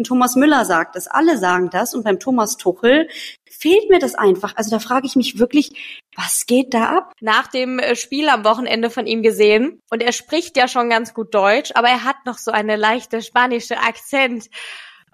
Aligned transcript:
Ein 0.00 0.04
Thomas 0.04 0.34
Müller 0.34 0.64
sagt 0.64 0.96
das, 0.96 1.08
alle 1.08 1.36
sagen 1.36 1.68
das 1.68 1.92
und 1.92 2.04
beim 2.04 2.18
Thomas 2.18 2.56
Tuchel 2.56 3.10
fehlt 3.50 3.90
mir 3.90 3.98
das 3.98 4.14
einfach. 4.14 4.54
Also 4.56 4.70
da 4.70 4.78
frage 4.78 5.06
ich 5.06 5.14
mich 5.14 5.38
wirklich, 5.38 5.72
was 6.16 6.46
geht 6.46 6.72
da 6.72 6.84
ab? 6.84 7.12
Nach 7.20 7.48
dem 7.48 7.78
äh, 7.78 7.94
Spiel 7.94 8.30
am 8.30 8.42
Wochenende 8.42 8.88
von 8.88 9.06
ihm 9.06 9.22
gesehen 9.22 9.82
und 9.90 10.02
er 10.02 10.12
spricht 10.12 10.56
ja 10.56 10.68
schon 10.68 10.88
ganz 10.88 11.12
gut 11.12 11.34
Deutsch, 11.34 11.72
aber 11.74 11.88
er 11.88 12.04
hat 12.04 12.16
noch 12.24 12.38
so 12.38 12.50
eine 12.50 12.76
leichte 12.76 13.20
spanische 13.20 13.76
Akzent. 13.76 14.46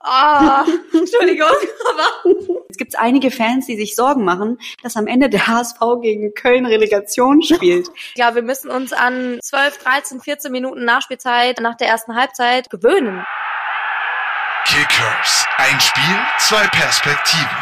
Oh, 0.05 0.71
Entschuldigung, 0.97 1.49
aber 1.91 2.37
es 2.69 2.77
gibt 2.77 2.97
einige 2.97 3.33
Fans, 3.33 3.67
die 3.67 3.77
sich 3.77 3.97
Sorgen 3.97 4.23
machen, 4.23 4.59
dass 4.85 4.97
am 4.97 5.09
Ende 5.09 5.29
der 5.29 5.49
HSV 5.49 5.81
gegen 6.01 6.33
Köln 6.33 6.65
Relegation 6.65 7.43
spielt. 7.43 7.91
ja, 8.15 8.37
wir 8.37 8.43
müssen 8.43 8.71
uns 8.71 8.93
an 8.93 9.41
12, 9.43 9.79
13, 9.79 10.21
14 10.21 10.53
Minuten 10.53 10.85
Nachspielzeit 10.85 11.59
nach 11.61 11.77
der 11.77 11.89
ersten 11.89 12.15
Halbzeit 12.15 12.71
gewöhnen. 12.71 13.25
Kickers. 14.69 15.47
Ein 15.59 15.81
Spiel, 15.81 16.19
zwei 16.39 16.67
Perspektiven. 16.67 17.57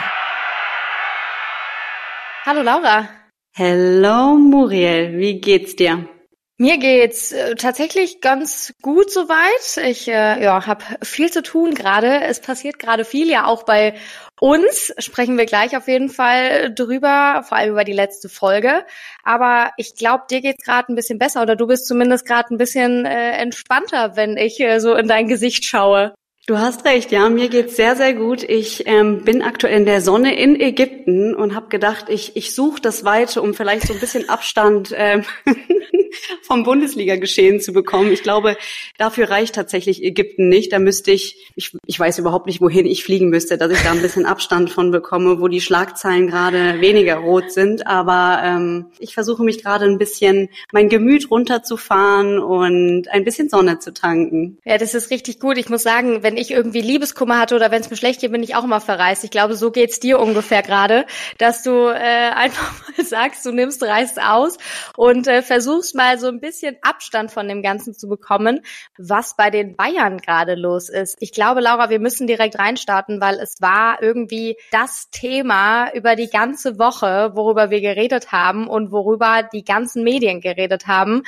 Hallo 2.46 2.62
Laura. 2.62 3.10
Hello 3.54 4.36
Muriel, 4.36 5.18
wie 5.18 5.38
geht's 5.38 5.76
dir? 5.76 6.08
Mir 6.56 6.78
geht's 6.78 7.32
äh, 7.32 7.56
tatsächlich 7.56 8.22
ganz 8.22 8.72
gut 8.80 9.10
soweit. 9.10 9.86
Ich 9.86 10.08
äh, 10.08 10.42
ja, 10.42 10.66
habe 10.66 10.82
viel 11.02 11.30
zu 11.30 11.42
tun 11.42 11.74
gerade. 11.74 12.22
Es 12.22 12.40
passiert 12.40 12.78
gerade 12.78 13.04
viel, 13.04 13.28
ja 13.28 13.44
auch 13.44 13.64
bei 13.64 13.94
uns. 14.40 14.94
Sprechen 14.96 15.36
wir 15.36 15.44
gleich 15.44 15.76
auf 15.76 15.88
jeden 15.88 16.08
Fall 16.08 16.72
drüber, 16.74 17.44
vor 17.46 17.58
allem 17.58 17.72
über 17.72 17.84
die 17.84 17.92
letzte 17.92 18.30
Folge. 18.30 18.86
Aber 19.24 19.72
ich 19.76 19.94
glaube, 19.94 20.24
dir 20.30 20.40
geht's 20.40 20.64
gerade 20.64 20.90
ein 20.90 20.96
bisschen 20.96 21.18
besser 21.18 21.42
oder 21.42 21.54
du 21.54 21.66
bist 21.66 21.86
zumindest 21.86 22.26
gerade 22.26 22.54
ein 22.54 22.58
bisschen 22.58 23.04
äh, 23.04 23.32
entspannter, 23.32 24.16
wenn 24.16 24.38
ich 24.38 24.58
äh, 24.58 24.78
so 24.80 24.94
in 24.94 25.06
dein 25.06 25.28
Gesicht 25.28 25.66
schaue. 25.66 26.14
Du 26.46 26.58
hast 26.58 26.84
recht, 26.84 27.10
ja, 27.10 27.30
mir 27.30 27.48
geht's 27.48 27.74
sehr, 27.74 27.96
sehr 27.96 28.12
gut. 28.12 28.42
Ich 28.42 28.86
ähm, 28.86 29.24
bin 29.24 29.40
aktuell 29.40 29.78
in 29.78 29.86
der 29.86 30.02
Sonne 30.02 30.38
in 30.38 30.60
Ägypten 30.60 31.34
und 31.34 31.54
habe 31.54 31.68
gedacht, 31.68 32.10
ich, 32.10 32.36
ich 32.36 32.54
suche 32.54 32.82
das 32.82 33.02
Weite, 33.02 33.40
um 33.40 33.54
vielleicht 33.54 33.86
so 33.86 33.94
ein 33.94 33.98
bisschen 33.98 34.28
Abstand 34.28 34.92
ähm, 34.94 35.24
vom 36.42 36.64
Bundesliga-Geschehen 36.64 37.60
zu 37.60 37.72
bekommen. 37.72 38.12
Ich 38.12 38.22
glaube, 38.22 38.56
dafür 38.98 39.30
reicht 39.30 39.54
tatsächlich 39.54 40.02
Ägypten 40.02 40.48
nicht. 40.48 40.72
Da 40.72 40.78
müsste 40.78 41.12
ich, 41.12 41.50
ich, 41.56 41.76
ich 41.86 41.98
weiß 41.98 42.18
überhaupt 42.18 42.46
nicht, 42.46 42.60
wohin 42.60 42.86
ich 42.86 43.04
fliegen 43.04 43.30
müsste, 43.30 43.58
dass 43.58 43.72
ich 43.72 43.80
da 43.82 43.92
ein 43.92 44.02
bisschen 44.02 44.26
Abstand 44.26 44.70
von 44.70 44.90
bekomme, 44.90 45.40
wo 45.40 45.48
die 45.48 45.60
Schlagzeilen 45.60 46.26
gerade 46.26 46.80
weniger 46.80 47.16
rot 47.16 47.52
sind. 47.52 47.86
Aber 47.86 48.40
ähm, 48.44 48.86
ich 48.98 49.14
versuche 49.14 49.42
mich 49.42 49.62
gerade 49.62 49.86
ein 49.86 49.98
bisschen 49.98 50.48
mein 50.72 50.88
Gemüt 50.88 51.30
runterzufahren 51.30 52.38
und 52.38 53.08
ein 53.08 53.24
bisschen 53.24 53.48
Sonne 53.48 53.78
zu 53.78 53.92
tanken. 53.92 54.58
Ja, 54.64 54.78
das 54.78 54.94
ist 54.94 55.10
richtig 55.10 55.40
gut. 55.40 55.58
Ich 55.58 55.68
muss 55.68 55.82
sagen, 55.82 56.22
wenn 56.22 56.33
ich 56.36 56.52
irgendwie 56.52 56.80
Liebeskummer 56.80 57.38
hatte 57.38 57.56
oder 57.56 57.70
wenn 57.70 57.80
es 57.80 57.90
mir 57.90 57.96
schlecht 57.96 58.20
geht, 58.20 58.32
bin 58.32 58.42
ich 58.42 58.54
auch 58.54 58.64
immer 58.64 58.80
verreist. 58.80 59.24
Ich 59.24 59.30
glaube, 59.30 59.56
so 59.56 59.70
geht's 59.70 60.00
dir 60.00 60.20
ungefähr 60.20 60.62
gerade, 60.62 61.06
dass 61.38 61.62
du 61.62 61.88
äh, 61.88 62.30
einfach 62.34 62.72
mal 62.96 63.04
sagst, 63.04 63.44
du 63.44 63.50
nimmst, 63.50 63.82
reist 63.82 64.22
aus 64.22 64.58
und 64.96 65.26
äh, 65.26 65.42
versuchst 65.42 65.94
mal 65.94 66.04
mal 66.04 66.18
so 66.18 66.28
ein 66.28 66.40
bisschen 66.40 66.76
Abstand 66.82 67.30
von 67.30 67.48
dem 67.48 67.62
Ganzen 67.62 67.94
zu 67.94 68.08
bekommen, 68.08 68.60
was 68.98 69.36
bei 69.36 69.48
den 69.48 69.74
Bayern 69.74 70.18
gerade 70.18 70.54
los 70.54 70.90
ist. 70.90 71.16
Ich 71.18 71.32
glaube, 71.32 71.60
Laura, 71.60 71.88
wir 71.88 71.98
müssen 71.98 72.26
direkt 72.26 72.58
reinstarten, 72.58 73.22
weil 73.22 73.38
es 73.40 73.60
war 73.62 74.02
irgendwie 74.02 74.56
das 74.70 75.08
Thema 75.10 75.90
über 75.94 76.14
die 76.14 76.28
ganze 76.28 76.78
Woche, 76.78 77.32
worüber 77.34 77.70
wir 77.70 77.80
geredet 77.80 78.32
haben 78.32 78.68
und 78.68 78.92
worüber 78.92 79.48
die 79.50 79.64
ganzen 79.64 80.04
Medien 80.04 80.42
geredet 80.42 80.86
haben. 80.86 81.22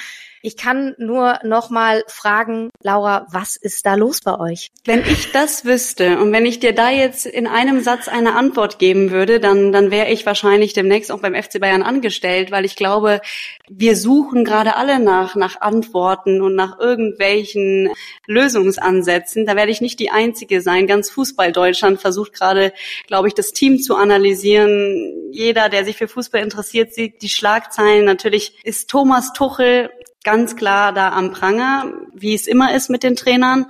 Ich 0.46 0.56
kann 0.56 0.94
nur 0.96 1.40
noch 1.42 1.70
mal 1.70 2.04
fragen, 2.06 2.70
Laura, 2.80 3.26
was 3.32 3.56
ist 3.56 3.84
da 3.84 3.96
los 3.96 4.20
bei 4.20 4.38
euch? 4.38 4.70
Wenn 4.84 5.00
ich 5.00 5.32
das 5.32 5.64
wüsste 5.64 6.20
und 6.20 6.30
wenn 6.30 6.46
ich 6.46 6.60
dir 6.60 6.72
da 6.72 6.88
jetzt 6.88 7.26
in 7.26 7.48
einem 7.48 7.82
Satz 7.82 8.06
eine 8.06 8.36
Antwort 8.36 8.78
geben 8.78 9.10
würde, 9.10 9.40
dann, 9.40 9.72
dann 9.72 9.90
wäre 9.90 10.08
ich 10.12 10.24
wahrscheinlich 10.24 10.72
demnächst 10.72 11.10
auch 11.10 11.18
beim 11.18 11.34
FC 11.34 11.58
Bayern 11.58 11.82
angestellt, 11.82 12.52
weil 12.52 12.64
ich 12.64 12.76
glaube, 12.76 13.22
wir 13.68 13.96
suchen 13.96 14.44
gerade 14.44 14.76
alle 14.76 15.00
nach, 15.00 15.34
nach 15.34 15.60
Antworten 15.60 16.40
und 16.40 16.54
nach 16.54 16.78
irgendwelchen 16.78 17.90
Lösungsansätzen. 18.28 19.46
Da 19.46 19.56
werde 19.56 19.72
ich 19.72 19.80
nicht 19.80 19.98
die 19.98 20.12
Einzige 20.12 20.60
sein. 20.60 20.86
Ganz 20.86 21.10
Fußball 21.10 21.50
Deutschland 21.50 22.00
versucht 22.00 22.34
gerade, 22.34 22.72
glaube 23.08 23.26
ich, 23.26 23.34
das 23.34 23.50
Team 23.50 23.80
zu 23.80 23.96
analysieren. 23.96 25.32
Jeder, 25.32 25.68
der 25.68 25.84
sich 25.84 25.96
für 25.96 26.06
Fußball 26.06 26.40
interessiert, 26.40 26.94
sieht 26.94 27.20
die 27.22 27.30
Schlagzeilen. 27.30 28.04
Natürlich 28.04 28.64
ist 28.64 28.88
Thomas 28.88 29.32
Tuchel 29.32 29.90
ganz 30.26 30.56
klar 30.56 30.92
da 30.92 31.10
am 31.10 31.30
Pranger, 31.30 31.92
wie 32.12 32.34
es 32.34 32.48
immer 32.48 32.74
ist 32.74 32.90
mit 32.90 33.04
den 33.04 33.14
Trainern. 33.14 33.66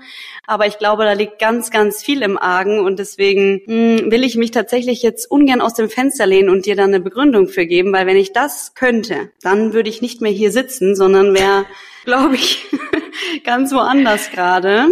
Aber 0.46 0.66
ich 0.66 0.78
glaube, 0.78 1.04
da 1.04 1.12
liegt 1.12 1.38
ganz, 1.38 1.70
ganz 1.70 2.02
viel 2.02 2.22
im 2.22 2.38
Argen 2.38 2.80
und 2.80 2.98
deswegen 2.98 3.60
mh, 3.66 4.00
hm, 4.00 4.10
will 4.10 4.24
ich 4.24 4.36
mich 4.36 4.52
tatsächlich 4.52 5.02
jetzt 5.02 5.30
ungern 5.30 5.60
aus 5.60 5.74
dem 5.74 5.90
Fenster 5.90 6.26
lehnen 6.26 6.48
und 6.48 6.64
dir 6.64 6.74
da 6.74 6.84
eine 6.84 7.00
Begründung 7.00 7.48
für 7.48 7.66
geben, 7.66 7.92
weil 7.92 8.06
wenn 8.06 8.16
ich 8.16 8.32
das 8.32 8.74
könnte, 8.74 9.30
dann 9.42 9.74
würde 9.74 9.90
ich 9.90 10.00
nicht 10.00 10.22
mehr 10.22 10.32
hier 10.32 10.50
sitzen, 10.50 10.96
sondern 10.96 11.34
wäre, 11.34 11.66
glaube 12.06 12.36
ich, 12.36 12.64
ganz 13.44 13.72
woanders 13.72 14.30
gerade. 14.30 14.86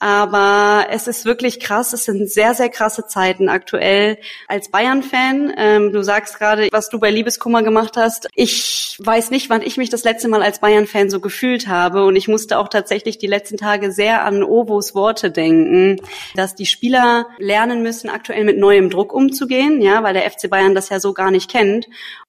Aber 0.00 0.86
es 0.88 1.06
ist 1.06 1.26
wirklich 1.26 1.60
krass. 1.60 1.92
Es 1.92 2.06
sind 2.06 2.30
sehr, 2.30 2.54
sehr 2.54 2.70
krasse 2.70 3.06
Zeiten 3.06 3.50
aktuell 3.50 4.16
als 4.48 4.70
Bayern-Fan. 4.70 5.52
Ähm, 5.58 5.92
du 5.92 6.02
sagst 6.02 6.38
gerade, 6.38 6.68
was 6.72 6.88
du 6.88 6.98
bei 6.98 7.10
Liebeskummer 7.10 7.62
gemacht 7.62 7.98
hast. 7.98 8.26
Ich 8.34 8.96
weiß 8.98 9.30
nicht, 9.30 9.50
wann 9.50 9.60
ich 9.60 9.76
mich 9.76 9.90
das 9.90 10.02
letzte 10.02 10.28
Mal 10.28 10.42
als 10.42 10.60
Bayern-Fan 10.60 11.10
so 11.10 11.20
gefühlt 11.20 11.68
habe. 11.68 12.06
Und 12.06 12.16
ich 12.16 12.28
musste 12.28 12.58
auch 12.58 12.68
tatsächlich 12.68 13.18
die 13.18 13.26
letzten 13.26 13.58
Tage 13.58 13.92
sehr 13.92 14.24
an 14.24 14.42
Ovos 14.42 14.94
Worte 14.94 15.30
denken, 15.30 16.00
dass 16.34 16.54
die 16.54 16.66
Spieler 16.66 17.26
lernen 17.38 17.82
müssen, 17.82 18.08
aktuell 18.08 18.44
mit 18.44 18.56
neuem 18.56 18.88
Druck 18.88 19.12
umzugehen, 19.12 19.82
ja, 19.82 20.02
weil 20.02 20.14
der 20.14 20.30
FC 20.30 20.48
Bayern 20.48 20.74
das 20.74 20.88
ja 20.88 20.98
so 20.98 21.12
gar 21.12 21.30
nicht 21.30 21.50
kennt. 21.50 21.86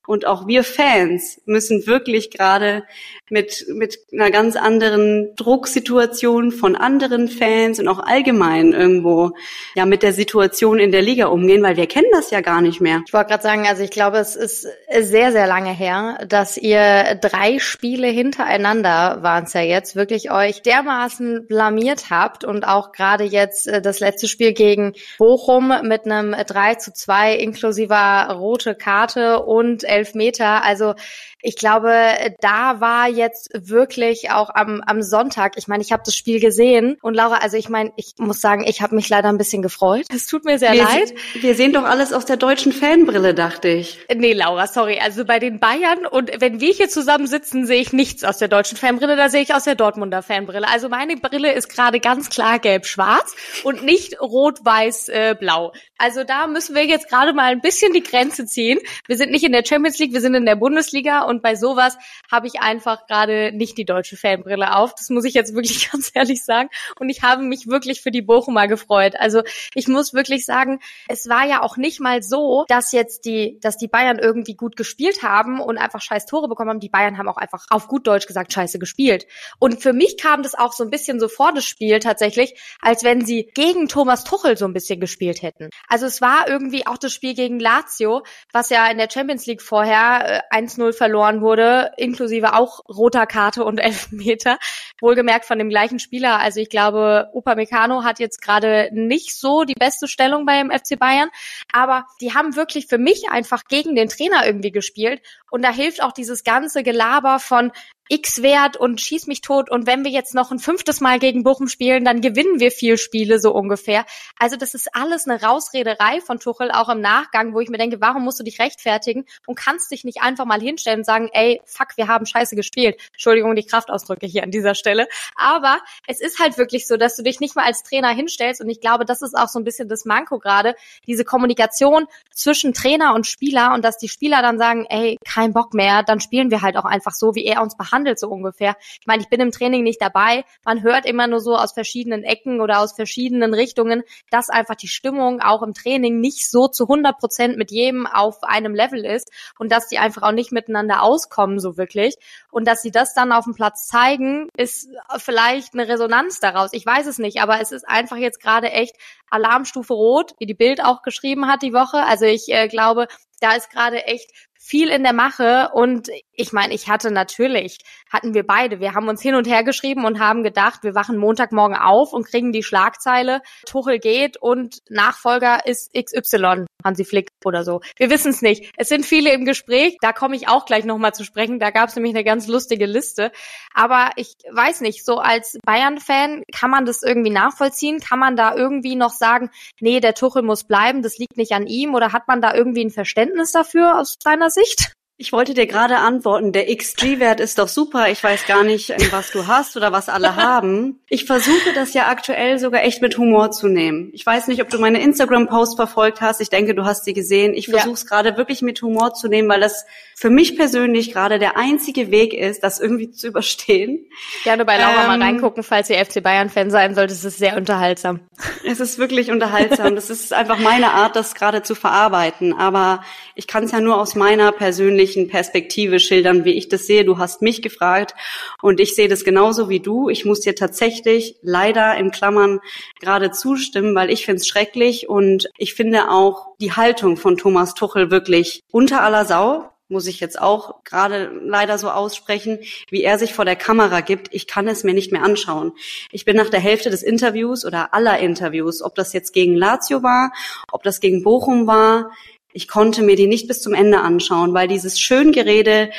Und 0.07 0.25
auch 0.25 0.47
wir 0.47 0.63
Fans 0.63 1.41
müssen 1.45 1.85
wirklich 1.85 2.31
gerade 2.31 2.83
mit, 3.29 3.65
mit 3.69 3.99
einer 4.11 4.29
ganz 4.29 4.57
anderen 4.57 5.33
Drucksituation 5.35 6.51
von 6.51 6.75
anderen 6.75 7.29
Fans 7.29 7.60
und 7.79 7.87
auch 7.87 7.99
allgemein 7.99 8.73
irgendwo 8.73 9.31
ja 9.75 9.85
mit 9.85 10.03
der 10.03 10.13
Situation 10.13 10.79
in 10.79 10.91
der 10.91 11.01
Liga 11.01 11.27
umgehen, 11.27 11.63
weil 11.63 11.77
wir 11.77 11.87
kennen 11.87 12.09
das 12.11 12.31
ja 12.31 12.41
gar 12.41 12.61
nicht 12.61 12.81
mehr. 12.81 13.01
Ich 13.05 13.13
wollte 13.13 13.29
gerade 13.29 13.43
sagen, 13.43 13.67
also 13.67 13.83
ich 13.83 13.91
glaube, 13.91 14.17
es 14.17 14.35
ist 14.35 14.67
sehr, 14.99 15.31
sehr 15.31 15.47
lange 15.47 15.71
her, 15.71 16.19
dass 16.27 16.57
ihr 16.57 17.15
drei 17.21 17.59
Spiele 17.59 18.07
hintereinander 18.07 19.19
waren 19.21 19.45
es 19.45 19.53
ja 19.53 19.61
jetzt, 19.61 19.95
wirklich 19.95 20.31
euch 20.31 20.61
dermaßen 20.61 21.47
blamiert 21.47 22.09
habt 22.09 22.43
und 22.43 22.63
auch 22.63 22.91
gerade 22.91 23.23
jetzt 23.23 23.67
äh, 23.67 23.81
das 23.81 23.99
letzte 23.99 24.27
Spiel 24.27 24.53
gegen 24.53 24.93
Bochum 25.17 25.73
mit 25.83 26.05
einem 26.05 26.31
3 26.33 26.75
zu 26.75 26.93
2 26.93 27.35
inklusiver 27.35 28.29
rote 28.33 28.75
Karte 28.75 29.43
und 29.43 29.83
Elfmeter. 29.83 30.63
Also 30.63 30.95
ich 31.41 31.55
glaube, 31.55 31.93
da 32.39 32.79
war 32.79 33.07
jetzt 33.07 33.49
wirklich 33.53 34.31
auch 34.31 34.49
am, 34.53 34.81
am 34.85 35.01
Sonntag, 35.01 35.53
ich 35.57 35.67
meine, 35.67 35.81
ich 35.83 35.91
habe 35.91 36.03
das 36.05 36.15
Spiel 36.15 36.39
gesehen 36.39 36.97
und 37.01 37.13
Laura, 37.13 37.37
also 37.37 37.57
ich 37.57 37.69
meine, 37.69 37.91
ich 37.95 38.13
muss 38.17 38.41
sagen, 38.41 38.63
ich 38.65 38.81
habe 38.81 38.95
mich 38.95 39.09
leider 39.09 39.29
ein 39.29 39.37
bisschen 39.37 39.61
gefreut. 39.61 40.05
Es 40.13 40.27
tut 40.27 40.45
mir 40.45 40.59
sehr 40.59 40.73
wir 40.73 40.83
leid. 40.83 41.09
Se 41.09 41.41
wir 41.41 41.55
sehen 41.55 41.73
doch 41.73 41.83
alles 41.83 42.13
aus 42.13 42.25
der 42.25 42.37
deutschen 42.37 42.71
Fanbrille, 42.71 43.33
dachte 43.33 43.69
ich. 43.69 43.99
Nee, 44.13 44.33
Laura, 44.33 44.67
sorry. 44.67 44.99
Also 44.99 45.25
bei 45.25 45.39
den 45.39 45.59
Bayern 45.59 46.05
und 46.05 46.31
wenn 46.39 46.59
wir 46.59 46.73
hier 46.73 46.89
zusammen 46.89 47.27
sitzen, 47.27 47.65
sehe 47.65 47.81
ich 47.81 47.93
nichts 47.93 48.23
aus 48.23 48.37
der 48.37 48.47
deutschen 48.47 48.77
Fanbrille, 48.77 49.15
da 49.15 49.29
sehe 49.29 49.41
ich 49.41 49.53
aus 49.53 49.63
der 49.63 49.75
Dortmunder 49.75 50.21
Fanbrille. 50.21 50.67
Also 50.67 50.89
meine 50.89 51.17
Brille 51.17 51.53
ist 51.53 51.69
gerade 51.69 51.99
ganz 51.99 52.29
klar 52.29 52.59
gelb-schwarz 52.59 53.35
und 53.63 53.83
nicht 53.83 54.19
rot-weiß-blau. 54.21 55.73
also 55.97 56.23
da 56.23 56.47
müssen 56.47 56.75
wir 56.75 56.85
jetzt 56.85 57.09
gerade 57.09 57.33
mal 57.33 57.51
ein 57.51 57.61
bisschen 57.61 57.93
die 57.93 58.03
Grenze 58.03 58.45
ziehen. 58.45 58.79
Wir 59.07 59.17
sind 59.17 59.31
nicht 59.31 59.43
in 59.43 59.51
der 59.51 59.63
Champions 59.65 59.99
League, 59.99 60.13
wir 60.13 60.21
sind 60.21 60.35
in 60.35 60.45
der 60.45 60.55
Bundesliga 60.55 61.21
und 61.31 61.41
bei 61.41 61.55
sowas 61.55 61.97
habe 62.29 62.45
ich 62.45 62.59
einfach 62.59 63.07
gerade 63.07 63.51
nicht 63.53 63.77
die 63.77 63.85
deutsche 63.85 64.17
Fanbrille 64.17 64.75
auf. 64.75 64.93
Das 64.93 65.09
muss 65.09 65.25
ich 65.25 65.33
jetzt 65.33 65.55
wirklich 65.55 65.89
ganz 65.91 66.11
ehrlich 66.13 66.43
sagen. 66.43 66.69
Und 66.99 67.09
ich 67.09 67.23
habe 67.23 67.41
mich 67.41 67.67
wirklich 67.67 68.01
für 68.01 68.11
die 68.11 68.21
Bochumer 68.21 68.67
gefreut. 68.67 69.15
Also 69.17 69.41
ich 69.73 69.87
muss 69.87 70.13
wirklich 70.13 70.45
sagen, 70.45 70.79
es 71.07 71.27
war 71.29 71.47
ja 71.47 71.61
auch 71.61 71.77
nicht 71.77 71.99
mal 72.01 72.21
so, 72.21 72.65
dass 72.67 72.91
jetzt 72.91 73.25
die, 73.25 73.57
dass 73.61 73.77
die 73.77 73.87
Bayern 73.87 74.19
irgendwie 74.19 74.55
gut 74.55 74.75
gespielt 74.75 75.23
haben 75.23 75.61
und 75.61 75.77
einfach 75.77 76.01
scheiß 76.01 76.25
Tore 76.25 76.49
bekommen 76.49 76.69
haben. 76.69 76.79
Die 76.81 76.89
Bayern 76.89 77.17
haben 77.17 77.29
auch 77.29 77.37
einfach 77.37 77.65
auf 77.69 77.87
gut 77.87 78.05
Deutsch 78.05 78.27
gesagt 78.27 78.51
scheiße 78.51 78.77
gespielt. 78.77 79.25
Und 79.57 79.81
für 79.81 79.93
mich 79.93 80.17
kam 80.17 80.43
das 80.43 80.53
auch 80.53 80.73
so 80.73 80.83
ein 80.83 80.89
bisschen 80.89 81.19
so 81.19 81.29
vor 81.29 81.53
das 81.53 81.65
Spiel 81.65 81.99
tatsächlich, 81.99 82.59
als 82.81 83.05
wenn 83.05 83.25
sie 83.25 83.49
gegen 83.53 83.87
Thomas 83.87 84.25
Tuchel 84.25 84.57
so 84.57 84.65
ein 84.65 84.73
bisschen 84.73 84.99
gespielt 84.99 85.41
hätten. 85.41 85.69
Also 85.87 86.05
es 86.05 86.19
war 86.19 86.49
irgendwie 86.49 86.85
auch 86.85 86.97
das 86.97 87.13
Spiel 87.13 87.35
gegen 87.35 87.59
Lazio, 87.59 88.23
was 88.51 88.69
ja 88.69 88.85
in 88.87 88.97
der 88.97 89.09
Champions 89.09 89.45
League 89.45 89.61
vorher 89.61 90.43
äh, 90.51 90.57
1-0 90.57 90.91
verloren 90.91 91.20
wurde, 91.41 91.91
inklusive 91.97 92.53
auch 92.53 92.81
roter 92.89 93.25
Karte 93.25 93.63
und 93.63 93.77
Elfmeter. 93.79 94.57
Wohlgemerkt 94.99 95.45
von 95.45 95.57
dem 95.57 95.69
gleichen 95.69 95.99
Spieler. 95.99 96.39
Also 96.39 96.59
ich 96.59 96.69
glaube, 96.69 97.29
Upamecano 97.33 98.03
hat 98.03 98.19
jetzt 98.19 98.41
gerade 98.41 98.89
nicht 98.91 99.37
so 99.37 99.63
die 99.63 99.75
beste 99.75 100.07
Stellung 100.07 100.45
beim 100.45 100.71
FC 100.71 100.97
Bayern, 100.99 101.29
aber 101.71 102.05
die 102.19 102.33
haben 102.33 102.55
wirklich 102.55 102.87
für 102.87 102.97
mich 102.97 103.29
einfach 103.29 103.65
gegen 103.65 103.95
den 103.95 104.09
Trainer 104.09 104.45
irgendwie 104.45 104.71
gespielt 104.71 105.21
und 105.51 105.63
da 105.63 105.71
hilft 105.71 106.01
auch 106.01 106.13
dieses 106.13 106.43
ganze 106.43 106.81
Gelaber 106.81 107.39
von 107.39 107.71
X-Wert 108.11 108.75
und 108.75 108.99
schieß 108.99 109.27
mich 109.27 109.39
tot 109.39 109.71
und 109.71 109.87
wenn 109.87 110.03
wir 110.03 110.11
jetzt 110.11 110.35
noch 110.35 110.51
ein 110.51 110.59
fünftes 110.59 110.99
Mal 110.99 111.17
gegen 111.17 111.43
Bochum 111.43 111.69
spielen, 111.69 112.03
dann 112.03 112.19
gewinnen 112.19 112.59
wir 112.59 112.69
vier 112.69 112.97
Spiele 112.97 113.39
so 113.39 113.53
ungefähr. 113.53 114.05
Also 114.37 114.57
das 114.57 114.73
ist 114.73 114.93
alles 114.93 115.29
eine 115.29 115.41
Rausrederei 115.41 116.19
von 116.19 116.37
Tuchel, 116.37 116.71
auch 116.71 116.89
im 116.89 116.99
Nachgang, 116.99 117.53
wo 117.53 117.61
ich 117.61 117.69
mir 117.69 117.77
denke, 117.77 118.01
warum 118.01 118.25
musst 118.25 118.37
du 118.37 118.43
dich 118.43 118.59
rechtfertigen 118.59 119.23
und 119.47 119.55
kannst 119.55 119.91
dich 119.91 120.03
nicht 120.03 120.21
einfach 120.21 120.43
mal 120.43 120.59
hinstellen 120.59 120.99
und 120.99 121.05
sagen, 121.05 121.29
ey, 121.31 121.61
fuck, 121.65 121.95
wir 121.95 122.09
haben 122.09 122.25
scheiße 122.25 122.57
gespielt. 122.57 122.99
Entschuldigung, 123.13 123.55
die 123.55 123.65
Kraftausdrücke 123.65 124.27
hier 124.27 124.43
an 124.43 124.51
dieser 124.51 124.75
Stelle. 124.75 125.07
Aber 125.35 125.79
es 126.05 126.19
ist 126.19 126.39
halt 126.39 126.57
wirklich 126.57 126.87
so, 126.87 126.97
dass 126.97 127.15
du 127.15 127.23
dich 127.23 127.39
nicht 127.39 127.55
mal 127.55 127.63
als 127.63 127.81
Trainer 127.83 128.09
hinstellst 128.09 128.59
und 128.59 128.69
ich 128.69 128.81
glaube, 128.81 129.05
das 129.05 129.21
ist 129.21 129.37
auch 129.37 129.47
so 129.47 129.57
ein 129.57 129.63
bisschen 129.63 129.87
das 129.87 130.03
Manko 130.03 130.37
gerade, 130.37 130.75
diese 131.07 131.23
Kommunikation 131.23 132.07
zwischen 132.33 132.73
Trainer 132.73 133.15
und 133.15 133.25
Spieler 133.25 133.73
und 133.73 133.85
dass 133.85 133.97
die 133.97 134.09
Spieler 134.09 134.41
dann 134.41 134.57
sagen, 134.57 134.85
ey, 134.89 135.17
kein 135.25 135.53
Bock 135.53 135.73
mehr, 135.73 136.03
dann 136.03 136.19
spielen 136.19 136.51
wir 136.51 136.61
halt 136.61 136.75
auch 136.75 136.83
einfach 136.83 137.13
so, 137.13 137.35
wie 137.35 137.45
er 137.45 137.61
uns 137.61 137.77
behandelt 137.77 138.00
handelt 138.01 138.19
so 138.19 138.29
ungefähr. 138.29 138.75
Ich 138.99 139.05
meine, 139.05 139.21
ich 139.21 139.29
bin 139.29 139.39
im 139.39 139.51
Training 139.51 139.83
nicht 139.83 140.01
dabei. 140.01 140.43
Man 140.65 140.81
hört 140.81 141.05
immer 141.05 141.27
nur 141.27 141.39
so 141.39 141.55
aus 141.55 141.73
verschiedenen 141.73 142.23
Ecken 142.23 142.59
oder 142.59 142.79
aus 142.79 142.93
verschiedenen 142.93 143.53
Richtungen, 143.53 144.03
dass 144.31 144.49
einfach 144.49 144.75
die 144.75 144.87
Stimmung 144.87 145.39
auch 145.39 145.61
im 145.61 145.75
Training 145.75 146.19
nicht 146.19 146.49
so 146.49 146.67
zu 146.67 146.85
100 146.85 147.19
Prozent 147.19 147.57
mit 147.57 147.69
jedem 147.69 148.07
auf 148.07 148.43
einem 148.43 148.73
Level 148.73 149.05
ist 149.05 149.29
und 149.59 149.71
dass 149.71 149.87
die 149.87 149.99
einfach 149.99 150.23
auch 150.23 150.31
nicht 150.31 150.51
miteinander 150.51 151.03
auskommen 151.03 151.59
so 151.59 151.77
wirklich. 151.77 152.15
Und 152.49 152.67
dass 152.67 152.81
sie 152.81 152.91
das 152.91 153.13
dann 153.13 153.31
auf 153.31 153.45
dem 153.45 153.53
Platz 153.53 153.85
zeigen, 153.87 154.49
ist 154.57 154.89
vielleicht 155.17 155.73
eine 155.73 155.87
Resonanz 155.87 156.39
daraus. 156.39 156.73
Ich 156.73 156.85
weiß 156.85 157.05
es 157.05 157.19
nicht, 157.19 157.41
aber 157.41 157.61
es 157.61 157.71
ist 157.71 157.87
einfach 157.87 158.17
jetzt 158.17 158.41
gerade 158.41 158.71
echt 158.71 158.95
Alarmstufe 159.29 159.93
rot, 159.93 160.33
wie 160.39 160.47
die 160.47 160.55
Bild 160.55 160.83
auch 160.83 161.03
geschrieben 161.03 161.47
hat 161.47 161.61
die 161.61 161.73
Woche. 161.73 162.03
Also 162.03 162.25
ich 162.25 162.49
äh, 162.49 162.67
glaube, 162.67 163.07
da 163.41 163.53
ist 163.55 163.69
gerade 163.69 164.05
echt 164.05 164.31
viel 164.61 164.89
in 164.89 165.03
der 165.03 165.13
Mache 165.13 165.69
und 165.73 166.09
ich 166.33 166.53
meine, 166.53 166.73
ich 166.73 166.87
hatte 166.87 167.11
natürlich, 167.11 167.79
hatten 168.11 168.35
wir 168.35 168.45
beide, 168.45 168.79
wir 168.79 168.93
haben 168.93 169.09
uns 169.09 169.21
hin 169.21 169.33
und 169.33 169.47
her 169.47 169.63
geschrieben 169.63 170.05
und 170.05 170.19
haben 170.19 170.43
gedacht, 170.43 170.83
wir 170.83 170.93
wachen 170.93 171.17
Montagmorgen 171.17 171.75
auf 171.75 172.13
und 172.13 172.27
kriegen 172.27 172.51
die 172.51 172.61
Schlagzeile, 172.61 173.41
Tuchel 173.65 173.97
geht 173.97 174.37
und 174.37 174.77
Nachfolger 174.87 175.65
ist 175.65 175.91
XY, 175.93 176.67
Hansi 176.83 177.05
Flick 177.05 177.29
oder 177.45 177.63
so. 177.63 177.81
Wir 177.97 178.09
wissen 178.09 178.31
es 178.31 178.41
nicht. 178.41 178.71
Es 178.77 178.89
sind 178.89 179.05
viele 179.05 179.31
im 179.33 179.45
Gespräch, 179.45 179.97
da 180.01 180.13
komme 180.13 180.35
ich 180.35 180.47
auch 180.47 180.65
gleich 180.65 180.85
nochmal 180.85 181.13
zu 181.13 181.23
sprechen, 181.23 181.59
da 181.59 181.71
gab 181.71 181.89
es 181.89 181.95
nämlich 181.95 182.13
eine 182.13 182.23
ganz 182.23 182.47
lustige 182.47 182.85
Liste. 182.85 183.31
Aber 183.73 184.11
ich 184.15 184.33
weiß 184.49 184.81
nicht, 184.81 185.05
so 185.05 185.17
als 185.17 185.57
Bayern-Fan 185.65 186.43
kann 186.53 186.69
man 186.69 186.85
das 186.85 187.03
irgendwie 187.03 187.31
nachvollziehen? 187.31 187.99
Kann 187.99 188.19
man 188.19 188.35
da 188.35 188.55
irgendwie 188.55 188.95
noch 188.95 189.11
sagen, 189.11 189.49
nee, 189.79 189.99
der 189.99 190.13
Tuchel 190.13 190.43
muss 190.43 190.63
bleiben, 190.63 191.01
das 191.01 191.17
liegt 191.17 191.37
nicht 191.37 191.51
an 191.53 191.67
ihm 191.67 191.95
oder 191.95 192.13
hat 192.13 192.27
man 192.27 192.41
da 192.41 192.53
irgendwie 192.53 192.85
ein 192.85 192.91
Verständnis 192.91 193.51
dafür 193.51 193.99
aus 193.99 194.17
deiner 194.17 194.49
Sicht? 194.49 194.93
Ich 195.21 195.31
wollte 195.31 195.53
dir 195.53 195.67
gerade 195.67 195.97
antworten, 195.97 196.51
der 196.51 196.75
XG-Wert 196.75 197.39
ist 197.41 197.59
doch 197.59 197.67
super. 197.67 198.09
Ich 198.09 198.23
weiß 198.23 198.47
gar 198.47 198.63
nicht, 198.63 198.91
was 199.11 199.29
du 199.29 199.45
hast 199.45 199.77
oder 199.77 199.91
was 199.91 200.09
alle 200.09 200.35
haben. 200.43 200.99
Ich 201.09 201.25
versuche 201.25 201.73
das 201.75 201.93
ja 201.93 202.07
aktuell 202.07 202.57
sogar 202.57 202.81
echt 202.81 203.03
mit 203.03 203.19
Humor 203.19 203.51
zu 203.51 203.67
nehmen. 203.67 204.09
Ich 204.13 204.25
weiß 204.25 204.47
nicht, 204.47 204.63
ob 204.63 204.69
du 204.71 204.79
meine 204.79 204.99
Instagram-Post 204.99 205.75
verfolgt 205.75 206.21
hast. 206.21 206.41
Ich 206.41 206.49
denke, 206.49 206.73
du 206.73 206.85
hast 206.85 207.05
sie 207.05 207.13
gesehen. 207.13 207.53
Ich 207.53 207.67
versuche 207.67 207.93
es 207.93 208.01
ja. 208.01 208.09
gerade 208.09 208.35
wirklich 208.35 208.63
mit 208.63 208.81
Humor 208.81 209.13
zu 209.13 209.27
nehmen, 209.27 209.47
weil 209.47 209.59
das 209.59 209.85
für 210.15 210.31
mich 210.31 210.55
persönlich 210.55 211.13
gerade 211.13 211.37
der 211.37 211.55
einzige 211.55 212.09
Weg 212.09 212.33
ist, 212.33 212.63
das 212.63 212.79
irgendwie 212.79 213.11
zu 213.11 213.27
überstehen. 213.27 214.07
Gerne 214.43 214.65
bei 214.65 214.77
Laura 214.77 215.01
ähm, 215.01 215.07
mal 215.07 215.21
reingucken, 215.21 215.61
falls 215.61 215.89
ihr 215.91 216.03
FC 216.03 216.23
Bayern-Fan 216.23 216.71
sein 216.71 216.95
solltet. 216.95 217.17
Es 217.17 217.25
ist 217.25 217.37
sehr 217.37 217.57
unterhaltsam. 217.57 218.21
Es 218.65 218.79
ist 218.79 218.97
wirklich 218.97 219.29
unterhaltsam. 219.29 219.93
Das 219.95 220.09
ist 220.09 220.33
einfach 220.33 220.57
meine 220.57 220.91
Art, 220.91 221.15
das 221.15 221.35
gerade 221.35 221.61
zu 221.61 221.75
verarbeiten. 221.75 222.53
Aber 222.53 223.03
ich 223.35 223.45
kann 223.45 223.65
es 223.65 223.71
ja 223.71 223.81
nur 223.81 223.99
aus 223.99 224.15
meiner 224.15 224.51
persönlichen 224.51 225.10
persönlichen 225.11 225.27
Perspektive 225.27 225.99
schildern, 225.99 226.45
wie 226.45 226.53
ich 226.53 226.69
das 226.69 226.87
sehe. 226.87 227.03
Du 227.03 227.17
hast 227.17 227.41
mich 227.41 227.61
gefragt 227.61 228.13
und 228.61 228.79
ich 228.79 228.95
sehe 228.95 229.07
das 229.07 229.23
genauso 229.23 229.69
wie 229.69 229.79
du. 229.79 230.09
Ich 230.09 230.25
muss 230.25 230.41
dir 230.41 230.55
tatsächlich 230.55 231.35
leider 231.41 231.95
in 231.97 232.11
Klammern 232.11 232.59
gerade 232.99 233.31
zustimmen, 233.31 233.95
weil 233.95 234.09
ich 234.09 234.25
finde 234.25 234.37
es 234.37 234.47
schrecklich 234.47 235.09
und 235.09 235.49
ich 235.57 235.73
finde 235.73 236.09
auch 236.09 236.55
die 236.59 236.73
Haltung 236.73 237.17
von 237.17 237.37
Thomas 237.37 237.73
Tuchel 237.73 238.11
wirklich 238.11 238.61
unter 238.71 239.03
aller 239.03 239.25
Sau 239.25 239.67
muss 239.89 240.07
ich 240.07 240.21
jetzt 240.21 240.39
auch 240.39 240.85
gerade 240.85 241.29
leider 241.43 241.77
so 241.77 241.89
aussprechen, 241.89 242.59
wie 242.89 243.03
er 243.03 243.19
sich 243.19 243.33
vor 243.33 243.43
der 243.43 243.57
Kamera 243.57 243.99
gibt. 243.99 244.29
Ich 244.31 244.47
kann 244.47 244.69
es 244.69 244.85
mir 244.85 244.93
nicht 244.93 245.11
mehr 245.11 245.21
anschauen. 245.21 245.73
Ich 246.13 246.23
bin 246.23 246.37
nach 246.37 246.49
der 246.49 246.61
Hälfte 246.61 246.89
des 246.89 247.03
Interviews 247.03 247.65
oder 247.65 247.93
aller 247.93 248.17
Interviews, 248.19 248.81
ob 248.81 248.95
das 248.95 249.11
jetzt 249.11 249.33
gegen 249.33 249.53
Lazio 249.53 250.01
war, 250.01 250.31
ob 250.71 250.83
das 250.83 251.01
gegen 251.01 251.23
Bochum 251.23 251.67
war, 251.67 252.09
ich 252.53 252.67
konnte 252.67 253.03
mir 253.03 253.15
die 253.15 253.27
nicht 253.27 253.47
bis 253.47 253.61
zum 253.61 253.73
Ende 253.73 253.99
anschauen, 253.99 254.53
weil 254.53 254.67
dieses 254.67 254.99
Schöngerede 254.99 255.91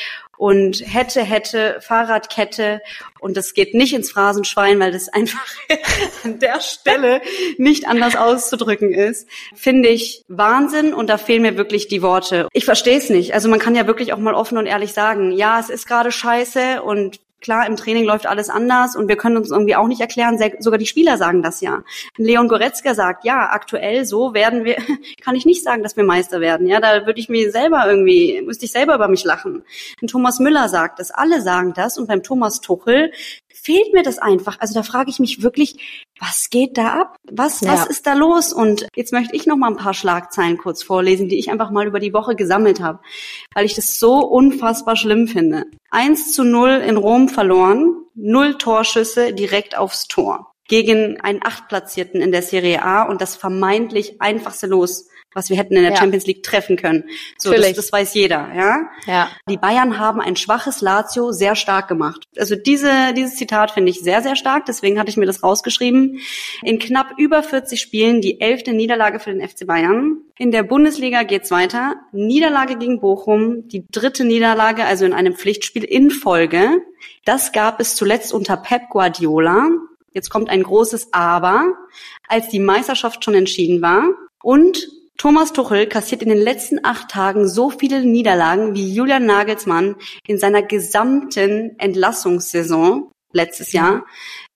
und 0.42 0.82
hätte, 0.84 1.22
hätte, 1.22 1.78
Fahrradkette 1.80 2.82
und 3.20 3.36
das 3.36 3.54
geht 3.54 3.74
nicht 3.74 3.94
ins 3.94 4.10
Phrasenschwein, 4.10 4.80
weil 4.80 4.90
das 4.90 5.08
einfach 5.08 5.46
an 6.24 6.40
der 6.40 6.60
Stelle 6.60 7.20
nicht 7.58 7.86
anders 7.86 8.16
auszudrücken 8.16 8.92
ist, 8.92 9.28
finde 9.54 9.88
ich 9.88 10.24
Wahnsinn 10.26 10.94
und 10.94 11.08
da 11.08 11.16
fehlen 11.16 11.42
mir 11.42 11.56
wirklich 11.56 11.86
die 11.86 12.02
Worte. 12.02 12.48
Ich 12.52 12.64
verstehe 12.64 12.98
es 12.98 13.08
nicht. 13.08 13.34
Also 13.34 13.48
man 13.48 13.60
kann 13.60 13.76
ja 13.76 13.86
wirklich 13.86 14.12
auch 14.12 14.18
mal 14.18 14.34
offen 14.34 14.58
und 14.58 14.66
ehrlich 14.66 14.92
sagen, 14.92 15.30
ja, 15.30 15.60
es 15.60 15.70
ist 15.70 15.86
gerade 15.86 16.10
scheiße 16.10 16.82
und 16.82 17.20
Klar, 17.42 17.66
im 17.66 17.76
Training 17.76 18.04
läuft 18.04 18.26
alles 18.26 18.48
anders 18.48 18.96
und 18.96 19.08
wir 19.08 19.16
können 19.16 19.36
uns 19.36 19.50
irgendwie 19.50 19.74
auch 19.76 19.88
nicht 19.88 20.00
erklären, 20.00 20.38
sogar 20.60 20.78
die 20.78 20.86
Spieler 20.86 21.18
sagen 21.18 21.42
das 21.42 21.60
ja. 21.60 21.82
Leon 22.16 22.48
Goretzka 22.48 22.94
sagt, 22.94 23.24
ja, 23.24 23.50
aktuell 23.50 24.04
so 24.04 24.32
werden 24.32 24.64
wir, 24.64 24.76
kann 25.24 25.34
ich 25.34 25.44
nicht 25.44 25.64
sagen, 25.64 25.82
dass 25.82 25.96
wir 25.96 26.04
Meister 26.04 26.40
werden. 26.40 26.66
Ja, 26.66 26.80
da 26.80 27.04
würde 27.04 27.20
ich 27.20 27.28
mir 27.28 27.50
selber 27.50 27.84
irgendwie, 27.86 28.40
müsste 28.42 28.64
ich 28.64 28.72
selber 28.72 28.94
über 28.94 29.08
mich 29.08 29.24
lachen. 29.24 29.64
Und 30.00 30.08
Thomas 30.08 30.38
Müller 30.38 30.68
sagt 30.68 31.00
das, 31.00 31.10
alle 31.10 31.42
sagen 31.42 31.72
das 31.74 31.98
und 31.98 32.06
beim 32.06 32.22
Thomas 32.22 32.60
Tuchel 32.60 33.12
fehlt 33.54 33.92
mir 33.92 34.02
das 34.02 34.18
einfach. 34.18 34.58
Also 34.60 34.74
da 34.74 34.82
frage 34.82 35.10
ich 35.10 35.18
mich 35.18 35.42
wirklich, 35.42 35.76
was 36.18 36.50
geht 36.50 36.78
da 36.78 37.00
ab? 37.00 37.16
Was, 37.30 37.60
ja. 37.60 37.72
was 37.72 37.86
ist 37.86 38.06
da 38.06 38.14
los? 38.14 38.52
Und 38.52 38.86
jetzt 38.94 39.12
möchte 39.12 39.34
ich 39.34 39.46
noch 39.46 39.56
mal 39.56 39.70
ein 39.70 39.76
paar 39.76 39.94
Schlagzeilen 39.94 40.58
kurz 40.58 40.82
vorlesen, 40.82 41.28
die 41.28 41.38
ich 41.38 41.50
einfach 41.50 41.70
mal 41.70 41.86
über 41.86 42.00
die 42.00 42.12
Woche 42.12 42.36
gesammelt 42.36 42.80
habe, 42.80 43.00
weil 43.54 43.64
ich 43.64 43.74
das 43.74 43.98
so 43.98 44.18
unfassbar 44.18 44.96
schlimm 44.96 45.28
finde. 45.28 45.64
1 45.90 46.32
zu 46.32 46.44
0 46.44 46.82
in 46.86 46.96
Rom 46.96 47.28
verloren, 47.28 47.96
null 48.14 48.58
Torschüsse 48.58 49.32
direkt 49.32 49.76
aufs 49.76 50.06
Tor 50.08 50.52
gegen 50.68 51.20
einen 51.20 51.40
Achtplatzierten 51.44 52.20
in 52.20 52.32
der 52.32 52.42
Serie 52.42 52.82
A 52.82 53.02
und 53.02 53.20
das 53.20 53.36
vermeintlich 53.36 54.20
einfachste 54.20 54.66
Los 54.66 55.08
was 55.34 55.50
wir 55.50 55.56
hätten 55.56 55.76
in 55.76 55.82
der 55.82 55.92
ja. 55.92 55.96
Champions 55.96 56.26
League 56.26 56.42
treffen 56.42 56.76
können. 56.76 57.04
So, 57.38 57.52
das, 57.52 57.72
das, 57.72 57.92
weiß 57.92 58.14
jeder, 58.14 58.50
ja? 58.54 58.90
ja. 59.06 59.30
Die 59.48 59.56
Bayern 59.56 59.98
haben 59.98 60.20
ein 60.20 60.36
schwaches 60.36 60.80
Lazio 60.80 61.32
sehr 61.32 61.56
stark 61.56 61.88
gemacht. 61.88 62.24
Also 62.36 62.56
diese, 62.56 63.14
dieses 63.14 63.36
Zitat 63.36 63.70
finde 63.70 63.90
ich 63.90 64.00
sehr, 64.00 64.22
sehr 64.22 64.36
stark, 64.36 64.66
deswegen 64.66 64.98
hatte 64.98 65.10
ich 65.10 65.16
mir 65.16 65.26
das 65.26 65.42
rausgeschrieben. 65.42 66.18
In 66.62 66.78
knapp 66.78 67.14
über 67.18 67.42
40 67.42 67.80
Spielen 67.80 68.20
die 68.20 68.40
elfte 68.40 68.72
Niederlage 68.72 69.18
für 69.18 69.32
den 69.32 69.46
FC 69.46 69.66
Bayern. 69.66 70.18
In 70.38 70.50
der 70.50 70.62
Bundesliga 70.62 71.22
geht's 71.22 71.50
weiter. 71.50 71.96
Niederlage 72.12 72.76
gegen 72.76 73.00
Bochum, 73.00 73.68
die 73.68 73.86
dritte 73.90 74.24
Niederlage, 74.24 74.84
also 74.84 75.04
in 75.04 75.12
einem 75.12 75.34
Pflichtspiel 75.34 75.84
in 75.84 76.10
Folge. 76.10 76.82
Das 77.24 77.52
gab 77.52 77.80
es 77.80 77.94
zuletzt 77.94 78.32
unter 78.32 78.56
Pep 78.56 78.88
Guardiola. 78.90 79.68
Jetzt 80.12 80.30
kommt 80.30 80.50
ein 80.50 80.62
großes 80.62 81.12
Aber, 81.12 81.74
als 82.28 82.48
die 82.48 82.58
Meisterschaft 82.58 83.24
schon 83.24 83.34
entschieden 83.34 83.82
war. 83.82 84.04
Und 84.42 84.88
Thomas 85.22 85.52
Tuchel 85.52 85.86
kassiert 85.86 86.24
in 86.24 86.30
den 86.30 86.38
letzten 86.42 86.84
acht 86.84 87.08
Tagen 87.08 87.46
so 87.46 87.70
viele 87.70 88.04
Niederlagen 88.04 88.74
wie 88.74 88.92
Julian 88.92 89.24
Nagelsmann 89.24 89.94
in 90.26 90.36
seiner 90.36 90.62
gesamten 90.62 91.78
Entlassungssaison 91.78 93.08
letztes 93.30 93.70
Jahr 93.70 94.04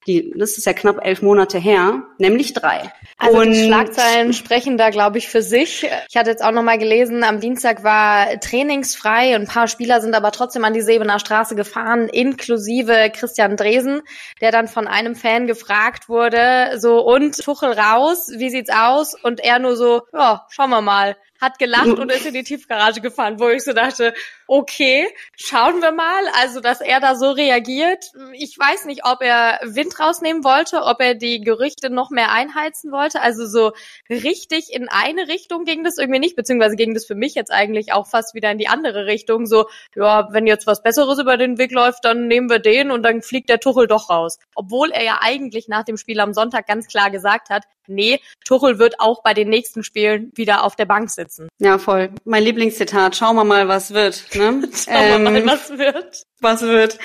die, 0.07 0.33
das 0.37 0.57
ist 0.57 0.67
ja 0.67 0.73
knapp 0.73 1.05
elf 1.05 1.23
Monate 1.23 1.59
her, 1.59 2.03
nämlich 2.19 2.53
drei. 2.53 2.93
Also 3.19 3.39
und 3.39 3.53
die 3.53 3.65
Schlagzeilen 3.65 4.33
sprechen 4.33 4.79
da, 4.79 4.91
glaube 4.91 5.19
ich, 5.19 5.29
für 5.29 5.43
sich. 5.43 5.89
Ich 6.09 6.17
hatte 6.17 6.31
jetzt 6.31 6.45
auch 6.45 6.53
nochmal 6.53 6.79
gelesen, 6.79 7.25
am 7.25 7.41
Dienstag 7.41 7.83
war 7.83 8.39
trainingsfrei 8.41 9.35
und 9.35 9.43
ein 9.43 9.47
paar 9.49 9.69
Spieler 9.69 10.01
sind 10.01 10.15
aber 10.15 10.33
trotzdem 10.33 10.65
an 10.65 10.75
die 10.75 10.83
Sebener 10.83 11.19
Straße 11.19 11.57
gefahren, 11.57 12.09
inklusive 12.09 13.11
Christian 13.13 13.57
Dresen, 13.57 14.03
der 14.41 14.53
dann 14.53 14.69
von 14.69 14.87
einem 14.87 15.15
Fan 15.15 15.47
gefragt 15.47 16.09
wurde, 16.09 16.79
so, 16.79 17.01
und 17.01 17.43
Tuchel 17.43 17.73
raus, 17.73 18.31
wie 18.37 18.51
sieht's 18.51 18.71
aus? 18.71 19.15
Und 19.21 19.41
er 19.41 19.59
nur 19.59 19.77
so, 19.77 20.03
ja, 20.13 20.47
schauen 20.51 20.71
wir 20.71 20.83
mal 20.83 21.17
hat 21.41 21.59
gelacht 21.59 21.99
und 21.99 22.11
ist 22.11 22.27
in 22.27 22.35
die 22.35 22.43
Tiefgarage 22.43 23.01
gefahren, 23.01 23.39
wo 23.39 23.49
ich 23.49 23.65
so 23.65 23.73
dachte, 23.73 24.15
okay, 24.47 25.09
schauen 25.37 25.81
wir 25.81 25.93
mal. 25.93 26.23
Also, 26.35 26.61
dass 26.61 26.81
er 26.81 27.01
da 27.01 27.17
so 27.17 27.31
reagiert. 27.31 28.13
Ich 28.33 28.59
weiß 28.59 28.85
nicht, 28.85 29.05
ob 29.05 29.23
er 29.23 29.59
Wind 29.63 29.99
rausnehmen 29.99 30.45
wollte, 30.45 30.83
ob 30.83 31.01
er 31.01 31.15
die 31.15 31.41
Gerüchte 31.41 31.91
noch 31.91 32.11
mehr 32.11 32.33
einheizen 32.33 32.93
wollte. 32.93 33.21
Also 33.21 33.47
so 33.47 33.73
richtig 34.09 34.73
in 34.73 34.89
eine 34.89 35.29
Richtung 35.29 35.65
ging 35.65 35.85
das 35.85 35.99
irgendwie 35.99 36.21
nicht, 36.21 36.37
beziehungsweise 36.37 36.77
ging 36.77 36.95
das 36.95 37.07
für 37.07 37.15
mich 37.15 37.35
jetzt 37.35 37.51
eigentlich 37.51 37.93
auch 37.93 38.07
fast 38.07 38.35
wieder 38.35 38.51
in 38.51 38.59
die 38.59 38.69
andere 38.69 39.07
Richtung. 39.07 39.47
So, 39.47 39.67
ja, 39.95 40.29
wenn 40.33 40.47
jetzt 40.47 40.67
was 40.67 40.83
Besseres 40.83 41.19
über 41.19 41.37
den 41.37 41.59
Weg 41.59 41.73
läuft, 41.73 42.05
dann 42.05 42.29
nehmen 42.29 42.49
wir 42.49 42.59
den 42.59 42.91
und 42.91 43.03
dann 43.03 43.23
fliegt 43.23 43.49
der 43.49 43.61
Tuchel 43.61 43.87
doch 43.87 44.11
raus. 44.11 44.39
Obwohl 44.55 44.91
er 44.91 45.05
ja 45.05 45.19
eigentlich 45.21 45.69
nach 45.69 45.85
dem 45.85 45.97
Spiel 45.97 46.21
am 46.21 46.33
Sonntag 46.33 46.67
ganz 46.67 46.87
klar 46.87 47.11
gesagt 47.11 47.51
hat, 47.51 47.65
nee, 47.89 48.21
Tuchel 48.45 48.79
wird 48.79 49.01
auch 49.01 49.23
bei 49.23 49.35
den 49.35 49.49
nächsten 49.49 49.83
Spielen 49.83 50.33
wieder 50.35 50.65
auf 50.65 50.77
der 50.77 50.87
Bank 50.87 51.11
sitzen. 51.11 51.49
Ja, 51.59 51.79
voll. 51.79 52.11
Mein 52.25 52.43
Lieblingszitat. 52.43 53.17
Schauen 53.17 53.37
wir 53.37 53.45
mal, 53.45 53.69
was 53.69 53.93
wird. 53.95 54.25
Ne? 54.35 54.69
Schauen 54.73 55.09
wir 55.11 55.19
mal, 55.19 55.37
ähm, 55.37 55.47
was 55.47 55.71
wird. 55.71 56.23
Was 56.41 56.63
wird. 56.63 56.99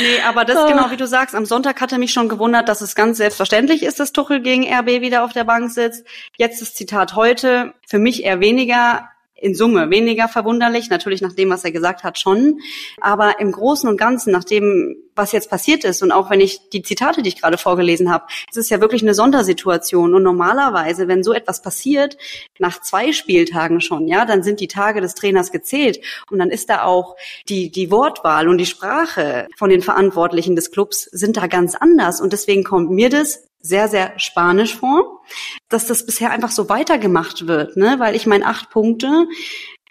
Nee, 0.00 0.20
aber 0.26 0.44
das 0.44 0.56
oh. 0.56 0.66
genau 0.66 0.90
wie 0.90 0.96
du 0.96 1.06
sagst, 1.06 1.34
am 1.34 1.44
Sonntag 1.44 1.80
hatte 1.80 1.98
mich 1.98 2.12
schon 2.12 2.28
gewundert, 2.28 2.68
dass 2.68 2.80
es 2.80 2.94
ganz 2.94 3.18
selbstverständlich 3.18 3.82
ist, 3.82 4.00
dass 4.00 4.12
Tuchel 4.12 4.40
gegen 4.40 4.64
RB 4.64 5.00
wieder 5.00 5.24
auf 5.24 5.32
der 5.32 5.44
Bank 5.44 5.70
sitzt. 5.70 6.06
Jetzt 6.36 6.62
das 6.62 6.74
Zitat 6.74 7.14
heute, 7.14 7.74
für 7.86 7.98
mich 7.98 8.24
eher 8.24 8.40
weniger 8.40 9.08
in 9.40 9.54
Summe 9.54 9.90
weniger 9.90 10.28
verwunderlich, 10.28 10.90
natürlich 10.90 11.20
nach 11.20 11.32
dem, 11.32 11.50
was 11.50 11.64
er 11.64 11.72
gesagt 11.72 12.04
hat, 12.04 12.18
schon. 12.18 12.60
Aber 13.00 13.40
im 13.40 13.52
Großen 13.52 13.88
und 13.88 13.96
Ganzen, 13.96 14.32
nach 14.32 14.44
dem, 14.44 14.96
was 15.14 15.32
jetzt 15.32 15.50
passiert 15.50 15.84
ist, 15.84 16.02
und 16.02 16.12
auch 16.12 16.30
wenn 16.30 16.40
ich 16.40 16.68
die 16.70 16.82
Zitate, 16.82 17.22
die 17.22 17.28
ich 17.28 17.40
gerade 17.40 17.58
vorgelesen 17.58 18.10
habe, 18.10 18.26
es 18.50 18.56
ist 18.56 18.70
ja 18.70 18.80
wirklich 18.80 19.02
eine 19.02 19.14
Sondersituation. 19.14 20.14
Und 20.14 20.22
normalerweise, 20.22 21.08
wenn 21.08 21.22
so 21.22 21.32
etwas 21.32 21.62
passiert, 21.62 22.16
nach 22.58 22.80
zwei 22.80 23.12
Spieltagen 23.12 23.80
schon, 23.80 24.08
ja, 24.08 24.24
dann 24.24 24.42
sind 24.42 24.60
die 24.60 24.68
Tage 24.68 25.00
des 25.00 25.14
Trainers 25.14 25.52
gezählt. 25.52 26.00
Und 26.30 26.38
dann 26.38 26.50
ist 26.50 26.68
da 26.68 26.82
auch 26.82 27.16
die, 27.48 27.70
die 27.70 27.90
Wortwahl 27.90 28.48
und 28.48 28.58
die 28.58 28.66
Sprache 28.66 29.48
von 29.56 29.70
den 29.70 29.82
Verantwortlichen 29.82 30.56
des 30.56 30.70
Clubs 30.70 31.04
sind 31.04 31.36
da 31.36 31.46
ganz 31.46 31.74
anders. 31.74 32.20
Und 32.20 32.32
deswegen 32.32 32.64
kommt 32.64 32.90
mir 32.90 33.08
das 33.08 33.47
sehr, 33.60 33.88
sehr 33.88 34.18
spanisch 34.18 34.76
vor, 34.76 35.22
dass 35.68 35.86
das 35.86 36.06
bisher 36.06 36.30
einfach 36.30 36.50
so 36.50 36.68
weitergemacht 36.68 37.46
wird, 37.46 37.76
ne? 37.76 37.96
Weil 37.98 38.14
ich 38.14 38.26
meine, 38.26 38.46
acht 38.46 38.70
Punkte, 38.70 39.26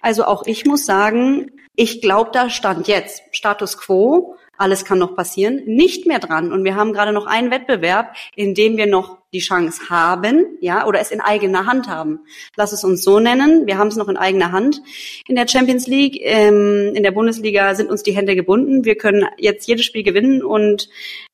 also 0.02 0.26
auch 0.26 0.46
ich 0.46 0.66
muss 0.66 0.86
sagen, 0.86 1.52
ich 1.76 2.02
glaube, 2.02 2.32
da 2.34 2.50
stand 2.50 2.88
jetzt 2.88 3.22
Status 3.32 3.78
quo, 3.78 4.36
alles 4.58 4.86
kann 4.86 4.98
noch 4.98 5.16
passieren, 5.16 5.64
nicht 5.66 6.08
mehr 6.08 6.20
dran. 6.20 6.52
Und 6.52 6.64
wir 6.64 6.76
haben 6.76 6.94
gerade 6.94 7.12
noch 7.12 7.28
einen 7.28 7.52
Wettbewerb, 7.52 8.16
in 8.36 8.56
dem 8.56 8.78
wir 8.78 8.88
noch 8.88 9.20
die 9.34 9.39
Chance 9.39 9.89
haben, 9.89 10.57
ja, 10.62 10.86
oder 10.86 11.00
es 11.00 11.12
in 11.12 11.19
eigener 11.19 11.65
Hand 11.65 11.88
haben. 11.88 12.22
Lass 12.55 12.72
es 12.72 12.84
uns 12.84 13.03
so 13.03 13.19
nennen. 13.19 13.67
Wir 13.67 13.77
haben 13.77 13.89
es 13.89 13.98
noch 13.98 14.07
in 14.07 14.17
eigener 14.17 14.51
Hand 14.51 14.81
in 15.27 15.36
der 15.36 15.48
Champions 15.48 15.86
League. 15.88 16.17
Ähm, 16.22 16.93
in 16.96 17.03
der 17.03 17.12
Bundesliga 17.12 17.75
sind 17.75 17.89
uns 17.89 18.03
die 18.03 18.15
Hände 18.15 18.36
gebunden. 18.36 18.86
Wir 18.86 18.96
können 18.96 19.25
jetzt 19.38 19.67
jedes 19.67 19.86
Spiel 19.86 20.03
gewinnen 20.03 20.43
und 20.43 20.89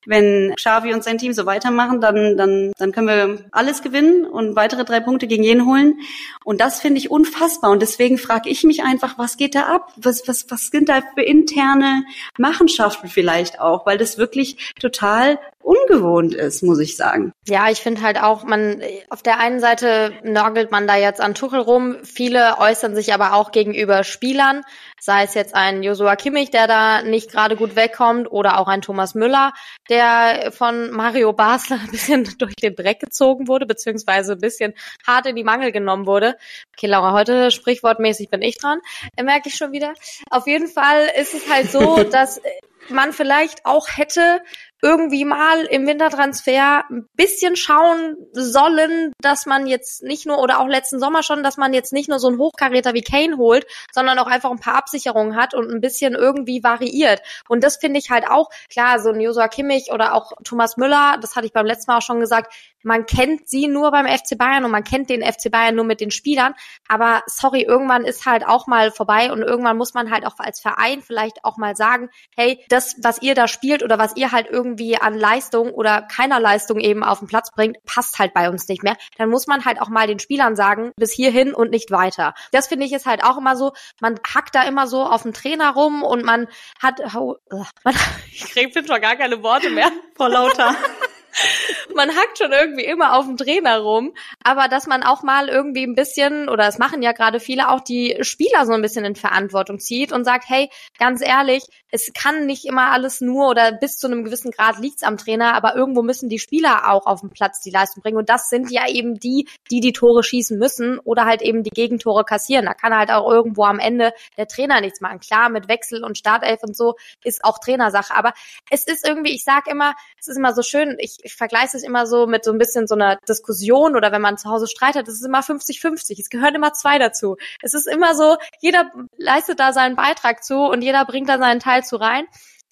wenn 0.06 0.54
Xavi 0.56 0.94
und 0.94 1.04
sein 1.04 1.18
Team 1.18 1.34
so 1.34 1.46
weitermachen, 1.46 2.02
dann, 2.02 2.38
dann, 2.38 2.74
dann 2.78 2.92
können 2.92 3.08
wir 3.08 3.46
alles 3.52 3.82
gewinnen 3.82 4.26
und 4.26 4.56
weitere 4.56 4.84
drei 4.84 5.00
Punkte 5.00 5.28
gegen 5.28 5.44
jeden 5.44 5.66
holen. 5.66 6.00
Und 6.44 6.62
das 6.62 6.82
finde 6.82 7.00
ich 7.00 7.10
unfassbar. 7.10 7.72
Und 7.72 7.82
deswegen 7.82 8.18
frage 8.18 8.50
ich 8.50 8.64
mich 8.64 8.84
einfach, 8.84 9.18
was 9.18 9.38
geht 9.38 9.56
da 9.56 9.64
ab? 9.64 9.94
Was, 9.96 10.28
was, 10.28 10.50
was 10.50 10.68
sind 10.68 10.90
da 10.90 11.02
für 11.16 11.24
interne 11.24 12.04
Machenschaften 12.38 13.08
vielleicht 13.08 13.60
auch? 13.60 13.86
Weil 13.86 13.98
das 13.98 14.18
wirklich 14.18 14.74
total 14.80 15.40
ungewohnt 15.62 16.34
ist, 16.34 16.62
muss 16.62 16.80
ich 16.80 16.98
sagen. 16.98 17.32
Ja, 17.48 17.70
ich 17.70 17.80
finde 17.84 18.02
halt 18.02 18.22
auch, 18.22 18.44
man 18.44 18.82
auf 19.10 19.22
der 19.22 19.40
einen 19.40 19.60
Seite 19.60 20.14
nörgelt 20.24 20.72
man 20.72 20.88
da 20.88 20.96
jetzt 20.96 21.22
an 21.22 21.36
Tuchel 21.36 21.60
rum, 21.60 21.98
viele 22.04 22.58
äußern 22.58 22.96
sich 22.96 23.14
aber 23.14 23.34
auch 23.34 23.52
gegenüber 23.52 24.04
Spielern, 24.04 24.64
sei 25.00 25.24
es 25.24 25.34
jetzt 25.34 25.54
ein 25.54 25.84
Josua 25.84 26.16
Kimmich, 26.16 26.50
der 26.50 26.68
da 26.68 27.04
nicht 27.04 27.30
gerade 27.30 27.56
gut 27.56 27.76
wegkommt, 27.76 28.32
oder 28.32 28.60
auch 28.60 28.68
ein 28.68 28.82
Thomas 28.82 29.14
Müller, 29.16 29.54
der 29.90 30.52
von 30.52 30.92
Mario 30.92 31.34
Basler 31.34 31.80
ein 31.82 31.92
bisschen 31.92 32.24
durch 32.40 32.56
den 32.56 32.76
Dreck 32.76 33.00
gezogen 33.00 33.48
wurde, 33.48 33.66
beziehungsweise 33.66 34.34
ein 34.34 34.40
bisschen 34.40 34.74
hart 35.06 35.28
in 35.28 35.36
die 35.36 35.44
Mangel 35.44 35.72
genommen 35.72 36.08
wurde. 36.08 36.38
Okay, 36.76 36.88
Laura, 36.88 37.12
heute 37.12 37.52
sprichwortmäßig 37.52 38.30
bin 38.30 38.42
ich 38.42 38.58
dran, 38.58 38.80
merke 39.22 39.50
ich 39.50 39.56
schon 39.56 39.74
wieder. 39.74 39.94
Auf 40.30 40.48
jeden 40.48 40.70
Fall 40.70 41.10
ist 41.20 41.34
es 41.34 41.52
halt 41.52 41.70
so, 41.70 42.04
dass 42.12 42.42
man 42.90 43.14
vielleicht 43.14 43.66
auch 43.66 43.88
hätte 43.90 44.42
irgendwie 44.84 45.24
mal 45.24 45.62
im 45.62 45.88
Wintertransfer 45.88 46.84
ein 46.90 47.08
bisschen 47.16 47.56
schauen 47.56 48.18
sollen, 48.34 49.14
dass 49.22 49.46
man 49.46 49.66
jetzt 49.66 50.04
nicht 50.04 50.26
nur, 50.26 50.40
oder 50.40 50.60
auch 50.60 50.68
letzten 50.68 51.00
Sommer 51.00 51.24
schon, 51.24 51.42
dass 51.42 51.56
man 51.56 51.74
jetzt 51.74 51.94
nicht 51.94 52.10
nur 52.10 52.20
so 52.20 52.28
einen 52.28 52.38
Hochkaräter 52.38 52.94
wie 52.94 53.02
Kane 53.02 53.38
holt, 53.38 53.66
sondern 53.94 54.20
auch 54.20 54.28
einfach 54.28 54.52
ein 54.52 54.60
paar 54.60 54.76
Absicherungen 54.76 55.38
hat 55.38 55.54
und 55.54 55.72
ein 55.72 55.80
bisschen 55.80 56.16
irgendwie 56.16 56.64
variiert. 56.64 57.22
Und 57.48 57.64
das 57.64 57.78
finde 57.78 58.00
ich 58.00 58.10
halt 58.10 58.28
auch, 58.30 58.50
klar, 58.70 59.00
so 59.00 59.10
ein 59.10 59.22
Josua 59.22 59.48
Kimmich 59.48 59.92
oder 59.94 60.14
auch 60.14 60.34
Thomas 60.44 60.76
Müller, 60.76 61.18
das 61.22 61.38
hatte 61.38 61.46
ich 61.46 61.54
beim 61.54 61.66
letzten 61.66 61.90
Mal 61.90 62.00
auch 62.00 62.02
schon 62.02 62.20
gesagt, 62.20 62.54
man 62.84 63.06
kennt 63.06 63.48
sie 63.48 63.70
nur 63.70 63.92
beim 63.92 64.06
FC 64.06 64.38
Bayern 64.38 64.66
und 64.66 64.72
man 64.72 64.84
kennt 64.84 65.10
den 65.10 65.24
FC 65.24 65.50
Bayern 65.50 65.76
nur 65.76 65.86
mit 65.86 66.02
den 66.02 66.12
Spielern. 66.12 66.54
Aber 66.90 67.24
sorry, 67.28 67.62
irgendwann 67.62 68.04
ist 68.04 68.26
halt 68.26 68.46
auch 68.46 68.68
mal 68.68 68.92
vorbei 68.92 69.32
und 69.32 69.42
irgendwann 69.42 69.78
muss 69.78 69.94
man 69.94 70.12
halt 70.12 70.26
auch 70.26 70.38
als 70.40 70.60
Verein 70.60 71.02
vielleicht 71.02 71.46
auch 71.46 71.56
mal 71.56 71.78
sagen, 71.78 72.10
hey, 72.36 72.64
das, 72.68 72.98
was 73.02 73.22
ihr 73.22 73.36
da 73.36 73.48
spielt 73.48 73.84
oder 73.84 73.98
was 73.98 74.18
ihr 74.18 74.34
halt 74.34 74.48
irgendwie 74.50 74.73
irgendwie 74.74 74.98
an 74.98 75.18
Leistung 75.18 75.72
oder 75.72 76.02
keiner 76.02 76.40
Leistung 76.40 76.80
eben 76.80 77.04
auf 77.04 77.20
den 77.20 77.28
Platz 77.28 77.52
bringt, 77.52 77.78
passt 77.86 78.18
halt 78.18 78.34
bei 78.34 78.50
uns 78.50 78.68
nicht 78.68 78.84
mehr. 78.84 78.98
Dann 79.18 79.30
muss 79.30 79.46
man 79.48 79.66
halt 79.66 79.80
auch 79.80 79.90
mal 79.90 80.08
den 80.08 80.20
Spielern 80.20 80.56
sagen, 80.56 80.92
bis 80.98 81.12
hierhin 81.12 81.54
und 81.54 81.70
nicht 81.70 81.92
weiter. 81.92 82.34
Das 82.52 82.68
finde 82.68 82.86
ich 82.86 82.94
ist 82.94 83.06
halt 83.06 83.24
auch 83.24 83.38
immer 83.38 83.56
so, 83.56 83.74
man 84.02 84.20
hackt 84.34 84.56
da 84.56 84.64
immer 84.64 84.88
so 84.88 85.04
auf 85.04 85.24
dem 85.24 85.34
Trainer 85.34 85.74
rum 85.74 86.04
und 86.04 86.24
man 86.24 86.48
hat, 86.82 87.02
oh, 87.16 87.36
man, 87.84 87.96
ich 88.32 88.46
krieg 88.52 88.74
schon 88.74 89.02
gar 89.02 89.16
keine 89.16 89.44
Worte 89.44 89.70
mehr 89.70 89.92
vor 90.16 90.30
lauter. 90.30 90.76
man 91.96 92.10
hackt 92.10 92.38
schon 92.38 92.52
irgendwie 92.52 92.86
immer 92.86 93.18
auf 93.18 93.26
dem 93.26 93.38
Trainer 93.38 93.80
rum, 93.80 94.14
aber 94.44 94.68
dass 94.68 94.88
man 94.88 95.04
auch 95.04 95.24
mal 95.24 95.50
irgendwie 95.50 95.84
ein 95.84 95.96
bisschen, 95.96 96.50
oder 96.50 96.68
es 96.68 96.78
machen 96.78 97.02
ja 97.02 97.12
gerade 97.12 97.40
viele, 97.40 97.70
auch 97.70 97.82
die 97.82 98.18
Spieler 98.22 98.66
so 98.66 98.74
ein 98.74 98.82
bisschen 98.82 99.06
in 99.06 99.16
Verantwortung 99.16 99.80
zieht 99.80 100.12
und 100.12 100.26
sagt, 100.26 100.46
hey, 100.48 100.70
ganz 100.98 101.22
ehrlich, 101.22 101.64
es 101.90 102.12
kann 102.14 102.46
nicht 102.46 102.66
immer 102.66 102.92
alles 102.92 103.22
nur 103.22 103.50
oder 103.50 103.72
bis 103.72 103.98
zu 103.98 104.08
einem 104.08 104.24
gewissen 104.24 104.52
Grad 104.52 104.80
liegt's 104.80 105.04
am 105.04 105.18
Trainer, 105.18 105.54
aber 105.54 105.76
irgendwo 105.76 106.02
müssen 106.02 106.30
die 106.30 106.40
Spieler 106.40 106.92
auch 106.92 107.06
auf 107.06 107.22
dem 107.22 107.30
Platz 107.30 107.62
die 107.62 107.72
Leistung 107.72 108.02
bringen 108.02 108.18
und 108.18 108.30
das 108.30 108.50
sind 108.50 108.72
ja 108.72 108.88
eben 108.88 109.20
die, 109.20 109.48
die 109.70 109.80
die 109.80 109.94
Tore 109.94 110.24
schießen 110.24 110.58
müssen 110.58 111.00
oder 111.00 111.26
halt 111.26 111.42
eben 111.42 111.64
die 111.64 111.70
Gegentore 111.70 112.24
kassieren. 112.24 112.66
Da 112.66 112.74
kann 112.74 112.96
halt 112.96 113.12
auch 113.12 113.30
irgendwo 113.30 113.64
am 113.66 113.80
Ende 113.80 114.14
der 114.38 114.48
Trainer 114.48 114.82
nichts 114.82 115.02
machen. 115.02 115.20
Klar, 115.20 115.50
mit 115.50 115.68
Wechsel 115.68 116.04
und 116.04 116.18
Startelf 116.18 116.64
und 116.64 116.76
so 116.76 116.96
ist 117.24 117.44
auch 117.44 117.60
Trainersache, 117.60 118.16
aber 118.16 118.34
es 118.70 118.86
ist 118.86 119.08
irgendwie, 119.08 119.34
ich 119.34 119.44
sag 119.44 119.68
immer, 119.68 119.94
es 120.20 120.28
ist 120.28 120.38
immer 120.38 120.54
so 120.54 120.62
schön, 120.64 120.98
ich 121.00 121.23
ich 121.24 121.36
vergleiche 121.36 121.78
es 121.78 121.84
immer 121.84 122.06
so 122.06 122.28
mit 122.28 122.44
so 122.44 122.52
ein 122.52 122.58
bisschen 122.58 122.88
so 122.88 122.96
einer 122.96 123.18
Diskussion 123.28 123.96
oder 123.96 124.12
wenn 124.12 124.22
man 124.22 124.38
zu 124.38 124.50
Hause 124.50 124.68
streitet, 124.68 125.08
es 125.08 125.16
ist 125.16 125.26
immer 125.26 125.42
50-50. 125.42 126.20
Es 126.20 126.30
gehören 126.30 126.56
immer 126.56 126.74
zwei 126.74 127.00
dazu. 127.00 127.38
Es 127.62 127.74
ist 127.74 127.88
immer 127.88 128.16
so, 128.16 128.38
jeder 128.60 128.92
leistet 129.18 129.60
da 129.60 129.74
seinen 129.74 129.96
Beitrag 129.96 130.44
zu 130.44 130.58
und 130.58 130.82
jeder 130.82 131.06
bringt 131.06 131.30
da 131.30 131.38
seinen 131.38 131.60
Teil 131.60 131.84
zu 131.84 131.96
rein. 131.96 132.26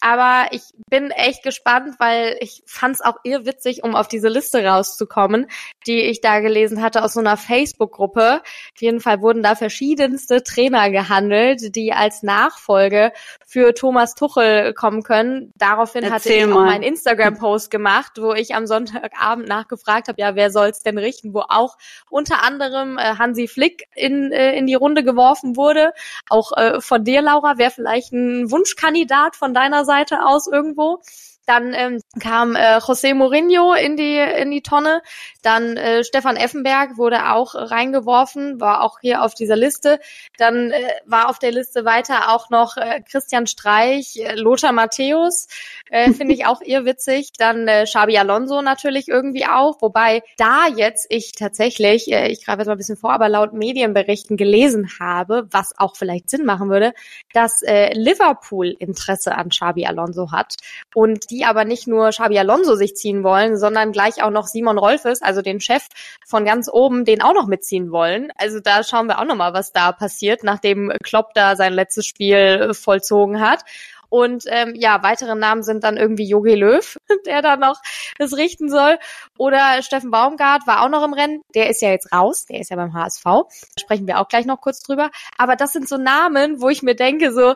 Aber 0.04 0.48
ich 0.50 0.64
bin 0.90 1.12
echt 1.12 1.44
gespannt, 1.44 1.96
weil 2.00 2.36
ich 2.40 2.64
fand 2.66 2.96
es 2.96 3.02
auch 3.02 3.18
irrwitzig, 3.24 3.84
um 3.84 3.96
auf 3.96 4.08
diese 4.08 4.30
Liste 4.30 4.66
rauszukommen, 4.66 5.46
die 5.86 6.02
ich 6.02 6.22
da 6.22 6.40
gelesen 6.40 6.82
hatte 6.82 7.04
aus 7.04 7.14
so 7.14 7.20
einer 7.20 7.38
Facebook-Gruppe. 7.38 8.42
Auf 8.42 8.82
jeden 8.82 9.00
Fall 9.00 9.22
wurden 9.22 9.44
da 9.44 9.54
verschiedenste 9.54 10.42
Trainer 10.42 10.90
gehandelt, 10.90 11.76
die 11.76 11.94
als 11.94 12.24
Nachfolge 12.24 13.12
für 13.46 13.76
Thomas 13.76 14.16
Tuchel 14.16 14.74
kommen 14.74 15.04
können. 15.04 15.54
Daraufhin 15.56 16.04
Erzähl 16.04 16.14
hatte 16.16 16.34
ich 16.34 16.46
mal. 16.48 16.64
auch 16.64 16.66
meinen 16.66 16.84
Instagram-Post 16.84 17.70
gemacht, 17.70 18.14
wo 18.18 18.34
ich 18.34 18.56
am 18.56 18.66
Sonntagabend 18.66 19.48
nachgefragt 19.48 20.08
habe, 20.08 20.20
ja, 20.20 20.34
wer 20.34 20.50
soll's 20.50 20.82
denn 20.82 20.98
richten, 20.98 21.36
wo 21.36 21.42
auch 21.48 21.78
unter 22.10 22.44
anderem 22.44 22.98
äh, 22.98 23.18
Hansi 23.20 23.48
Flick 23.48 23.84
in, 23.96 24.32
äh, 24.32 24.54
in 24.58 24.66
die 24.66 24.74
Runde 24.74 25.04
geworfen 25.04 25.56
wurde. 25.56 25.94
Auch 26.28 26.58
äh, 26.58 26.82
von 26.82 27.04
dir, 27.04 27.22
Laura, 27.22 27.60
wäre 27.60 27.70
vielleicht 27.70 28.14
ein 28.14 28.50
Wunschkandidat 28.50 29.36
von 29.36 29.54
deiner 29.54 29.86
Seite 29.86 29.91
Seite 29.92 30.26
aus 30.26 30.48
irgendwo. 30.48 31.02
Dann 31.52 31.74
ähm, 31.74 32.02
kam 32.22 32.56
äh, 32.56 32.78
José 32.78 33.14
Mourinho 33.14 33.74
in 33.74 33.98
die 33.98 34.16
in 34.16 34.52
die 34.52 34.62
Tonne. 34.62 35.02
Dann 35.42 35.76
äh, 35.76 36.06
Stefan 36.06 36.38
Effenberg 36.38 36.98
wurde 36.98 37.30
auch 37.34 37.56
reingeworfen, 37.56 38.62
war 38.62 38.82
auch 38.82 39.00
hier 39.02 39.22
auf 39.22 39.34
dieser 39.34 39.58
Liste. 39.58 40.00
Dann 40.38 40.72
äh, 40.72 40.82
war 41.06 41.28
auf 41.28 41.40
der 41.40 41.52
Liste 41.52 41.84
weiter 41.84 42.30
auch 42.30 42.50
noch 42.52 42.78
äh, 42.78 43.02
Christian 43.02 43.48
Streich, 43.48 44.16
äh, 44.16 44.36
Lothar 44.36 44.72
Matthäus, 44.72 45.48
äh, 45.90 46.14
finde 46.14 46.34
ich 46.36 46.46
auch 46.46 46.62
irrwitzig. 46.62 47.34
Dann 47.38 47.68
äh, 47.68 47.84
Xabi 47.84 48.18
Alonso 48.18 48.62
natürlich 48.62 49.10
irgendwie 49.10 49.46
auch, 49.46 49.82
wobei 49.82 50.24
da 50.38 50.68
jetzt 50.74 51.08
ich 51.10 51.34
tatsächlich, 51.34 52.10
äh, 52.14 52.30
ich 52.30 52.46
greife 52.46 52.60
jetzt 52.60 52.68
mal 52.68 52.76
ein 52.76 52.78
bisschen 52.78 52.96
vor, 52.96 53.12
aber 53.12 53.28
laut 53.28 53.52
Medienberichten 53.52 54.38
gelesen 54.38 54.90
habe, 55.02 55.50
was 55.52 55.78
auch 55.78 55.98
vielleicht 55.98 56.30
Sinn 56.30 56.46
machen 56.46 56.70
würde, 56.70 56.94
dass 57.34 57.62
äh, 57.62 57.92
Liverpool 57.94 58.68
Interesse 58.80 59.36
an 59.36 59.50
Xabi 59.50 59.86
Alonso 59.86 60.32
hat 60.32 60.56
und 60.96 61.30
die 61.30 61.41
aber 61.46 61.66
nicht 61.66 61.88
nur 61.88 62.10
Xabi 62.10 62.38
Alonso 62.40 62.76
sich 62.76 62.96
ziehen 62.96 63.24
wollen, 63.24 63.58
sondern 63.58 63.92
gleich 63.92 64.24
auch 64.24 64.30
noch 64.30 64.48
Simon 64.48 64.78
Rolfes, 64.78 65.22
also 65.22 65.42
den 65.42 65.60
Chef 65.60 65.88
von 66.26 66.46
ganz 66.46 66.70
oben, 66.72 67.06
den 67.06 67.22
auch 67.22 67.34
noch 67.34 67.48
mitziehen 67.48 67.92
wollen. 67.92 68.32
Also 68.38 68.60
da 68.60 68.84
schauen 68.84 69.08
wir 69.08 69.20
auch 69.20 69.26
noch 69.26 69.36
mal, 69.36 69.54
was 69.54 69.72
da 69.72 69.92
passiert, 69.92 70.44
nachdem 70.44 70.92
Klopp 71.04 71.34
da 71.34 71.56
sein 71.56 71.74
letztes 71.74 72.06
Spiel 72.06 72.74
vollzogen 72.74 73.42
hat. 73.42 73.64
Und 74.12 74.44
ähm, 74.48 74.74
ja, 74.76 75.02
weitere 75.04 75.36
Namen 75.36 75.64
sind 75.64 75.86
dann 75.86 75.96
irgendwie 75.96 76.28
Jogi 76.28 76.56
Löw, 76.56 76.98
der 77.26 77.42
da 77.42 77.56
noch 77.56 77.80
das 78.18 78.36
richten 78.36 78.70
soll. 78.70 79.00
Oder 79.38 79.82
Steffen 79.84 80.12
Baumgart 80.12 80.68
war 80.68 80.84
auch 80.84 80.90
noch 80.90 81.06
im 81.06 81.14
Rennen. 81.14 81.42
Der 81.56 81.70
ist 81.70 81.82
ja 81.82 81.92
jetzt 81.92 82.12
raus, 82.12 82.46
der 82.46 82.60
ist 82.60 82.70
ja 82.70 82.76
beim 82.76 82.94
HSV. 82.94 83.24
Da 83.24 83.46
sprechen 83.80 84.08
wir 84.08 84.20
auch 84.20 84.28
gleich 84.28 84.46
noch 84.46 84.60
kurz 84.60 84.82
drüber. 84.82 85.12
Aber 85.38 85.56
das 85.56 85.72
sind 85.72 85.88
so 85.88 85.96
Namen, 85.96 86.62
wo 86.62 86.68
ich 86.68 86.84
mir 86.84 86.94
denke, 86.94 87.32
so, 87.32 87.56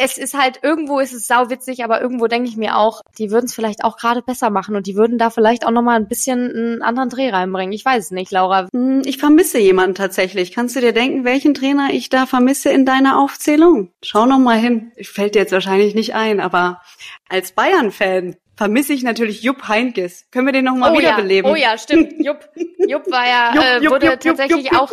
es 0.00 0.16
ist 0.16 0.34
halt, 0.34 0.60
irgendwo 0.62 1.00
ist 1.00 1.12
es 1.12 1.26
sauwitzig, 1.26 1.82
aber 1.82 2.00
irgendwo 2.00 2.28
denke 2.28 2.48
ich 2.48 2.56
mir 2.56 2.76
auch, 2.76 3.02
die 3.18 3.32
würden 3.32 3.46
es 3.46 3.54
vielleicht 3.54 3.82
auch 3.82 3.96
gerade 3.96 4.22
besser 4.22 4.48
machen 4.48 4.76
und 4.76 4.86
die 4.86 4.94
würden 4.94 5.18
da 5.18 5.28
vielleicht 5.28 5.66
auch 5.66 5.72
nochmal 5.72 5.96
ein 5.96 6.06
bisschen 6.06 6.50
einen 6.50 6.82
anderen 6.82 7.08
Dreh 7.08 7.30
reinbringen. 7.30 7.72
Ich 7.72 7.84
weiß 7.84 8.04
es 8.04 8.10
nicht, 8.12 8.30
Laura. 8.30 8.68
Hm, 8.72 9.02
ich 9.04 9.18
vermisse 9.18 9.58
jemanden 9.58 9.96
tatsächlich. 9.96 10.52
Kannst 10.52 10.76
du 10.76 10.80
dir 10.80 10.92
denken, 10.92 11.24
welchen 11.24 11.52
Trainer 11.52 11.88
ich 11.92 12.10
da 12.10 12.26
vermisse 12.26 12.70
in 12.70 12.86
deiner 12.86 13.18
Aufzählung? 13.18 13.90
Schau 14.00 14.24
noch 14.24 14.38
mal 14.38 14.56
hin. 14.56 14.92
Fällt 15.02 15.34
dir 15.34 15.40
jetzt 15.40 15.52
wahrscheinlich 15.52 15.96
nicht 15.96 16.14
ein, 16.14 16.38
aber 16.38 16.80
als 17.28 17.50
Bayern-Fan 17.50 18.36
vermisse 18.56 18.92
ich 18.92 19.02
natürlich 19.02 19.42
Jupp 19.42 19.66
Heinkes. 19.66 20.26
Können 20.30 20.46
wir 20.46 20.52
den 20.52 20.66
noch 20.66 20.76
mal 20.76 20.92
oh 20.94 20.98
wiederbeleben? 20.98 21.48
Ja. 21.48 21.52
Oh 21.52 21.56
ja, 21.56 21.76
stimmt. 21.76 22.12
Jupp, 22.24 22.48
Jupp 22.86 23.10
war 23.10 23.26
ja, 23.26 23.52
Jupp, 23.52 23.64
äh, 23.64 23.78
Jupp, 23.78 23.92
wurde 23.94 24.06
Jupp, 24.06 24.20
tatsächlich 24.20 24.72
auch 24.72 24.92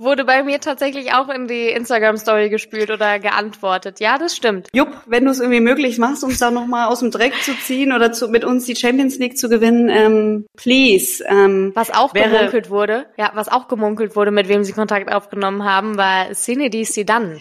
wurde 0.00 0.24
bei 0.24 0.42
mir 0.42 0.60
tatsächlich 0.60 1.12
auch 1.12 1.28
in 1.28 1.46
die 1.46 1.68
Instagram-Story 1.68 2.48
gespült 2.48 2.90
oder 2.90 3.18
geantwortet. 3.18 4.00
Ja, 4.00 4.18
das 4.18 4.34
stimmt. 4.34 4.68
Jupp, 4.72 4.88
wenn 5.06 5.24
du 5.24 5.30
es 5.30 5.40
irgendwie 5.40 5.60
möglich 5.60 5.98
machst, 5.98 6.24
uns 6.24 6.38
da 6.38 6.50
nochmal 6.50 6.88
aus 6.88 7.00
dem 7.00 7.10
Dreck 7.10 7.34
zu 7.42 7.56
ziehen 7.58 7.92
oder 7.92 8.10
zu, 8.12 8.28
mit 8.28 8.44
uns 8.44 8.64
die 8.64 8.74
Champions 8.74 9.18
League 9.18 9.36
zu 9.36 9.48
gewinnen, 9.48 9.88
ähm, 9.90 10.46
please. 10.56 11.22
Ähm, 11.28 11.72
was 11.74 11.90
auch 11.90 12.14
wäre, 12.14 12.30
gemunkelt 12.30 12.70
wurde, 12.70 13.06
ja, 13.16 13.30
was 13.34 13.48
auch 13.48 13.68
gemunkelt 13.68 14.16
wurde, 14.16 14.30
mit 14.30 14.48
wem 14.48 14.64
sie 14.64 14.72
Kontakt 14.72 15.12
aufgenommen 15.12 15.64
haben, 15.64 15.96
war 15.96 16.32
Zinedine 16.32 16.84
Zidane. 16.84 17.40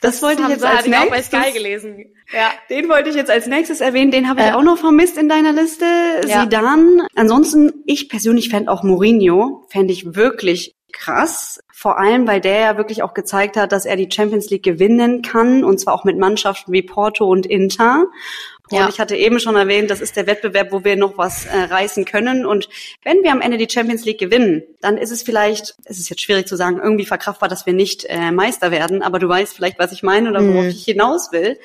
Das, 0.00 0.20
das 0.20 0.22
wollte 0.22 0.42
ich 0.42 0.48
jetzt 0.48 0.64
als 0.64 0.86
nächstes. 0.86 1.28
Ich 1.28 1.34
auch 1.34 1.40
bei 1.40 1.48
Sky 1.48 1.52
gelesen. 1.52 2.04
Ja. 2.32 2.50
Den 2.70 2.88
wollte 2.88 3.10
ich 3.10 3.16
jetzt 3.16 3.30
als 3.30 3.48
nächstes 3.48 3.80
erwähnen. 3.80 4.12
Den 4.12 4.28
habe 4.28 4.40
ich 4.40 4.46
äh. 4.46 4.52
auch 4.52 4.62
noch 4.62 4.78
vermisst 4.78 5.18
in 5.18 5.28
deiner 5.28 5.52
Liste. 5.52 5.84
Ja. 6.26 6.44
Zidane. 6.44 7.08
Ansonsten, 7.16 7.82
ich 7.84 8.08
persönlich 8.08 8.48
fände 8.48 8.70
auch 8.70 8.84
Mourinho, 8.84 9.66
fände 9.70 9.92
ich 9.92 10.14
wirklich 10.14 10.77
krass. 10.92 11.60
Vor 11.72 11.98
allem, 11.98 12.26
weil 12.26 12.40
der 12.40 12.60
ja 12.60 12.76
wirklich 12.76 13.02
auch 13.02 13.14
gezeigt 13.14 13.56
hat, 13.56 13.72
dass 13.72 13.84
er 13.84 13.96
die 13.96 14.08
Champions 14.12 14.50
League 14.50 14.64
gewinnen 14.64 15.22
kann. 15.22 15.64
Und 15.64 15.78
zwar 15.78 15.94
auch 15.94 16.04
mit 16.04 16.18
Mannschaften 16.18 16.72
wie 16.72 16.82
Porto 16.82 17.26
und 17.26 17.46
Inter. 17.46 18.06
Und 18.70 18.78
ja. 18.78 18.88
ich 18.88 19.00
hatte 19.00 19.16
eben 19.16 19.40
schon 19.40 19.56
erwähnt, 19.56 19.90
das 19.90 20.00
ist 20.00 20.16
der 20.16 20.26
Wettbewerb, 20.26 20.72
wo 20.72 20.84
wir 20.84 20.96
noch 20.96 21.16
was 21.16 21.46
äh, 21.46 21.56
reißen 21.56 22.04
können. 22.04 22.44
Und 22.44 22.68
wenn 23.02 23.22
wir 23.22 23.32
am 23.32 23.40
Ende 23.40 23.56
die 23.56 23.68
Champions 23.70 24.04
League 24.04 24.18
gewinnen, 24.18 24.62
dann 24.80 24.98
ist 24.98 25.10
es 25.10 25.22
vielleicht, 25.22 25.74
es 25.84 25.98
ist 25.98 26.10
jetzt 26.10 26.20
schwierig 26.20 26.46
zu 26.46 26.56
sagen, 26.56 26.78
irgendwie 26.82 27.06
verkraftbar, 27.06 27.48
dass 27.48 27.64
wir 27.64 27.72
nicht 27.72 28.04
äh, 28.04 28.30
Meister 28.30 28.70
werden. 28.70 29.02
Aber 29.02 29.18
du 29.18 29.28
weißt 29.28 29.56
vielleicht, 29.56 29.78
was 29.78 29.92
ich 29.92 30.02
meine 30.02 30.28
oder 30.28 30.46
worauf 30.46 30.64
mhm. 30.64 30.70
ich 30.70 30.84
hinaus 30.84 31.32
will. 31.32 31.58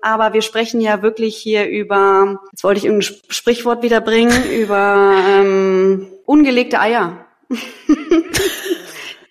Aber 0.00 0.32
wir 0.32 0.42
sprechen 0.42 0.80
ja 0.80 1.02
wirklich 1.02 1.36
hier 1.36 1.68
über, 1.68 2.40
jetzt 2.52 2.64
wollte 2.64 2.78
ich 2.78 2.86
irgendein 2.86 3.14
Sprichwort 3.28 3.82
wiederbringen, 3.82 4.50
über 4.50 5.14
ähm, 5.28 6.06
ungelegte 6.24 6.80
Eier. 6.80 7.26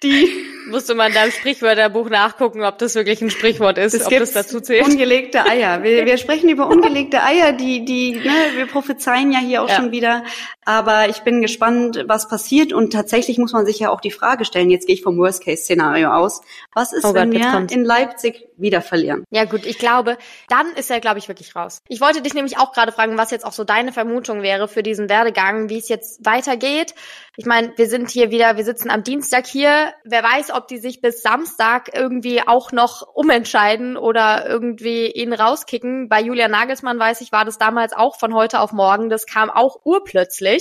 die 0.06 0.46
musste 0.70 0.96
man 0.96 1.14
da 1.14 1.26
im 1.26 1.32
Sprichwörterbuch 1.32 2.10
nachgucken, 2.10 2.64
ob 2.64 2.78
das 2.78 2.96
wirklich 2.96 3.22
ein 3.22 3.30
Sprichwort 3.30 3.78
ist, 3.78 3.94
es 3.94 4.06
ob 4.06 4.12
das 4.12 4.32
dazu 4.32 4.60
zählt. 4.60 4.86
Ungelegte 4.88 5.46
Eier. 5.46 5.84
Wir, 5.84 6.06
wir 6.06 6.18
sprechen 6.26 6.50
über 6.50 6.68
ungelegte 6.68 7.24
Eier, 7.24 7.54
die, 7.54 7.86
die, 7.86 8.14
ne, 8.14 8.34
wir 8.56 8.66
prophezeien 8.66 9.32
ja 9.32 9.40
hier 9.40 9.64
auch 9.64 9.70
ja. 9.70 9.76
schon 9.76 9.92
wieder. 9.92 10.24
Aber 10.66 11.10
ich 11.10 11.22
bin 11.22 11.42
gespannt, 11.42 12.04
was 12.08 12.28
passiert. 12.28 12.74
Und 12.74 12.92
tatsächlich 12.92 13.38
muss 13.38 13.54
man 13.54 13.66
sich 13.66 13.80
ja 13.80 13.92
auch 13.92 14.02
die 14.02 14.12
Frage 14.12 14.46
stellen, 14.46 14.72
jetzt 14.72 14.88
gehe 14.88 14.96
ich 14.96 15.04
vom 15.04 15.18
Worst-Case-Szenario 15.18 16.12
aus. 16.12 16.42
Was 16.74 16.92
ist, 16.92 17.06
oh 17.06 17.14
wenn 17.14 17.32
Gott, 17.32 17.40
wir 17.40 17.68
in 17.70 17.86
Leipzig 17.86 18.48
wieder 18.58 18.82
verlieren? 18.82 19.26
Ja 19.30 19.46
gut, 19.46 19.66
ich 19.66 19.78
glaube, 19.78 20.18
dann 20.50 20.72
ist 20.76 20.90
er, 20.90 21.00
glaube 21.00 21.20
ich, 21.20 21.28
wirklich 21.28 21.56
raus. 21.56 21.80
Ich 21.88 22.02
wollte 22.02 22.22
dich 22.24 22.34
nämlich 22.34 22.58
auch 22.58 22.72
gerade 22.72 22.92
fragen, 22.92 23.18
was 23.18 23.30
jetzt 23.30 23.46
auch 23.46 23.52
so 23.52 23.64
deine 23.64 23.92
Vermutung 23.92 24.42
wäre 24.42 24.68
für 24.68 24.82
diesen 24.82 25.08
Werdegang, 25.08 25.70
wie 25.70 25.78
es 25.78 25.88
jetzt 25.88 26.26
weitergeht. 26.26 26.96
Ich 27.38 27.46
meine, 27.46 27.74
wir 27.76 27.88
sind 27.88 28.10
hier 28.10 28.32
wieder, 28.32 28.56
wir 28.56 28.64
sitzen 28.64 28.90
am 28.90 29.04
Dienstag 29.04 29.46
hier. 29.46 29.94
Wer 30.04 30.24
weiß, 30.24 30.52
ob 30.52 30.68
die 30.68 30.78
sich 30.78 31.02
bis 31.02 31.22
Samstag 31.22 31.92
irgendwie 31.94 32.42
auch 32.48 32.72
noch 32.72 33.02
umentscheiden 33.14 33.98
oder 33.98 34.48
irgendwie 34.48 35.12
ihn 35.12 35.34
rauskicken. 35.34 36.08
Bei 36.08 36.22
Julian 36.22 36.52
Nagelsmann 36.52 36.98
weiß 36.98 37.22
ich, 37.22 37.34
war 37.34 37.44
das 37.44 37.58
damals 37.58 37.94
auch 37.94 38.18
von 38.18 38.34
heute 38.34 38.62
auf 38.62 38.72
morgen. 38.72 39.10
Das 39.10 39.26
kam 39.26 39.50
auch 39.50 39.82
urplötzlich, 39.84 40.55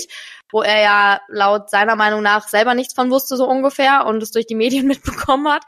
wo 0.51 0.61
er 0.61 0.81
ja 0.81 1.21
laut 1.27 1.69
seiner 1.69 1.95
Meinung 1.95 2.21
nach 2.21 2.47
selber 2.47 2.73
nichts 2.73 2.93
von 2.93 3.11
wusste, 3.11 3.37
so 3.37 3.47
ungefähr, 3.47 4.05
und 4.05 4.21
es 4.23 4.31
durch 4.31 4.45
die 4.45 4.55
Medien 4.55 4.87
mitbekommen 4.87 5.47
hat. 5.47 5.63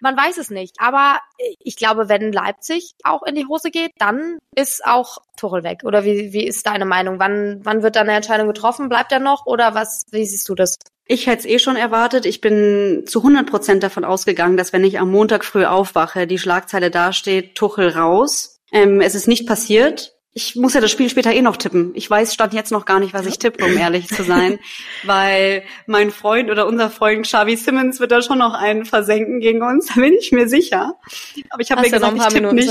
Man 0.00 0.16
weiß 0.16 0.36
es 0.36 0.50
nicht. 0.50 0.76
Aber 0.78 1.20
ich 1.58 1.76
glaube, 1.76 2.08
wenn 2.08 2.32
Leipzig 2.32 2.94
auch 3.02 3.22
in 3.22 3.34
die 3.34 3.46
Hose 3.46 3.70
geht, 3.70 3.92
dann 3.98 4.38
ist 4.54 4.84
auch 4.84 5.18
Tuchel 5.36 5.62
weg. 5.62 5.80
Oder 5.84 6.04
wie, 6.04 6.32
wie 6.32 6.46
ist 6.46 6.66
deine 6.66 6.84
Meinung? 6.84 7.18
Wann, 7.18 7.60
wann 7.64 7.82
wird 7.82 7.96
dann 7.96 8.08
eine 8.08 8.16
Entscheidung 8.16 8.46
getroffen? 8.46 8.88
Bleibt 8.88 9.12
er 9.12 9.20
noch? 9.20 9.46
Oder 9.46 9.74
was, 9.74 10.04
wie 10.10 10.26
siehst 10.26 10.48
du 10.48 10.54
das? 10.54 10.76
Ich 11.06 11.26
hätte 11.26 11.40
es 11.40 11.46
eh 11.46 11.58
schon 11.58 11.76
erwartet. 11.76 12.26
Ich 12.26 12.40
bin 12.40 13.04
zu 13.06 13.20
100 13.20 13.48
Prozent 13.48 13.82
davon 13.82 14.04
ausgegangen, 14.04 14.56
dass 14.56 14.72
wenn 14.72 14.84
ich 14.84 14.98
am 14.98 15.10
Montag 15.10 15.44
früh 15.44 15.64
aufwache, 15.64 16.26
die 16.26 16.38
Schlagzeile 16.38 16.90
dasteht, 16.90 17.54
Tuchel 17.54 17.90
raus. 17.90 18.60
Ähm, 18.72 19.00
es 19.00 19.14
ist 19.14 19.28
nicht 19.28 19.46
passiert 19.46 20.15
ich 20.36 20.54
muss 20.54 20.74
ja 20.74 20.82
das 20.82 20.90
Spiel 20.90 21.08
später 21.08 21.32
eh 21.32 21.40
noch 21.40 21.56
tippen. 21.56 21.92
Ich 21.94 22.10
weiß 22.10 22.34
stand 22.34 22.52
jetzt 22.52 22.70
noch 22.70 22.84
gar 22.84 23.00
nicht, 23.00 23.14
was 23.14 23.24
ich 23.24 23.38
tippe, 23.38 23.64
um 23.64 23.74
ehrlich 23.74 24.08
zu 24.08 24.22
sein, 24.22 24.58
weil 25.04 25.62
mein 25.86 26.10
Freund 26.10 26.50
oder 26.50 26.66
unser 26.66 26.90
Freund 26.90 27.24
Xavi 27.24 27.56
Simmons 27.56 28.00
wird 28.00 28.12
da 28.12 28.20
schon 28.20 28.36
noch 28.36 28.52
einen 28.52 28.84
versenken 28.84 29.40
gegen 29.40 29.62
uns, 29.62 29.86
da 29.94 29.98
bin 29.98 30.12
ich 30.12 30.32
mir 30.32 30.46
sicher. 30.46 30.92
Aber 31.48 31.62
ich 31.62 31.70
habe 31.70 31.80
mir 31.80 31.90
gesagt, 31.90 32.18
ich 32.18 32.26
tippe 32.26 32.54
nicht, 32.54 32.70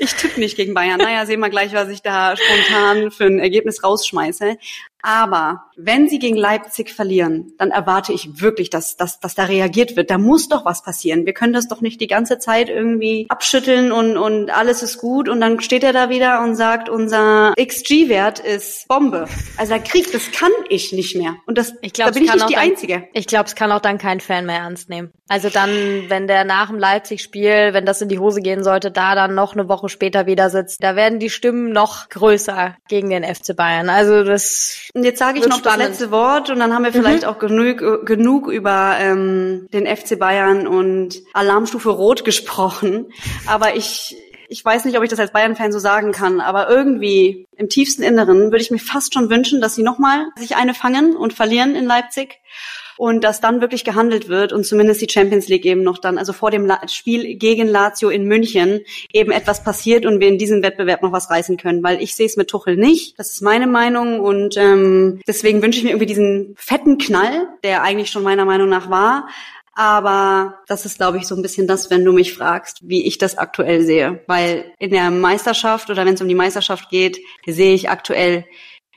ich 0.00 0.14
tippe 0.14 0.40
nicht 0.40 0.56
gegen 0.56 0.74
Bayern. 0.74 0.98
Naja, 0.98 1.26
sehen 1.26 1.38
wir 1.38 1.48
gleich, 1.48 1.72
was 1.74 1.90
ich 1.90 2.02
da 2.02 2.34
spontan 2.36 3.12
für 3.12 3.26
ein 3.26 3.38
Ergebnis 3.38 3.84
rausschmeiße. 3.84 4.56
Aber 5.02 5.66
wenn 5.76 6.08
sie 6.08 6.18
gegen 6.18 6.36
Leipzig 6.36 6.92
verlieren, 6.92 7.52
dann 7.58 7.70
erwarte 7.70 8.12
ich 8.12 8.40
wirklich, 8.40 8.70
dass, 8.70 8.96
dass, 8.96 9.20
dass 9.20 9.34
da 9.34 9.44
reagiert 9.44 9.96
wird. 9.96 10.10
Da 10.10 10.18
muss 10.18 10.48
doch 10.48 10.64
was 10.64 10.82
passieren. 10.82 11.26
Wir 11.26 11.32
können 11.32 11.52
das 11.52 11.68
doch 11.68 11.80
nicht 11.80 12.00
die 12.00 12.06
ganze 12.06 12.38
Zeit 12.38 12.68
irgendwie 12.68 13.26
abschütteln 13.28 13.92
und, 13.92 14.16
und 14.16 14.50
alles 14.50 14.82
ist 14.82 14.98
gut 14.98 15.28
und 15.28 15.40
dann 15.40 15.60
steht 15.60 15.84
er 15.84 15.92
da 15.92 16.08
wieder 16.08 16.42
und 16.42 16.56
sagt, 16.56 16.88
unser 16.88 17.54
XG-Wert 17.56 18.40
ist 18.40 18.88
Bombe. 18.88 19.28
Also 19.56 19.74
der 19.74 19.82
Krieg, 19.82 20.10
das 20.12 20.32
kann 20.32 20.52
ich 20.68 20.92
nicht 20.92 21.16
mehr. 21.16 21.36
Und 21.46 21.58
das, 21.58 21.74
ich 21.82 21.92
glaub, 21.92 22.08
da 22.08 22.14
bin 22.14 22.24
ich 22.24 22.32
nicht 22.32 22.48
die 22.48 22.54
dann, 22.54 22.62
Einzige. 22.62 23.08
Ich 23.12 23.26
glaube, 23.26 23.44
es 23.44 23.54
kann 23.54 23.70
auch 23.72 23.80
dann 23.80 23.98
kein 23.98 24.20
Fan 24.20 24.46
mehr 24.46 24.58
ernst 24.58 24.88
nehmen. 24.88 25.12
Also 25.28 25.50
dann, 25.50 25.70
wenn 26.08 26.28
der 26.28 26.44
nach 26.44 26.68
dem 26.68 26.78
Leipzig-Spiel, 26.78 27.70
wenn 27.72 27.84
das 27.84 28.00
in 28.00 28.08
die 28.08 28.18
Hose 28.18 28.40
gehen 28.40 28.62
sollte, 28.62 28.90
da 28.90 29.14
dann 29.14 29.34
noch 29.34 29.54
eine 29.54 29.68
Woche 29.68 29.88
später 29.88 30.26
wieder 30.26 30.50
sitzt, 30.50 30.82
da 30.82 30.94
werden 30.94 31.18
die 31.18 31.30
Stimmen 31.30 31.72
noch 31.72 32.08
größer 32.08 32.76
gegen 32.88 33.10
den 33.10 33.24
FC 33.24 33.56
Bayern. 33.56 33.88
Also 33.88 34.22
das 34.22 34.90
und 34.96 35.04
jetzt 35.04 35.18
sage 35.18 35.38
ich 35.38 35.46
noch 35.46 35.58
spannend. 35.58 35.82
das 35.82 35.88
letzte 35.90 36.10
Wort 36.10 36.48
und 36.48 36.58
dann 36.58 36.72
haben 36.72 36.82
wir 36.82 36.90
vielleicht 36.90 37.24
mhm. 37.24 37.28
auch 37.28 37.38
genug, 37.38 38.06
genug 38.06 38.48
über 38.48 38.96
ähm, 38.98 39.68
den 39.70 39.86
FC 39.86 40.18
Bayern 40.18 40.66
und 40.66 41.22
Alarmstufe 41.34 41.90
Rot 41.90 42.24
gesprochen. 42.24 43.12
Aber 43.44 43.76
ich, 43.76 44.16
ich 44.48 44.64
weiß 44.64 44.86
nicht, 44.86 44.96
ob 44.96 45.04
ich 45.04 45.10
das 45.10 45.18
als 45.18 45.32
Bayern-Fan 45.32 45.70
so 45.70 45.78
sagen 45.78 46.12
kann, 46.12 46.40
aber 46.40 46.70
irgendwie 46.70 47.46
im 47.58 47.68
tiefsten 47.68 48.02
Inneren 48.02 48.44
würde 48.44 48.62
ich 48.62 48.70
mir 48.70 48.78
fast 48.78 49.12
schon 49.12 49.28
wünschen, 49.28 49.60
dass 49.60 49.74
sie 49.74 49.82
nochmal 49.82 50.28
sich 50.38 50.56
eine 50.56 50.72
fangen 50.72 51.14
und 51.14 51.34
verlieren 51.34 51.76
in 51.76 51.84
Leipzig 51.84 52.40
und 52.96 53.24
dass 53.24 53.40
dann 53.40 53.60
wirklich 53.60 53.84
gehandelt 53.84 54.28
wird 54.28 54.52
und 54.52 54.64
zumindest 54.64 55.00
die 55.00 55.10
Champions 55.10 55.48
League 55.48 55.64
eben 55.64 55.82
noch 55.82 55.98
dann, 55.98 56.18
also 56.18 56.32
vor 56.32 56.50
dem 56.50 56.70
Spiel 56.88 57.36
gegen 57.36 57.68
Lazio 57.68 58.08
in 58.08 58.24
München 58.24 58.80
eben 59.12 59.30
etwas 59.30 59.62
passiert 59.62 60.06
und 60.06 60.20
wir 60.20 60.28
in 60.28 60.38
diesem 60.38 60.62
Wettbewerb 60.62 61.02
noch 61.02 61.12
was 61.12 61.30
reißen 61.30 61.56
können, 61.56 61.82
weil 61.82 62.02
ich 62.02 62.14
sehe 62.14 62.26
es 62.26 62.36
mit 62.36 62.48
Tuchel 62.48 62.76
nicht. 62.76 63.18
Das 63.18 63.32
ist 63.32 63.42
meine 63.42 63.66
Meinung 63.66 64.20
und 64.20 64.56
ähm, 64.56 65.20
deswegen 65.26 65.62
wünsche 65.62 65.78
ich 65.78 65.84
mir 65.84 65.90
irgendwie 65.90 66.06
diesen 66.06 66.54
fetten 66.56 66.98
Knall, 66.98 67.48
der 67.62 67.82
eigentlich 67.82 68.10
schon 68.10 68.22
meiner 68.22 68.44
Meinung 68.44 68.68
nach 68.68 68.90
war, 68.90 69.28
aber 69.76 70.62
das 70.68 70.86
ist, 70.86 70.96
glaube 70.96 71.18
ich, 71.18 71.26
so 71.26 71.36
ein 71.36 71.42
bisschen 71.42 71.66
das, 71.66 71.90
wenn 71.90 72.02
du 72.02 72.12
mich 72.12 72.32
fragst, 72.32 72.78
wie 72.80 73.06
ich 73.06 73.18
das 73.18 73.36
aktuell 73.36 73.82
sehe. 73.82 74.24
Weil 74.26 74.72
in 74.78 74.90
der 74.90 75.10
Meisterschaft 75.10 75.90
oder 75.90 76.06
wenn 76.06 76.14
es 76.14 76.22
um 76.22 76.28
die 76.28 76.34
Meisterschaft 76.34 76.88
geht, 76.88 77.18
sehe 77.46 77.74
ich 77.74 77.90
aktuell 77.90 78.46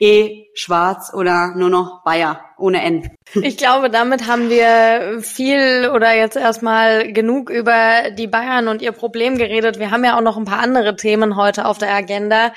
eh 0.00 0.46
schwarz 0.54 1.12
oder 1.12 1.54
nur 1.54 1.68
noch 1.68 2.02
Bayer 2.02 2.42
ohne 2.60 2.82
N. 2.82 3.10
Ich 3.34 3.56
glaube, 3.56 3.90
damit 3.90 4.26
haben 4.26 4.50
wir 4.50 5.20
viel 5.22 5.90
oder 5.94 6.14
jetzt 6.14 6.36
erstmal 6.36 7.12
genug 7.12 7.50
über 7.50 8.10
die 8.10 8.26
Bayern 8.26 8.68
und 8.68 8.82
ihr 8.82 8.92
Problem 8.92 9.38
geredet. 9.38 9.78
Wir 9.78 9.90
haben 9.90 10.04
ja 10.04 10.16
auch 10.16 10.22
noch 10.22 10.36
ein 10.36 10.44
paar 10.44 10.60
andere 10.60 10.96
Themen 10.96 11.36
heute 11.36 11.66
auf 11.66 11.78
der 11.78 11.94
Agenda 11.94 12.52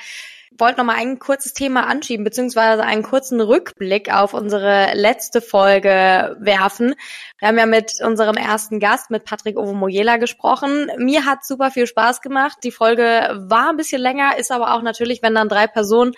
wollte 0.58 0.78
noch 0.78 0.84
mal 0.84 0.96
ein 0.96 1.18
kurzes 1.18 1.52
Thema 1.52 1.86
anschieben, 1.86 2.24
beziehungsweise 2.24 2.84
einen 2.84 3.02
kurzen 3.02 3.40
Rückblick 3.40 4.12
auf 4.12 4.34
unsere 4.34 4.94
letzte 4.94 5.40
Folge 5.40 6.36
werfen. 6.38 6.94
Wir 7.38 7.48
haben 7.48 7.58
ja 7.58 7.66
mit 7.66 8.00
unserem 8.02 8.36
ersten 8.36 8.80
Gast, 8.80 9.10
mit 9.10 9.24
Patrick 9.24 9.56
Ovomoyela 9.56 10.16
gesprochen. 10.16 10.90
Mir 10.98 11.26
hat 11.26 11.44
super 11.44 11.70
viel 11.70 11.86
Spaß 11.86 12.20
gemacht. 12.20 12.58
Die 12.62 12.70
Folge 12.70 13.44
war 13.48 13.70
ein 13.70 13.76
bisschen 13.76 14.00
länger, 14.00 14.36
ist 14.38 14.52
aber 14.52 14.74
auch 14.74 14.82
natürlich, 14.82 15.22
wenn 15.22 15.34
dann 15.34 15.48
drei 15.48 15.66
Personen 15.66 16.12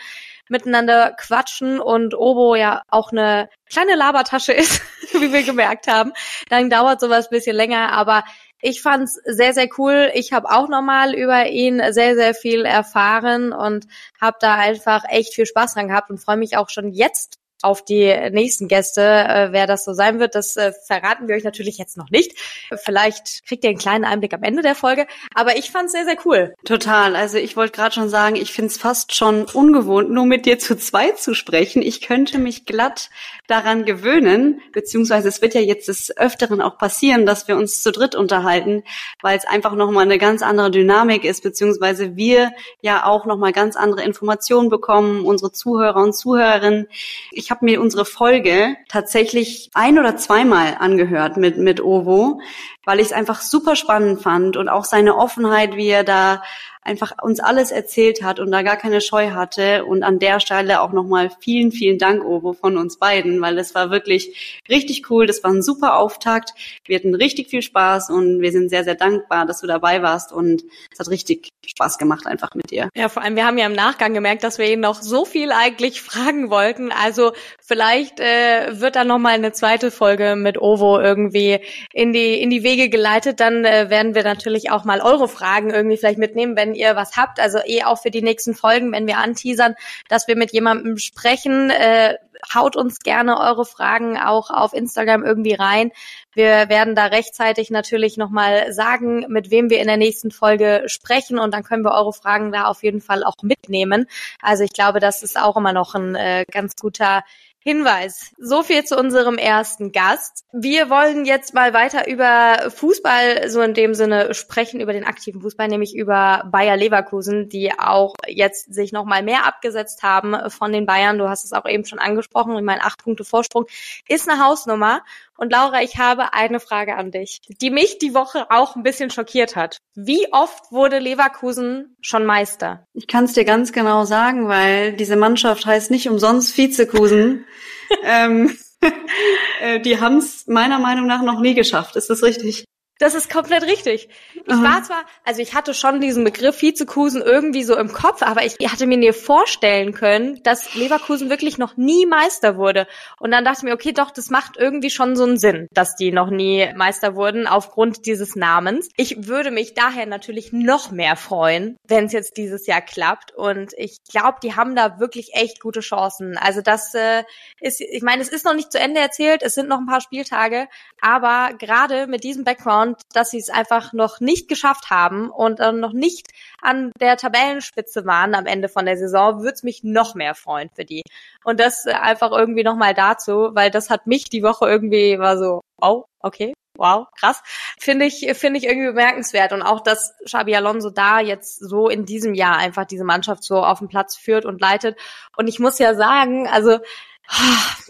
miteinander 0.49 1.13
quatschen 1.13 1.81
und 1.81 2.15
Obo 2.15 2.55
ja 2.55 2.83
auch 2.89 3.13
eine 3.13 3.49
kleine 3.71 3.97
Labertasche 3.97 4.53
ist, 4.53 4.81
wie 5.13 5.33
wir 5.33 5.43
gemerkt 5.43 5.89
haben, 5.89 6.13
dann 6.49 6.71
dauert 6.71 7.01
sowas 7.01 7.31
bisschen 7.31 7.57
länger, 7.57 7.93
aber 7.93 8.25
ich 8.63 8.81
fand's 8.81 9.21
sehr, 9.25 9.53
sehr 9.53 9.69
cool. 9.79 10.11
Ich 10.15 10.33
habe 10.33 10.51
auch 10.51 10.69
nochmal 10.69 11.15
über 11.15 11.47
ihn 11.47 11.83
sehr, 11.93 12.15
sehr 12.15 12.35
viel 12.35 12.65
erfahren 12.65 13.53
und 13.53 13.87
habe 14.21 14.39
da 14.41 14.55
einfach 14.55 15.05
echt 15.09 15.35
viel 15.35 15.47
Spaß 15.47 15.75
dran 15.75 15.89
gehabt 15.89 16.11
und 16.11 16.19
freue 16.19 16.39
mich 16.39 16.57
auch 16.57 16.71
schon 16.71 16.91
jetzt 16.91 17.39
auf 17.63 17.85
die 17.85 18.15
nächsten 18.31 18.69
Gäste, 18.69 19.03
äh, 19.03 19.49
wer 19.51 19.67
das 19.67 19.85
so 19.85 19.93
sein 19.93 20.19
wird, 20.21 20.35
das 20.35 20.57
äh, 20.57 20.73
verraten 20.87 21.29
wir 21.29 21.37
euch 21.37 21.45
natürlich 21.45 21.79
jetzt 21.79 21.97
noch 21.97 22.11
nicht. 22.11 22.39
Vielleicht 22.85 23.47
kriegt 23.47 23.65
ihr 23.65 23.71
einen 23.71 23.79
kleinen 23.79 24.05
Einblick 24.05 24.35
am 24.35 24.43
Ende 24.43 24.63
der 24.63 24.75
Folge, 24.75 25.07
aber 25.35 25.57
ich 25.57 25.71
fand 25.71 25.87
es 25.87 25.93
sehr, 25.93 26.05
sehr 26.05 26.19
cool. 26.25 26.55
Total. 26.65 27.17
Also 27.17 27.39
ich 27.39 27.57
wollte 27.57 27.73
gerade 27.73 27.95
schon 27.95 28.09
sagen, 28.09 28.37
ich 28.37 28.53
finde 28.53 28.69
es 28.69 28.77
fast 28.77 29.15
schon 29.15 29.45
ungewohnt, 29.45 30.11
nur 30.11 30.27
mit 30.27 30.47
dir 30.47 30.59
zu 30.59 30.77
zweit 30.77 31.19
zu 31.19 31.35
sprechen. 31.35 31.83
Ich 31.83 32.01
könnte 32.01 32.39
mich 32.39 32.67
glatt 32.67 33.11
daran 33.47 33.85
gewöhnen, 33.85 34.61
beziehungsweise 34.73 35.29
es 35.29 35.41
wird 35.41 35.55
ja 35.55 35.61
jetzt 35.61 35.89
des 35.89 36.17
Öfteren 36.17 36.61
auch 36.61 36.79
passieren, 36.79 37.27
dass 37.27 37.49
wir 37.49 37.57
uns 37.57 37.83
zu 37.83 37.93
dritt 37.93 38.15
unterhalten, 38.15 38.83
weil 39.23 39.39
es 39.39 39.47
einfach 39.47 39.75
nochmal 39.75 40.05
eine 40.05 40.19
ganz 40.19 40.43
andere 40.43 40.71
Dynamik 40.71 41.25
ist, 41.25 41.43
beziehungsweise 41.43 42.17
wir 42.17 42.53
ja 42.81 43.05
auch 43.07 43.25
nochmal 43.25 43.53
ganz 43.53 43.77
andere 43.77 44.03
Informationen 44.03 44.69
bekommen, 44.69 45.25
unsere 45.25 45.53
Zuhörer 45.53 46.03
und 46.03 46.15
Zuhörerinnen. 46.15 46.89
Ich 47.31 47.46
habe 47.51 47.65
mir 47.65 47.81
unsere 47.81 48.05
Folge 48.05 48.77
tatsächlich 48.89 49.71
ein 49.75 49.99
oder 49.99 50.17
zweimal 50.17 50.77
angehört 50.79 51.37
mit, 51.37 51.59
mit 51.59 51.83
Ovo, 51.83 52.41
weil 52.85 53.01
ich 53.01 53.07
es 53.07 53.13
einfach 53.13 53.41
super 53.41 53.77
spannend 53.77 54.23
fand 54.23 54.57
und 54.57 54.69
auch 54.69 54.85
seine 54.85 55.17
Offenheit, 55.17 55.77
wie 55.77 55.89
er 55.89 56.05
da 56.05 56.43
einfach 56.87 57.13
uns 57.23 57.41
alles 57.41 57.71
erzählt 57.71 58.23
hat 58.23 58.41
und 58.41 58.51
da 58.51 58.63
gar 58.63 58.77
keine 58.77 59.01
Scheu 59.01 59.31
hatte. 59.31 59.85
Und 59.85 60.03
an 60.03 60.19
der 60.19 60.41
Stelle 60.41 60.81
auch 60.81 60.93
nochmal 60.93 61.31
vielen, 61.41 61.73
vielen 61.73 61.99
Dank, 61.99 62.25
Ovo, 62.25 62.53
von 62.53 62.77
uns 62.77 62.99
beiden, 62.99 63.41
weil 63.41 63.59
es 63.59 63.75
war 63.75 63.91
wirklich 63.91 64.63
richtig 64.69 65.11
cool. 65.11 65.27
Das 65.27 65.43
war 65.43 65.51
ein 65.51 65.63
super 65.63 65.99
Auftakt. 65.99 66.55
Wir 66.85 66.97
hatten 66.97 67.15
richtig 67.15 67.49
viel 67.49 67.63
Spaß 67.63 68.11
und 68.11 68.41
wir 68.41 68.53
sind 68.53 68.71
sehr, 68.71 68.85
sehr 68.85 68.95
dankbar, 68.95 69.47
dass 69.47 69.61
du 69.61 69.67
dabei 69.67 70.03
warst 70.03 70.33
und 70.33 70.63
es 70.93 70.99
hat 70.99 71.09
richtig 71.09 71.51
Spaß 71.67 71.99
gemacht 71.99 72.27
einfach 72.27 72.51
mit 72.55 72.71
dir. 72.71 72.89
Ja, 72.95 73.09
vor 73.09 73.23
allem, 73.23 73.37
wir 73.37 73.47
haben 73.47 73.59
ja 73.59 73.67
im 73.67 73.73
Nachgang 73.73 74.15
gemerkt, 74.15 74.45
dass 74.45 74.59
wir 74.59 74.71
ihn 74.71 74.81
noch 74.81 75.03
so 75.03 75.25
viel 75.25 75.51
eigentlich 75.51 76.01
fragen 76.01 76.51
wollten. 76.51 76.93
Also 76.93 77.33
vielleicht 77.61 78.21
äh, 78.21 78.81
wird 78.81 78.95
da 78.95 79.05
nochmal 79.05 79.35
eine 79.35 79.53
zweite 79.53 79.91
Folge 79.91 80.37
mit 80.37 80.59
Ovo 80.59 81.01
irgendwie 81.01 81.59
in 81.93 82.13
die, 82.13 82.41
in 82.41 82.51
die 82.51 82.63
Wege 82.63 82.89
geleitet. 82.89 83.41
Dann 83.41 83.65
äh, 83.65 83.91
werden 83.91 84.15
wir 84.15 84.23
natürlich 84.23 84.71
auch 84.71 84.85
mal 84.85 85.01
eure 85.01 85.29
Fragen 85.29 85.71
irgendwie 85.71 85.97
vielleicht 85.97 86.19
mitnehmen, 86.19 86.57
wenn 86.57 86.76
ihr 86.79 86.97
was 86.97 87.17
habt. 87.17 87.41
Also 87.41 87.59
eh 87.65 87.85
auch 87.85 88.01
für 88.01 88.11
die 88.11 88.23
nächsten 88.23 88.55
Folgen, 88.55 88.93
wenn 88.93 89.07
wir 89.07 89.19
anteasern, 89.19 89.75
dass 90.09 90.29
wir 90.29 90.37
mit 90.37 90.53
jemandem 90.53 90.99
sprechen. 90.99 91.71
Äh, 91.71 92.17
haut 92.55 92.77
uns 92.77 93.01
gerne 93.01 93.41
eure 93.41 93.65
Fragen 93.65 94.19
auch 94.19 94.51
auf 94.51 94.73
Instagram 94.73 95.25
irgendwie 95.25 95.55
rein. 95.55 95.91
Wir 96.33 96.69
werden 96.69 96.95
da 96.95 97.07
rechtzeitig 97.07 97.71
natürlich 97.71 98.17
nochmal 98.17 98.73
sagen, 98.73 99.27
mit 99.29 99.51
wem 99.51 99.71
wir 99.71 99.81
in 99.81 99.87
der 99.87 99.97
nächsten 99.97 100.31
Folge 100.31 100.85
sprechen 100.87 101.39
und 101.39 101.55
dann 101.55 101.63
können 101.63 101.85
wir 101.85 101.93
eure 101.93 102.13
Fragen 102.13 102.53
da 102.53 102.67
auf 102.67 102.83
jeden 102.83 103.01
Fall 103.01 103.25
auch 103.25 103.43
mitnehmen. 103.43 104.07
Also 104.41 104.65
ich 104.65 104.73
glaube, 104.73 105.01
das 105.01 105.23
ist 105.23 105.41
auch 105.41 105.57
immer 105.57 105.73
noch 105.73 105.95
ein 105.95 106.15
äh, 106.15 106.45
ganz 106.51 106.77
guter 106.77 107.23
Hinweis. 107.67 108.33
So 108.39 108.63
viel 108.63 108.85
zu 108.85 108.97
unserem 108.97 109.39
ersten 109.39 109.91
Gast. 109.91 110.45
Wir 110.53 110.89
wollen 110.89 111.25
jetzt 111.25 111.53
mal 111.53 111.75
weiter 111.75 112.07
über 112.07 112.71
Fußball 112.71 113.51
so 113.51 113.61
in 113.61 113.75
dem 113.75 113.93
Sinne 113.93 114.35
sprechen, 114.35 114.81
über 114.81 114.93
den 114.93 115.03
aktiven 115.03 115.41
Fußball, 115.41 115.67
nämlich 115.67 115.97
über 115.97 116.45
Bayer 116.53 116.77
Leverkusen, 116.77 117.49
die 117.49 117.77
auch 117.77 118.15
jetzt 118.29 118.73
sich 118.73 118.93
nochmal 118.93 119.25
mehr 119.25 119.47
abgesetzt 119.47 120.05
haben 120.05 120.49
von 120.49 120.71
den 120.71 120.87
Bayern. 120.87 121.19
Du 121.19 121.29
hast 121.29 121.45
es 121.45 121.53
auch 121.53 121.67
eben 121.67 121.85
schon 121.85 121.99
angesprochen. 121.99 122.65
Mein 122.65 122.81
acht 122.81 123.03
Punkte 123.03 123.25
Vorsprung 123.25 123.67
ist 124.07 124.29
eine 124.29 124.41
Hausnummer. 124.45 125.03
Und 125.37 125.53
Laura, 125.53 125.83
ich 125.83 125.99
habe 125.99 126.33
eine 126.33 126.61
Frage 126.61 126.97
an 126.97 127.11
dich, 127.11 127.41
die 127.61 127.71
mich 127.71 127.99
die 127.99 128.15
Woche 128.15 128.47
auch 128.51 128.77
ein 128.77 128.83
bisschen 128.83 129.11
schockiert 129.11 129.57
hat. 129.57 129.79
Wie 129.95 130.33
oft 130.33 130.73
wurde 130.73 130.99
Leverkusen 130.99 131.97
schon 132.01 132.25
Meister? 132.25 132.87
Ich 132.95 133.07
kann 133.07 133.25
es 133.25 133.35
dir 133.35 133.45
ganz 133.45 133.73
genau 133.73 134.05
sagen, 134.05 134.49
weil 134.49 134.95
diese 134.95 135.17
Mannschaft 135.17 135.67
heißt 135.67 135.91
nicht 135.91 136.09
umsonst 136.09 136.57
Vizekusen. 136.57 137.45
ähm, 138.05 138.57
äh, 139.61 139.81
die 139.81 140.01
haben 140.01 140.19
es 140.19 140.47
meiner 140.47 140.79
Meinung 140.79 141.07
nach 141.07 141.23
noch 141.23 141.41
nie 141.41 141.55
geschafft. 141.55 141.97
Ist 141.97 142.11
das 142.11 142.23
richtig? 142.23 142.65
Das 142.99 143.15
ist 143.15 143.31
komplett 143.31 143.63
richtig. 143.65 144.09
Ich 144.35 144.53
Aha. 144.53 144.63
war 144.63 144.83
zwar, 144.83 145.05
also 145.25 145.43
ich 145.43 145.55
hatte 145.55 145.75
schon 145.75 146.01
diesen 146.01 146.25
Begriff 146.25 146.63
Vizekusen 146.63 147.21
irgendwie 147.21 147.63
so 147.63 147.77
im 147.77 147.93
Kopf, 147.93 148.23
aber 148.23 148.45
ich 148.45 148.57
hatte 148.71 148.87
mir 148.87 148.97
nie 148.97 149.13
vorstellen 149.13 149.93
können, 149.93 150.43
dass 150.45 150.75
Leverkusen 150.75 151.29
wirklich 151.29 151.59
noch 151.59 151.77
nie 151.77 152.07
Meister 152.07 152.57
wurde. 152.57 152.87
Und 153.19 153.33
dann 153.33 153.45
dachte 153.45 153.59
ich 153.59 153.65
mir, 153.65 153.75
okay, 153.75 153.93
doch, 153.93 154.11
das 154.11 154.31
macht 154.31 154.57
irgendwie 154.57 154.89
schon 154.89 155.15
so 155.15 155.25
einen 155.25 155.39
Sinn, 155.39 155.69
dass 155.73 155.97
die 155.97 156.11
noch 156.11 156.31
nie 156.31 156.73
Meister 156.75 157.15
wurden 157.15 157.47
aufgrund 157.47 158.07
dieses 158.07 158.35
Namens. 158.35 158.89
Ich 158.97 159.27
würde 159.27 159.51
mich 159.51 159.75
daher 159.75 160.07
natürlich 160.07 160.53
noch 160.53 160.91
mehr 160.91 161.17
freuen, 161.17 161.77
wenn 161.87 162.07
es 162.07 162.13
jetzt 162.13 162.39
dieses 162.39 162.67
Jahr 162.67 162.81
klappt. 162.81 163.35
Und 163.35 163.75
ich 163.77 163.99
glaube, 164.11 164.39
die 164.43 164.57
haben 164.57 164.75
da 164.75 164.99
wirklich 164.99 165.35
echt 165.35 165.61
gute 165.61 165.81
Chancen. 165.81 166.39
Also 166.39 166.63
das 166.63 166.95
äh, 166.95 167.25
ist, 167.61 167.83
ich 167.83 168.03
meine, 168.03 168.23
es 168.23 168.29
ist 168.29 168.47
noch 168.47 168.55
nicht 168.55 168.73
zu 168.73 168.79
Ende 168.79 169.01
erzählt, 169.01 169.43
es 169.43 169.55
sind 169.55 169.69
noch 169.69 169.79
ein 169.79 169.87
paar 169.87 170.01
Spieltage, 170.01 170.67
aber 171.03 171.51
gerade 171.59 172.07
mit 172.07 172.25
diesem 172.25 172.45
Background 172.45 172.86
und 172.87 173.03
dass 173.13 173.31
sie 173.31 173.39
es 173.39 173.51
einfach 173.51 173.93
noch 173.93 174.21
nicht 174.21 174.49
geschafft 174.49 174.91
haben 174.91 175.31
und 175.31 175.61
äh, 175.61 175.73
noch 175.73 175.93
nicht 175.93 176.29
an 176.61 176.93
der 177.01 177.17
Tabellenspitze 177.17 178.07
waren 178.07 178.35
am 178.35 178.47
Ende 178.47 178.69
von 178.69 178.87
der 178.87 178.97
Saison, 178.97 179.41
würde 179.41 179.55
es 179.55 179.63
mich 179.63 179.83
noch 179.85 180.15
mehr 180.15 180.35
freuen 180.35 180.71
für 180.75 180.85
die. 180.85 181.03
Und 181.45 181.61
das 181.61 181.87
äh, 181.87 181.93
einfach 181.93 182.33
irgendwie 182.33 182.65
nochmal 182.65 182.95
dazu, 182.95 183.51
weil 183.53 183.71
das 183.71 183.91
hat 183.91 184.07
mich 184.07 184.25
die 184.29 184.43
Woche 184.43 184.69
irgendwie 184.69 185.19
war 185.19 185.39
so, 185.39 185.61
oh, 185.81 186.05
okay, 186.21 186.55
wow, 186.77 187.07
krass. 187.19 187.43
Finde 187.79 188.07
ich, 188.07 188.27
finde 188.35 188.59
ich 188.59 188.67
irgendwie 188.67 188.89
bemerkenswert. 188.89 189.53
Und 189.53 189.63
auch, 189.63 189.81
dass 189.81 190.15
Xabi 190.25 190.55
Alonso 190.55 190.91
da 190.91 191.21
jetzt 191.21 191.59
so 191.59 191.89
in 191.89 192.05
diesem 192.05 192.35
Jahr 192.35 192.57
einfach 192.57 192.85
diese 192.85 193.05
Mannschaft 193.05 193.45
so 193.45 193.63
auf 193.63 193.79
den 193.79 193.89
Platz 193.89 194.17
führt 194.17 194.45
und 194.45 194.61
leitet. 194.61 194.99
Und 195.37 195.49
ich 195.49 195.59
muss 195.59 195.79
ja 195.79 195.95
sagen, 195.95 196.49
also, 196.49 196.79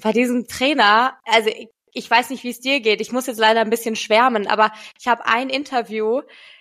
bei 0.02 0.12
diesem 0.12 0.46
Trainer, 0.46 1.18
also 1.24 1.50
ich 1.96 2.10
weiß 2.10 2.30
nicht, 2.30 2.44
wie 2.44 2.50
es 2.50 2.60
dir 2.60 2.80
geht. 2.80 3.00
Ich 3.00 3.10
muss 3.10 3.26
jetzt 3.26 3.40
leider 3.40 3.60
ein 3.60 3.70
bisschen 3.70 3.96
schwärmen, 3.96 4.46
aber 4.46 4.70
ich 5.00 5.08
habe 5.08 5.26
ein 5.26 5.48
Interview 5.48 6.20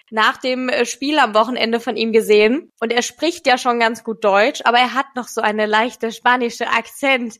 nach 0.09 0.37
dem 0.37 0.69
äh, 0.69 0.85
Spiel 0.85 1.19
am 1.19 1.33
Wochenende 1.33 1.79
von 1.79 1.97
ihm 1.97 2.13
gesehen 2.13 2.71
und 2.79 2.91
er 2.91 3.01
spricht 3.01 3.45
ja 3.47 3.57
schon 3.57 3.79
ganz 3.79 4.03
gut 4.03 4.23
Deutsch, 4.23 4.61
aber 4.63 4.77
er 4.77 4.93
hat 4.93 5.07
noch 5.15 5.27
so 5.27 5.41
eine 5.41 5.65
leichte 5.65 6.11
spanische 6.11 6.67
Akzent. 6.67 7.39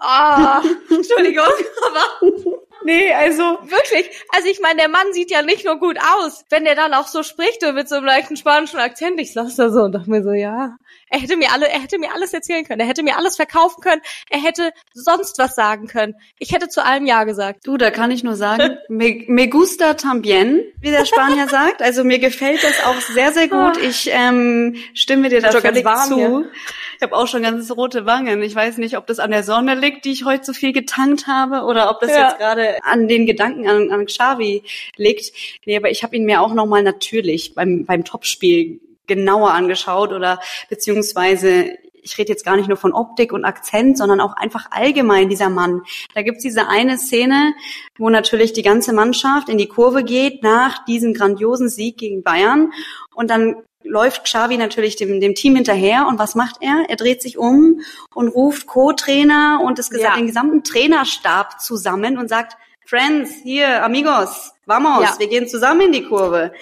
Oh, 0.00 0.62
Entschuldigung, 0.94 1.46
aber 1.86 2.30
Nee, 2.84 3.12
also 3.12 3.42
wirklich. 3.42 4.08
Also 4.34 4.48
ich 4.48 4.60
meine, 4.60 4.78
der 4.78 4.88
Mann 4.88 5.12
sieht 5.12 5.30
ja 5.30 5.42
nicht 5.42 5.66
nur 5.66 5.78
gut 5.78 5.98
aus, 5.98 6.44
wenn 6.48 6.64
der 6.64 6.74
dann 6.74 6.94
auch 6.94 7.06
so 7.06 7.22
spricht 7.22 7.62
und 7.64 7.74
mit 7.74 7.88
so 7.88 7.96
einem 7.96 8.06
leichten 8.06 8.36
spanischen 8.36 8.78
Akzent. 8.78 9.20
Ich 9.20 9.34
saß 9.34 9.56
da 9.56 9.68
so 9.68 9.82
und 9.82 9.92
dachte 9.92 10.08
mir 10.08 10.22
so, 10.22 10.32
ja, 10.32 10.78
er 11.10 11.20
hätte 11.20 11.36
mir 11.36 11.52
alle, 11.52 11.68
er 11.68 11.80
hätte 11.80 11.98
mir 11.98 12.12
alles 12.14 12.32
erzählen 12.32 12.64
können, 12.64 12.80
er 12.80 12.86
hätte 12.86 13.02
mir 13.02 13.16
alles 13.16 13.36
verkaufen 13.36 13.80
können, 13.80 14.02
er 14.30 14.40
hätte 14.40 14.72
sonst 14.92 15.38
was 15.38 15.54
sagen 15.54 15.86
können. 15.86 16.14
Ich 16.38 16.52
hätte 16.52 16.68
zu 16.68 16.84
allem 16.84 17.06
ja 17.06 17.24
gesagt. 17.24 17.66
Du, 17.66 17.76
da 17.76 17.90
kann 17.90 18.10
ich 18.10 18.22
nur 18.24 18.36
sagen, 18.36 18.78
me, 18.88 19.24
me 19.26 19.48
gusta 19.48 19.94
tambien, 19.94 20.62
wie 20.80 20.90
der 20.90 21.04
Spanier 21.04 21.48
sagt. 21.50 21.82
Also 21.82 22.04
mir 22.04 22.18
gefällt 22.18 22.62
das 22.62 22.84
auch 22.84 23.00
sehr, 23.00 23.32
sehr 23.32 23.48
gut. 23.48 23.76
Ah. 23.76 23.80
Ich 23.82 24.08
ähm, 24.12 24.76
stimme 24.94 25.28
dir 25.28 25.40
da 25.40 25.52
völlig 25.52 25.86
zu. 26.06 26.16
Hier. 26.16 26.50
Ich 26.96 27.02
habe 27.02 27.14
auch 27.14 27.28
schon 27.28 27.42
ganz 27.42 27.70
rote 27.70 28.06
Wangen. 28.06 28.42
Ich 28.42 28.54
weiß 28.54 28.78
nicht, 28.78 28.96
ob 28.96 29.06
das 29.06 29.20
an 29.20 29.30
der 29.30 29.44
Sonne 29.44 29.74
liegt, 29.76 30.04
die 30.04 30.10
ich 30.10 30.24
heute 30.24 30.44
so 30.44 30.52
viel 30.52 30.72
getankt 30.72 31.26
habe, 31.26 31.64
oder 31.64 31.90
ob 31.90 32.00
das 32.00 32.10
ja. 32.10 32.28
jetzt 32.28 32.38
gerade 32.38 32.78
an 32.82 33.06
den 33.06 33.24
Gedanken 33.24 33.68
an, 33.68 33.90
an 33.92 34.06
Xavi 34.06 34.64
liegt. 34.96 35.32
Nee, 35.64 35.76
aber 35.76 35.90
ich 35.90 36.02
habe 36.02 36.16
ihn 36.16 36.24
mir 36.24 36.40
auch 36.40 36.54
nochmal 36.54 36.82
natürlich 36.82 37.54
beim, 37.54 37.84
beim 37.84 38.04
Topspiel 38.04 38.80
genauer 39.08 39.50
angeschaut 39.50 40.12
oder 40.12 40.40
beziehungsweise 40.68 41.76
ich 42.02 42.16
rede 42.16 42.30
jetzt 42.30 42.44
gar 42.44 42.56
nicht 42.56 42.68
nur 42.68 42.76
von 42.76 42.92
Optik 42.92 43.32
und 43.32 43.44
Akzent, 43.44 43.98
sondern 43.98 44.20
auch 44.20 44.34
einfach 44.34 44.70
allgemein 44.70 45.28
dieser 45.28 45.50
Mann. 45.50 45.82
Da 46.14 46.22
gibt's 46.22 46.42
diese 46.42 46.68
eine 46.68 46.96
Szene, 46.96 47.54
wo 47.98 48.08
natürlich 48.08 48.52
die 48.52 48.62
ganze 48.62 48.92
Mannschaft 48.92 49.48
in 49.48 49.58
die 49.58 49.68
Kurve 49.68 50.04
geht 50.04 50.42
nach 50.42 50.84
diesem 50.84 51.12
grandiosen 51.12 51.68
Sieg 51.68 51.98
gegen 51.98 52.22
Bayern 52.22 52.72
und 53.14 53.30
dann 53.30 53.56
läuft 53.82 54.24
Xavi 54.24 54.56
natürlich 54.56 54.96
dem, 54.96 55.20
dem 55.20 55.34
Team 55.34 55.56
hinterher 55.56 56.06
und 56.08 56.18
was 56.18 56.34
macht 56.34 56.56
er? 56.60 56.84
Er 56.88 56.96
dreht 56.96 57.22
sich 57.22 57.38
um 57.38 57.80
und 58.14 58.28
ruft 58.28 58.66
Co-Trainer 58.66 59.60
und 59.64 59.78
das, 59.78 59.90
ja. 59.90 60.14
den 60.16 60.26
gesamten 60.26 60.64
Trainerstab 60.64 61.60
zusammen 61.60 62.18
und 62.18 62.28
sagt, 62.28 62.56
Friends, 62.84 63.32
hier, 63.42 63.84
amigos, 63.84 64.52
vamos, 64.66 65.04
ja. 65.04 65.14
wir 65.18 65.28
gehen 65.28 65.46
zusammen 65.46 65.82
in 65.82 65.92
die 65.92 66.04
Kurve. 66.04 66.52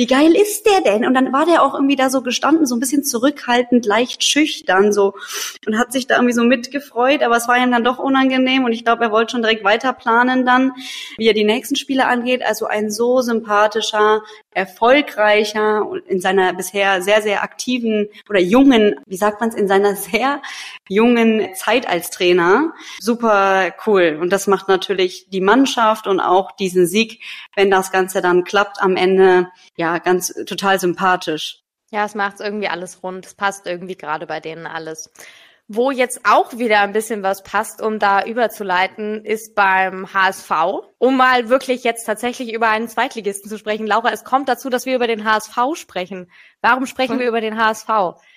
Wie 0.00 0.06
geil 0.06 0.34
ist 0.34 0.64
der 0.64 0.80
denn? 0.80 1.04
Und 1.04 1.12
dann 1.12 1.30
war 1.30 1.44
der 1.44 1.62
auch 1.62 1.74
irgendwie 1.74 1.94
da 1.94 2.08
so 2.08 2.22
gestanden, 2.22 2.64
so 2.64 2.74
ein 2.74 2.80
bisschen 2.80 3.04
zurückhaltend, 3.04 3.84
leicht 3.84 4.24
schüchtern, 4.24 4.94
so 4.94 5.12
und 5.66 5.78
hat 5.78 5.92
sich 5.92 6.06
da 6.06 6.14
irgendwie 6.14 6.32
so 6.32 6.42
mitgefreut, 6.42 7.22
aber 7.22 7.36
es 7.36 7.48
war 7.48 7.58
ihm 7.58 7.70
dann 7.70 7.84
doch 7.84 7.98
unangenehm 7.98 8.64
und 8.64 8.72
ich 8.72 8.82
glaube, 8.82 9.04
er 9.04 9.12
wollte 9.12 9.32
schon 9.32 9.42
direkt 9.42 9.62
weiter 9.62 9.92
planen 9.92 10.46
dann, 10.46 10.72
wie 11.18 11.26
er 11.26 11.34
die 11.34 11.44
nächsten 11.44 11.76
Spiele 11.76 12.06
angeht. 12.06 12.42
Also 12.42 12.64
ein 12.64 12.90
so 12.90 13.20
sympathischer, 13.20 14.22
erfolgreicher 14.52 15.86
und 15.86 16.06
in 16.06 16.20
seiner 16.20 16.52
bisher 16.52 17.02
sehr, 17.02 17.22
sehr 17.22 17.42
aktiven 17.42 18.08
oder 18.28 18.40
jungen, 18.40 18.96
wie 19.06 19.16
sagt 19.16 19.40
man 19.40 19.50
es, 19.50 19.54
in 19.54 19.68
seiner 19.68 19.94
sehr 20.10 20.42
jungen 20.88 21.54
Zeit 21.54 21.88
als 21.88 22.10
Trainer. 22.10 22.72
Super 23.00 23.72
cool. 23.86 24.18
Und 24.20 24.30
das 24.30 24.46
macht 24.46 24.68
natürlich 24.68 25.28
die 25.30 25.40
Mannschaft 25.40 26.06
und 26.06 26.20
auch 26.20 26.52
diesen 26.52 26.86
Sieg, 26.86 27.22
wenn 27.54 27.70
das 27.70 27.92
Ganze 27.92 28.20
dann 28.20 28.44
klappt 28.44 28.82
am 28.82 28.96
Ende, 28.96 29.48
ja, 29.76 29.98
ganz 29.98 30.34
total 30.46 30.80
sympathisch. 30.80 31.62
Ja, 31.92 32.04
es 32.04 32.14
macht 32.14 32.40
irgendwie 32.40 32.68
alles 32.68 33.02
rund. 33.02 33.26
Es 33.26 33.34
passt 33.34 33.66
irgendwie 33.66 33.96
gerade 33.96 34.26
bei 34.26 34.40
denen 34.40 34.66
alles. 34.66 35.10
Wo 35.72 35.92
jetzt 35.92 36.22
auch 36.24 36.58
wieder 36.58 36.80
ein 36.80 36.92
bisschen 36.92 37.22
was 37.22 37.44
passt, 37.44 37.80
um 37.80 38.00
da 38.00 38.24
überzuleiten, 38.24 39.24
ist 39.24 39.54
beim 39.54 40.12
HSV. 40.12 40.50
Um 40.98 41.16
mal 41.16 41.48
wirklich 41.48 41.84
jetzt 41.84 42.06
tatsächlich 42.06 42.52
über 42.52 42.68
einen 42.68 42.88
Zweitligisten 42.88 43.48
zu 43.48 43.56
sprechen. 43.56 43.86
Laura, 43.86 44.10
es 44.10 44.24
kommt 44.24 44.48
dazu, 44.48 44.68
dass 44.68 44.84
wir 44.84 44.96
über 44.96 45.06
den 45.06 45.24
HSV 45.24 45.56
sprechen. 45.74 46.28
Warum 46.60 46.86
sprechen 46.86 47.12
hm. 47.12 47.20
wir 47.20 47.28
über 47.28 47.40
den 47.40 47.56
HSV? 47.56 47.86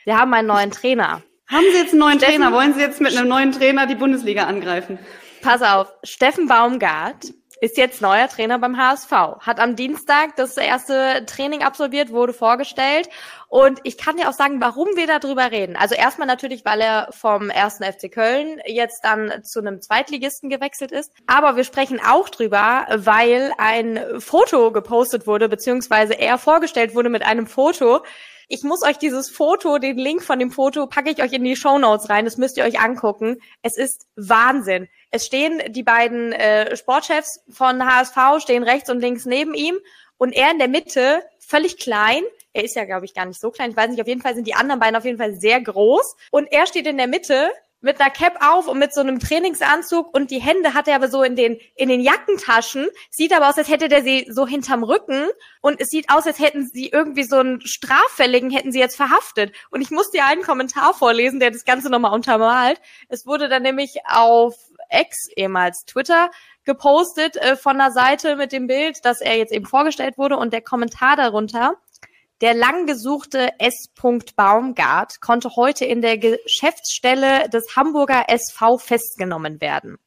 Wir 0.06 0.20
haben 0.20 0.32
einen 0.32 0.48
neuen 0.48 0.70
Trainer. 0.70 1.24
Haben 1.48 1.66
Sie 1.72 1.80
jetzt 1.80 1.94
einen 1.94 2.02
neuen 2.02 2.20
Steffen, 2.20 2.36
Trainer? 2.36 2.54
Wollen 2.54 2.76
Sie 2.76 2.82
jetzt 2.82 3.02
mit 3.02 3.18
einem 3.18 3.30
neuen 3.30 3.52
Trainer 3.52 3.88
die 3.88 3.96
Bundesliga 3.96 4.44
angreifen? 4.44 5.00
Pass 5.42 5.64
auf, 5.64 5.92
Steffen 6.04 6.48
Baumgart 6.48 7.34
ist 7.64 7.78
jetzt 7.78 8.02
neuer 8.02 8.28
Trainer 8.28 8.60
beim 8.60 8.78
HSV. 8.78 9.10
Hat 9.40 9.62
am 9.62 9.78
Dienstag 9.78 10.36
das 10.36 10.58
erste 10.58 11.26
Training 11.26 11.64
absolviert, 11.64 12.12
wurde 12.12 12.34
vorgestellt. 12.34 13.08
Und 13.48 13.80
ich 13.84 13.98
kann 13.98 14.18
dir 14.18 14.28
auch 14.28 14.34
sagen, 14.34 14.60
warum 14.60 14.90
wir 14.98 15.08
darüber 15.08 15.50
reden. 15.50 15.78
Also 15.78 15.96
erstmal 15.96 16.28
natürlich, 16.28 16.66
weil 16.66 16.82
er 16.82 17.08
vom 17.12 17.50
ersten 17.50 17.86
FC 17.86 18.12
Köln 18.12 18.60
jetzt 18.66 19.06
dann 19.06 19.46
zu 19.46 19.60
einem 19.60 19.82
Zweitligisten 19.82 20.50
gewechselt 20.50 20.92
ist. 20.92 21.14
Aber 21.26 21.56
wir 21.56 21.64
sprechen 21.64 22.02
auch 22.06 22.28
drüber, 22.28 22.86
weil 22.94 23.54
ein 23.58 23.98
Foto 24.20 24.74
gepostet 24.74 25.26
wurde, 25.26 25.48
beziehungsweise 25.48 26.20
er 26.20 26.38
vorgestellt 26.38 26.96
wurde 26.96 27.08
mit 27.08 27.24
einem 27.24 27.48
Foto, 27.48 28.02
ich 28.50 28.64
muss 28.64 28.84
euch 28.84 28.98
dieses 28.98 29.30
Foto, 29.30 29.80
den 29.80 29.98
Link 29.98 30.22
von 30.22 30.38
dem 30.38 30.52
Foto, 30.52 30.86
packe 30.86 31.10
ich 31.10 31.24
euch 31.24 31.32
in 31.32 31.44
die 31.44 31.56
Show 31.56 31.80
Notes 31.80 32.10
rein. 32.10 32.26
Das 32.26 32.38
müsst 32.38 32.58
ihr 32.58 32.66
euch 32.66 32.80
angucken. 32.80 33.38
Es 33.62 33.78
ist 33.78 34.06
Wahnsinn. 34.16 34.90
Es 35.16 35.28
stehen 35.28 35.62
die 35.70 35.84
beiden 35.84 36.34
äh, 36.34 36.76
Sportchefs 36.76 37.44
von 37.48 37.86
HSV, 37.86 38.42
stehen 38.42 38.64
rechts 38.64 38.90
und 38.90 39.00
links 39.00 39.26
neben 39.26 39.54
ihm 39.54 39.78
und 40.18 40.34
er 40.34 40.50
in 40.50 40.58
der 40.58 40.68
Mitte, 40.68 41.24
völlig 41.38 41.78
klein. 41.78 42.24
Er 42.52 42.64
ist 42.64 42.76
ja, 42.76 42.84
glaube 42.86 43.06
ich, 43.06 43.14
gar 43.14 43.28
nicht 43.28 43.40
so 43.40 43.52
klein. 43.52 43.70
Ich 43.70 43.78
weiß 43.78 43.92
nicht, 43.92 44.02
auf 44.02 44.08
jeden 44.08 44.24
Fall 44.24 44.34
sind 44.34 44.48
die 44.48 44.56
anderen 44.56 44.80
beiden 44.80 44.96
auf 44.96 45.06
jeden 45.06 45.20
Fall 45.20 45.36
sehr 45.36 45.62
groß. 45.62 46.16
Und 46.32 46.52
er 46.52 46.66
steht 46.66 46.88
in 46.88 46.98
der 46.98 47.06
Mitte 47.06 47.52
mit 47.80 48.02
einer 48.02 48.10
Cap 48.10 48.38
auf 48.42 48.68
und 48.68 48.80
mit 48.80 48.92
so 48.92 49.02
einem 49.02 49.20
Trainingsanzug 49.20 50.16
und 50.16 50.32
die 50.32 50.42
Hände 50.42 50.74
hat 50.74 50.88
er 50.88 50.96
aber 50.96 51.10
so 51.10 51.22
in 51.22 51.36
den, 51.36 51.60
in 51.76 51.90
den 51.90 52.00
Jackentaschen. 52.00 52.88
Sieht 53.12 53.36
aber 53.36 53.50
aus, 53.50 53.58
als 53.60 53.70
hätte 53.70 53.90
der 53.90 54.02
sie 54.02 54.26
so 54.32 54.48
hinterm 54.48 54.84
Rücken 54.84 55.28
und 55.62 55.80
es 55.80 55.90
sieht 55.90 56.10
aus, 56.10 56.26
als 56.26 56.40
hätten 56.40 56.66
sie 56.66 56.88
irgendwie 56.88 57.24
so 57.24 57.36
einen 57.36 57.62
Straffälligen, 57.62 58.50
hätten 58.50 58.72
sie 58.72 58.80
jetzt 58.80 58.96
verhaftet. 58.96 59.54
Und 59.70 59.82
ich 59.82 59.92
muss 59.92 60.10
dir 60.10 60.26
einen 60.26 60.42
Kommentar 60.42 60.96
vorlesen, 60.96 61.40
der 61.40 61.52
das 61.52 61.66
Ganze 61.66 61.92
nochmal 61.92 62.14
untermalt. 62.14 62.82
Es 63.10 63.28
wurde 63.28 63.48
dann 63.48 63.62
nämlich 63.62 63.98
auf 64.06 64.56
X, 64.94 65.30
ehemals 65.36 65.86
Twitter, 65.86 66.30
gepostet 66.64 67.36
äh, 67.38 67.56
von 67.56 67.78
der 67.78 67.92
Seite 67.92 68.36
mit 68.36 68.52
dem 68.52 68.68
Bild, 68.68 69.04
dass 69.04 69.22
er 69.22 69.38
jetzt 69.38 69.52
eben 69.52 69.66
vorgestellt 69.66 70.18
wurde 70.18 70.38
und 70.38 70.54
der 70.54 70.62
Kommentar 70.62 71.16
darunter 71.16 71.78
der 72.44 72.54
lang 72.54 72.88
gesuchte 72.88 73.52
S. 73.60 73.88
Baumgart 74.36 75.22
konnte 75.22 75.56
heute 75.56 75.86
in 75.86 76.02
der 76.02 76.18
Geschäftsstelle 76.18 77.48
des 77.48 77.78
Hamburger 77.78 78.26
SV 78.28 78.78
festgenommen 78.80 79.62
werden. 79.62 79.98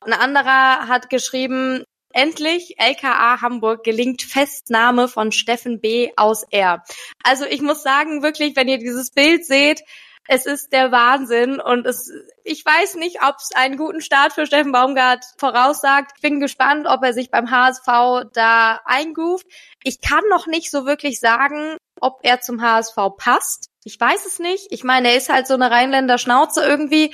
Ein 0.00 0.12
anderer 0.12 0.86
hat 0.86 1.10
geschrieben, 1.10 1.82
endlich 2.12 2.76
LKA 2.78 3.40
Hamburg 3.40 3.82
gelingt 3.82 4.22
Festnahme 4.22 5.08
von 5.08 5.32
Steffen 5.32 5.80
B. 5.80 6.12
aus 6.14 6.44
R. 6.50 6.84
Also 7.24 7.46
ich 7.46 7.62
muss 7.62 7.82
sagen, 7.82 8.22
wirklich, 8.22 8.54
wenn 8.54 8.68
ihr 8.68 8.78
dieses 8.78 9.10
Bild 9.10 9.44
seht, 9.44 9.82
es 10.28 10.46
ist 10.46 10.72
der 10.72 10.92
Wahnsinn 10.92 11.60
und 11.60 11.86
es, 11.86 12.10
ich 12.44 12.64
weiß 12.64 12.94
nicht, 12.94 13.22
ob 13.22 13.36
es 13.36 13.50
einen 13.54 13.76
guten 13.76 14.00
Start 14.00 14.32
für 14.32 14.46
Steffen 14.46 14.72
Baumgart 14.72 15.24
voraussagt. 15.36 16.12
Ich 16.16 16.22
bin 16.22 16.40
gespannt, 16.40 16.86
ob 16.86 17.02
er 17.02 17.12
sich 17.12 17.30
beim 17.30 17.50
HSV 17.50 18.30
da 18.32 18.80
eingroovt. 18.84 19.46
Ich 19.82 20.00
kann 20.00 20.22
noch 20.30 20.46
nicht 20.46 20.70
so 20.70 20.86
wirklich 20.86 21.18
sagen, 21.18 21.76
ob 22.00 22.20
er 22.22 22.40
zum 22.40 22.62
HSV 22.62 22.96
passt. 23.16 23.68
Ich 23.84 23.98
weiß 23.98 24.26
es 24.26 24.38
nicht. 24.38 24.68
Ich 24.70 24.84
meine, 24.84 25.10
er 25.10 25.16
ist 25.16 25.28
halt 25.28 25.48
so 25.48 25.54
eine 25.54 25.70
Rheinländer 25.70 26.18
Schnauze 26.18 26.64
irgendwie. 26.64 27.12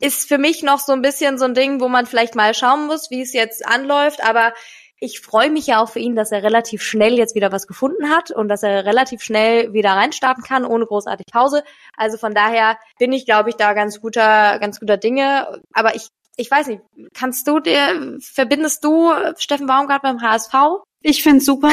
Ist 0.00 0.26
für 0.26 0.38
mich 0.38 0.62
noch 0.64 0.80
so 0.80 0.92
ein 0.92 1.02
bisschen 1.02 1.38
so 1.38 1.44
ein 1.44 1.54
Ding, 1.54 1.80
wo 1.80 1.88
man 1.88 2.06
vielleicht 2.06 2.34
mal 2.34 2.52
schauen 2.52 2.86
muss, 2.86 3.10
wie 3.10 3.22
es 3.22 3.32
jetzt 3.32 3.64
anläuft. 3.64 4.24
Aber 4.24 4.52
ich 5.00 5.20
freue 5.20 5.50
mich 5.50 5.66
ja 5.66 5.82
auch 5.82 5.90
für 5.90 5.98
ihn, 5.98 6.14
dass 6.14 6.32
er 6.32 6.42
relativ 6.42 6.82
schnell 6.82 7.18
jetzt 7.18 7.34
wieder 7.34 7.52
was 7.52 7.66
gefunden 7.66 8.10
hat 8.10 8.30
und 8.30 8.48
dass 8.48 8.62
er 8.62 8.84
relativ 8.84 9.22
schnell 9.22 9.72
wieder 9.72 9.90
reinstarten 9.90 10.42
kann, 10.42 10.64
ohne 10.64 10.86
großartig 10.86 11.26
Pause. 11.30 11.62
Also 11.96 12.16
von 12.16 12.34
daher 12.34 12.78
bin 12.98 13.12
ich, 13.12 13.26
glaube 13.26 13.50
ich, 13.50 13.56
da 13.56 13.74
ganz 13.74 14.00
guter, 14.00 14.58
ganz 14.58 14.80
guter 14.80 14.96
Dinge. 14.96 15.60
Aber 15.72 15.94
ich, 15.94 16.08
ich 16.36 16.50
weiß 16.50 16.68
nicht, 16.68 16.82
kannst 17.12 17.46
du 17.48 17.60
dir, 17.60 18.18
verbindest 18.20 18.84
du 18.84 19.12
Steffen 19.36 19.66
Baumgart 19.66 20.02
beim 20.02 20.22
HSV? 20.22 20.54
Ich 21.02 21.22
finde 21.22 21.44
super. 21.44 21.70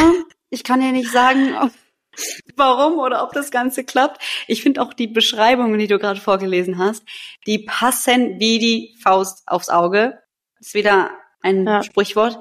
Ich 0.49 0.63
kann 0.63 0.81
dir 0.81 0.91
nicht 0.91 1.11
sagen, 1.11 1.55
ob, 1.61 1.71
warum 2.55 2.99
oder 2.99 3.23
ob 3.23 3.33
das 3.33 3.51
Ganze 3.51 3.83
klappt. 3.83 4.21
Ich 4.47 4.61
finde 4.63 4.81
auch 4.81 4.93
die 4.93 5.07
Beschreibungen, 5.07 5.79
die 5.79 5.87
du 5.87 5.99
gerade 5.99 6.19
vorgelesen 6.19 6.79
hast, 6.79 7.03
die 7.47 7.59
passen 7.59 8.39
wie 8.39 8.59
die 8.59 8.97
Faust 9.01 9.43
aufs 9.45 9.69
Auge. 9.69 10.19
Ist 10.59 10.73
wieder 10.73 11.11
ein 11.41 11.65
ja. 11.65 11.81
Sprichwort 11.83 12.39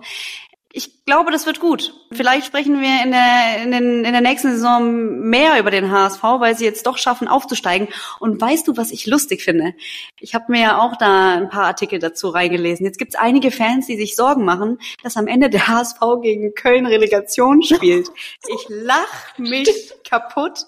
ich 0.73 1.05
glaube, 1.05 1.33
das 1.33 1.47
wird 1.47 1.59
gut. 1.59 1.95
Vielleicht 2.13 2.47
sprechen 2.47 2.81
wir 2.81 3.03
in 3.03 3.11
der, 3.11 3.63
in, 3.63 3.73
den, 3.73 4.05
in 4.05 4.13
der 4.13 4.21
nächsten 4.21 4.53
Saison 4.53 5.19
mehr 5.19 5.59
über 5.59 5.73
den 5.73 5.91
HSV, 5.91 6.23
weil 6.23 6.57
sie 6.57 6.65
jetzt 6.65 6.87
doch 6.87 6.97
schaffen, 6.97 7.27
aufzusteigen. 7.27 7.89
Und 8.21 8.41
weißt 8.41 8.69
du, 8.69 8.77
was 8.77 8.93
ich 8.93 9.07
lustig 9.07 9.43
finde? 9.43 9.75
Ich 10.21 10.35
habe 10.35 10.53
mir 10.53 10.61
ja 10.61 10.79
auch 10.79 10.97
da 10.97 11.35
ein 11.35 11.49
paar 11.49 11.65
Artikel 11.65 11.99
dazu 11.99 12.29
reingelesen. 12.29 12.87
Jetzt 12.87 12.99
gibt 12.99 13.15
es 13.15 13.21
einige 13.21 13.51
Fans, 13.51 13.89
die 13.89 13.97
sich 13.97 14.15
Sorgen 14.15 14.45
machen, 14.45 14.79
dass 15.03 15.17
am 15.17 15.27
Ende 15.27 15.51
der 15.51 15.67
HSV 15.67 15.99
gegen 16.23 16.55
Köln 16.55 16.87
Relegation 16.87 17.63
spielt. 17.63 18.09
Ich 18.47 18.67
lach 18.69 19.39
mich 19.39 19.93
kaputt. 20.09 20.67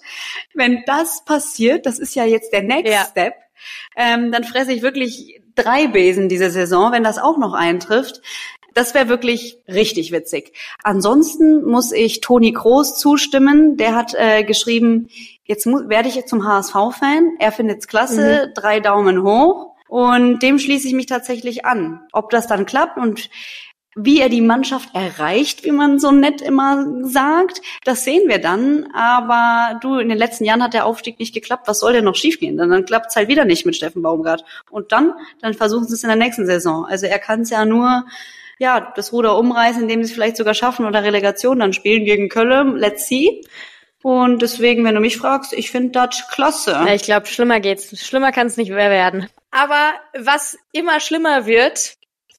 Wenn 0.53 0.83
das 0.85 1.23
passiert, 1.23 1.85
das 1.85 1.97
ist 1.97 2.13
ja 2.13 2.25
jetzt 2.25 2.51
der 2.51 2.63
Next 2.63 2.91
ja. 2.91 3.05
Step, 3.05 3.35
ähm, 3.95 4.33
dann 4.33 4.43
fresse 4.43 4.73
ich 4.73 4.81
wirklich 4.81 5.39
drei 5.55 5.87
Besen 5.87 6.27
diese 6.27 6.49
Saison, 6.49 6.91
wenn 6.91 7.03
das 7.03 7.17
auch 7.17 7.37
noch 7.37 7.53
eintrifft. 7.53 8.21
Das 8.73 8.93
wäre 8.93 9.07
wirklich 9.07 9.57
richtig 9.67 10.11
witzig. 10.11 10.53
Ansonsten 10.83 11.63
muss 11.63 11.91
ich 11.91 12.21
Toni 12.21 12.53
Kroos 12.53 12.97
zustimmen. 12.97 13.77
Der 13.77 13.95
hat 13.95 14.13
äh, 14.15 14.43
geschrieben, 14.43 15.09
jetzt 15.45 15.65
werde 15.65 16.09
ich 16.09 16.15
jetzt 16.15 16.29
zum 16.29 16.45
HSV-Fan. 16.45 17.37
Er 17.39 17.51
findet's 17.51 17.87
klasse, 17.87 18.47
mhm. 18.47 18.53
drei 18.53 18.79
Daumen 18.79 19.23
hoch. 19.23 19.75
Und 19.87 20.39
dem 20.39 20.57
schließe 20.57 20.87
ich 20.87 20.93
mich 20.93 21.05
tatsächlich 21.05 21.65
an. 21.65 22.01
Ob 22.11 22.31
das 22.31 22.47
dann 22.47 22.65
klappt 22.65 22.97
und 22.97 23.29
wie 23.95 24.21
er 24.21 24.29
die 24.29 24.41
Mannschaft 24.41 24.89
erreicht, 24.95 25.63
wie 25.63 25.71
man 25.71 25.99
so 25.99 26.11
nett 26.11 26.41
immer 26.41 26.87
sagt, 27.03 27.61
das 27.83 28.03
sehen 28.03 28.27
wir 28.27 28.39
dann. 28.39 28.87
Aber 28.93 29.79
du, 29.81 29.99
in 29.99 30.09
den 30.09 30.17
letzten 30.17 30.45
Jahren 30.45 30.63
hat 30.63 30.73
der 30.73 30.85
Aufstieg 30.85 31.19
nicht 31.19 31.33
geklappt. 31.33 31.67
Was 31.67 31.79
soll 31.79 31.93
denn 31.93 32.05
noch 32.05 32.15
schiefgehen? 32.15 32.57
Dann, 32.57 32.69
dann 32.69 32.85
klappt 32.85 33.11
es 33.11 33.15
halt 33.15 33.27
wieder 33.27 33.45
nicht 33.45 33.65
mit 33.65 33.75
Steffen 33.75 34.01
Baumgart. 34.01 34.43
Und 34.71 34.91
dann, 34.91 35.13
dann 35.41 35.53
versuchen 35.53 35.85
sie 35.85 35.93
es 35.93 36.03
in 36.03 36.09
der 36.09 36.17
nächsten 36.17 36.45
Saison. 36.45 36.85
Also 36.85 37.05
er 37.05 37.19
kann 37.19 37.41
es 37.41 37.51
ja 37.51 37.65
nur 37.65 38.05
ja, 38.63 38.93
das 38.95 39.11
Ruder 39.11 39.37
umreißen, 39.37 39.81
indem 39.81 40.03
sie 40.03 40.09
es 40.09 40.13
vielleicht 40.13 40.37
sogar 40.37 40.53
schaffen 40.53 40.85
oder 40.85 41.03
Relegation 41.03 41.59
dann 41.59 41.73
spielen 41.73 42.05
gegen 42.05 42.29
Köln. 42.29 42.77
Let's 42.77 43.07
see. 43.07 43.41
Und 44.01 44.41
deswegen, 44.41 44.85
wenn 44.85 44.95
du 44.95 45.01
mich 45.01 45.17
fragst, 45.17 45.51
ich 45.51 45.69
finde 45.69 45.91
das 45.91 46.29
klasse. 46.29 46.71
Ja, 46.71 46.93
ich 46.93 47.03
glaube, 47.03 47.27
schlimmer 47.27 47.59
geht's. 47.59 48.05
Schlimmer 48.05 48.31
kann 48.31 48.47
es 48.47 48.55
nicht 48.55 48.69
mehr 48.69 48.89
werden. 48.89 49.29
Aber 49.51 49.93
was 50.17 50.57
immer 50.71 51.01
schlimmer 51.01 51.45
wird, 51.45 51.95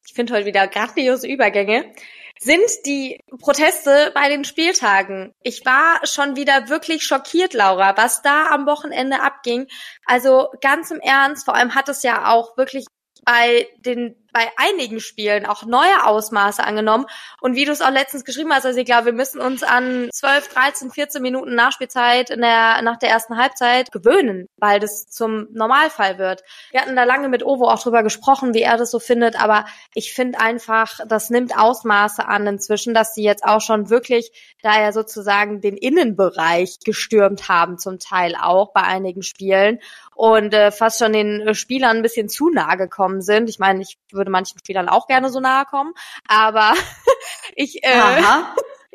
ich 0.06 0.14
finde 0.14 0.32
heute 0.32 0.46
wieder 0.46 0.66
grandiose 0.66 1.28
Übergänge, 1.28 1.92
sind 2.40 2.64
die 2.86 3.20
Proteste 3.40 4.10
bei 4.14 4.30
den 4.30 4.44
Spieltagen. 4.44 5.32
Ich 5.42 5.66
war 5.66 6.06
schon 6.06 6.36
wieder 6.36 6.70
wirklich 6.70 7.04
schockiert, 7.04 7.52
Laura, 7.52 7.98
was 7.98 8.22
da 8.22 8.46
am 8.46 8.64
Wochenende 8.66 9.20
abging. 9.20 9.66
Also 10.06 10.48
ganz 10.62 10.90
im 10.90 11.00
Ernst, 11.00 11.44
vor 11.44 11.54
allem 11.54 11.74
hat 11.74 11.90
es 11.90 12.02
ja 12.02 12.32
auch 12.32 12.56
wirklich 12.56 12.86
bei 13.24 13.66
den 13.78 14.23
bei 14.34 14.50
einigen 14.56 14.98
Spielen 14.98 15.46
auch 15.46 15.64
neue 15.64 16.04
Ausmaße 16.04 16.62
angenommen. 16.62 17.06
Und 17.40 17.54
wie 17.54 17.64
du 17.64 17.70
es 17.70 17.80
auch 17.80 17.90
letztens 17.90 18.24
geschrieben 18.24 18.52
hast, 18.52 18.66
also 18.66 18.78
ich 18.78 18.84
glaube, 18.84 19.06
wir 19.06 19.12
müssen 19.12 19.40
uns 19.40 19.62
an 19.62 20.08
12, 20.12 20.48
13, 20.48 20.90
14 20.90 21.22
Minuten 21.22 21.54
Nachspielzeit 21.54 22.30
in 22.30 22.40
der, 22.40 22.82
nach 22.82 22.98
der 22.98 23.10
ersten 23.10 23.38
Halbzeit 23.38 23.92
gewöhnen, 23.92 24.48
weil 24.56 24.80
das 24.80 25.06
zum 25.06 25.46
Normalfall 25.52 26.18
wird. 26.18 26.42
Wir 26.72 26.80
hatten 26.80 26.96
da 26.96 27.04
lange 27.04 27.28
mit 27.28 27.44
Ovo 27.44 27.68
auch 27.68 27.80
drüber 27.80 28.02
gesprochen, 28.02 28.54
wie 28.54 28.62
er 28.62 28.76
das 28.76 28.90
so 28.90 28.98
findet, 28.98 29.40
aber 29.40 29.66
ich 29.94 30.12
finde 30.12 30.40
einfach, 30.40 30.98
das 31.06 31.30
nimmt 31.30 31.56
Ausmaße 31.56 32.26
an 32.26 32.44
inzwischen, 32.48 32.92
dass 32.92 33.14
sie 33.14 33.22
jetzt 33.22 33.44
auch 33.44 33.60
schon 33.60 33.88
wirklich, 33.88 34.56
da 34.62 34.80
ja 34.80 34.90
sozusagen 34.90 35.60
den 35.60 35.76
Innenbereich 35.76 36.78
gestürmt 36.84 37.48
haben, 37.48 37.78
zum 37.78 38.00
Teil 38.00 38.34
auch 38.34 38.72
bei 38.72 38.82
einigen 38.82 39.22
Spielen 39.22 39.78
und 40.14 40.54
äh, 40.54 40.70
fast 40.70 40.98
schon 40.98 41.12
den 41.12 41.54
Spielern 41.54 41.98
ein 41.98 42.02
bisschen 42.02 42.28
zu 42.28 42.50
nahe 42.50 42.76
gekommen 42.76 43.20
sind. 43.20 43.48
Ich 43.48 43.58
meine, 43.58 43.82
ich 43.82 43.98
würde 44.10 44.23
würde 44.24 44.30
manchen 44.30 44.58
Spielern 44.58 44.88
auch 44.88 45.06
gerne 45.06 45.30
so 45.30 45.40
nahe 45.40 45.66
kommen. 45.66 45.92
Aber 46.26 46.72
ich, 47.54 47.84
äh, 47.84 48.00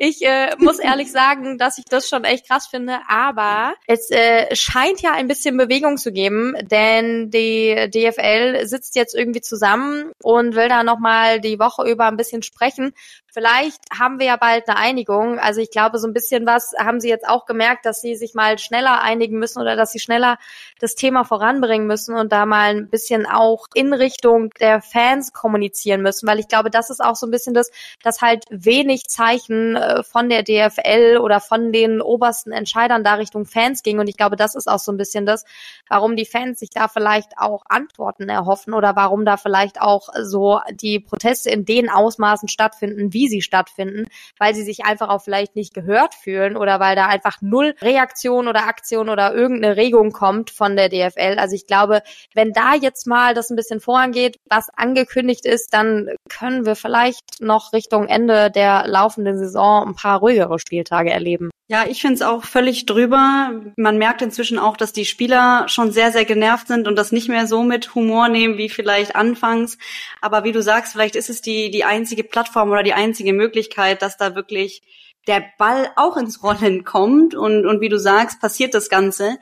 Ich 0.02 0.22
äh, 0.22 0.56
muss 0.56 0.78
ehrlich 0.78 1.12
sagen, 1.12 1.58
dass 1.58 1.76
ich 1.76 1.84
das 1.84 2.08
schon 2.08 2.24
echt 2.24 2.48
krass 2.48 2.66
finde, 2.66 3.00
aber 3.06 3.74
es 3.86 4.10
äh, 4.10 4.56
scheint 4.56 5.02
ja 5.02 5.12
ein 5.12 5.28
bisschen 5.28 5.58
Bewegung 5.58 5.98
zu 5.98 6.10
geben, 6.10 6.54
denn 6.62 7.30
die 7.30 7.90
DFL 7.90 8.66
sitzt 8.66 8.96
jetzt 8.96 9.14
irgendwie 9.14 9.42
zusammen 9.42 10.12
und 10.22 10.54
will 10.54 10.70
da 10.70 10.84
nochmal 10.84 11.38
die 11.38 11.58
Woche 11.58 11.86
über 11.86 12.06
ein 12.06 12.16
bisschen 12.16 12.42
sprechen. 12.42 12.94
Vielleicht 13.32 13.78
haben 13.96 14.18
wir 14.18 14.26
ja 14.26 14.36
bald 14.36 14.68
eine 14.68 14.78
Einigung. 14.78 15.38
Also 15.38 15.60
ich 15.60 15.70
glaube, 15.70 15.98
so 15.98 16.08
ein 16.08 16.12
bisschen 16.14 16.46
was 16.46 16.72
haben 16.78 17.00
sie 17.00 17.08
jetzt 17.08 17.28
auch 17.28 17.46
gemerkt, 17.46 17.86
dass 17.86 18.00
sie 18.00 18.16
sich 18.16 18.34
mal 18.34 18.58
schneller 18.58 19.02
einigen 19.02 19.38
müssen 19.38 19.60
oder 19.60 19.76
dass 19.76 19.92
sie 19.92 20.00
schneller 20.00 20.36
das 20.80 20.96
Thema 20.96 21.24
voranbringen 21.24 21.86
müssen 21.86 22.16
und 22.16 22.32
da 22.32 22.44
mal 22.44 22.70
ein 22.70 22.88
bisschen 22.88 23.26
auch 23.26 23.66
in 23.74 23.92
Richtung 23.92 24.50
der 24.60 24.80
Fans 24.82 25.32
kommunizieren 25.32 26.02
müssen, 26.02 26.26
weil 26.26 26.40
ich 26.40 26.48
glaube, 26.48 26.70
das 26.70 26.90
ist 26.90 27.00
auch 27.04 27.14
so 27.14 27.26
ein 27.26 27.30
bisschen 27.30 27.54
das, 27.54 27.70
dass 28.02 28.20
halt 28.20 28.46
wenig 28.50 29.04
Zeichen 29.06 29.76
äh, 29.98 30.02
von 30.02 30.28
der 30.28 30.42
DFL 30.42 31.18
oder 31.18 31.40
von 31.40 31.72
den 31.72 32.00
obersten 32.00 32.52
Entscheidern 32.52 33.04
da 33.04 33.14
Richtung 33.14 33.44
Fans 33.44 33.82
ging 33.82 33.98
und 33.98 34.08
ich 34.08 34.16
glaube, 34.16 34.36
das 34.36 34.54
ist 34.54 34.68
auch 34.68 34.78
so 34.78 34.92
ein 34.92 34.96
bisschen 34.96 35.26
das, 35.26 35.44
warum 35.88 36.16
die 36.16 36.24
Fans 36.24 36.60
sich 36.60 36.70
da 36.70 36.88
vielleicht 36.88 37.32
auch 37.38 37.62
Antworten 37.68 38.28
erhoffen 38.28 38.74
oder 38.74 38.96
warum 38.96 39.24
da 39.24 39.36
vielleicht 39.36 39.80
auch 39.80 40.08
so 40.22 40.60
die 40.72 41.00
Proteste 41.00 41.50
in 41.50 41.64
den 41.64 41.88
Ausmaßen 41.88 42.48
stattfinden, 42.48 43.12
wie 43.12 43.28
sie 43.28 43.42
stattfinden, 43.42 44.06
weil 44.38 44.54
sie 44.54 44.62
sich 44.62 44.84
einfach 44.84 45.08
auch 45.08 45.22
vielleicht 45.22 45.56
nicht 45.56 45.74
gehört 45.74 46.14
fühlen 46.14 46.56
oder 46.56 46.80
weil 46.80 46.96
da 46.96 47.06
einfach 47.06 47.38
null 47.40 47.74
Reaktion 47.80 48.48
oder 48.48 48.66
Aktion 48.66 49.08
oder 49.08 49.34
irgendeine 49.34 49.76
Regung 49.76 50.12
kommt 50.12 50.50
von 50.50 50.76
der 50.76 50.88
DFL. 50.88 51.38
Also 51.38 51.54
ich 51.54 51.66
glaube, 51.66 52.02
wenn 52.34 52.52
da 52.52 52.74
jetzt 52.74 53.06
mal 53.06 53.34
das 53.34 53.50
ein 53.50 53.56
bisschen 53.56 53.80
vorangeht, 53.80 54.38
was 54.48 54.68
angekündigt 54.70 55.44
ist, 55.46 55.74
dann 55.74 56.10
können 56.28 56.66
wir 56.66 56.76
vielleicht 56.76 57.40
noch 57.40 57.72
Richtung 57.72 58.06
Ende 58.06 58.50
der 58.50 58.86
laufenden 58.86 59.38
Saison 59.38 59.79
ein 59.86 59.94
paar 59.94 60.18
ruhigere 60.18 60.58
Spieltage 60.58 61.10
erleben. 61.10 61.50
Ja, 61.68 61.84
ich 61.88 62.00
finde 62.00 62.14
es 62.14 62.22
auch 62.22 62.42
völlig 62.42 62.84
drüber. 62.86 63.52
Man 63.76 63.96
merkt 63.96 64.22
inzwischen 64.22 64.58
auch, 64.58 64.76
dass 64.76 64.92
die 64.92 65.04
Spieler 65.04 65.68
schon 65.68 65.92
sehr, 65.92 66.10
sehr 66.10 66.24
genervt 66.24 66.66
sind 66.66 66.88
und 66.88 66.96
das 66.96 67.12
nicht 67.12 67.28
mehr 67.28 67.46
so 67.46 67.62
mit 67.62 67.94
Humor 67.94 68.28
nehmen 68.28 68.58
wie 68.58 68.68
vielleicht 68.68 69.14
anfangs. 69.14 69.78
Aber 70.20 70.42
wie 70.42 70.50
du 70.50 70.62
sagst, 70.62 70.92
vielleicht 70.92 71.14
ist 71.14 71.30
es 71.30 71.42
die, 71.42 71.70
die 71.70 71.84
einzige 71.84 72.24
Plattform 72.24 72.70
oder 72.70 72.82
die 72.82 72.94
einzige 72.94 73.32
Möglichkeit, 73.32 74.02
dass 74.02 74.16
da 74.16 74.34
wirklich 74.34 74.82
der 75.26 75.44
Ball 75.58 75.90
auch 75.96 76.16
ins 76.16 76.42
Rollen 76.42 76.84
kommt 76.84 77.34
und, 77.34 77.66
und 77.66 77.80
wie 77.80 77.88
du 77.88 77.98
sagst, 77.98 78.40
passiert 78.40 78.74
das 78.74 78.88
Ganze. 78.88 79.38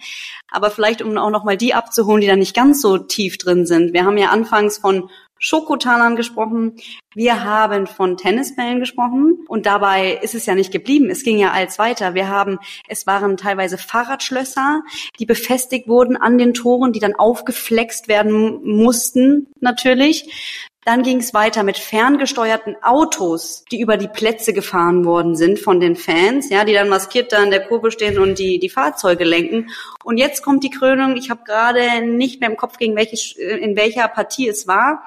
Aber 0.50 0.70
vielleicht, 0.70 1.02
um 1.02 1.16
auch 1.16 1.30
nochmal 1.30 1.56
die 1.56 1.72
abzuholen, 1.72 2.20
die 2.20 2.26
da 2.26 2.36
nicht 2.36 2.54
ganz 2.54 2.82
so 2.82 2.98
tief 2.98 3.38
drin 3.38 3.64
sind. 3.64 3.92
Wir 3.92 4.04
haben 4.04 4.18
ja 4.18 4.28
anfangs 4.28 4.78
von 4.78 5.08
Schokotalern 5.38 6.16
gesprochen. 6.16 6.76
Wir 7.14 7.44
haben 7.44 7.86
von 7.86 8.16
Tennisbällen 8.16 8.80
gesprochen 8.80 9.38
und 9.48 9.66
dabei 9.66 10.18
ist 10.22 10.34
es 10.34 10.46
ja 10.46 10.54
nicht 10.54 10.72
geblieben. 10.72 11.10
Es 11.10 11.22
ging 11.22 11.38
ja 11.38 11.52
als 11.52 11.78
weiter. 11.78 12.14
Wir 12.14 12.28
haben, 12.28 12.58
es 12.88 13.06
waren 13.06 13.36
teilweise 13.36 13.78
Fahrradschlösser, 13.78 14.82
die 15.18 15.26
befestigt 15.26 15.88
wurden 15.88 16.16
an 16.16 16.38
den 16.38 16.54
Toren, 16.54 16.92
die 16.92 17.00
dann 17.00 17.14
aufgeflext 17.14 18.08
werden 18.08 18.60
mussten, 18.64 19.46
natürlich. 19.60 20.67
Dann 20.88 21.02
ging 21.02 21.18
es 21.18 21.34
weiter 21.34 21.64
mit 21.64 21.76
ferngesteuerten 21.76 22.76
Autos, 22.82 23.62
die 23.70 23.78
über 23.78 23.98
die 23.98 24.08
Plätze 24.08 24.54
gefahren 24.54 25.04
worden 25.04 25.36
sind 25.36 25.58
von 25.58 25.80
den 25.80 25.96
Fans, 25.96 26.48
ja, 26.48 26.64
die 26.64 26.72
dann 26.72 26.88
maskiert 26.88 27.30
da 27.30 27.42
in 27.42 27.50
der 27.50 27.66
Kurve 27.66 27.90
stehen 27.90 28.18
und 28.18 28.38
die, 28.38 28.58
die 28.58 28.70
Fahrzeuge 28.70 29.24
lenken. 29.24 29.68
Und 30.02 30.16
jetzt 30.16 30.42
kommt 30.42 30.64
die 30.64 30.70
Krönung. 30.70 31.18
Ich 31.18 31.28
habe 31.28 31.44
gerade 31.44 32.00
nicht 32.06 32.40
mehr 32.40 32.48
im 32.48 32.56
Kopf, 32.56 32.78
gegen 32.78 32.96
welche, 32.96 33.38
in 33.38 33.76
welcher 33.76 34.08
Partie 34.08 34.48
es 34.48 34.66
war 34.66 35.04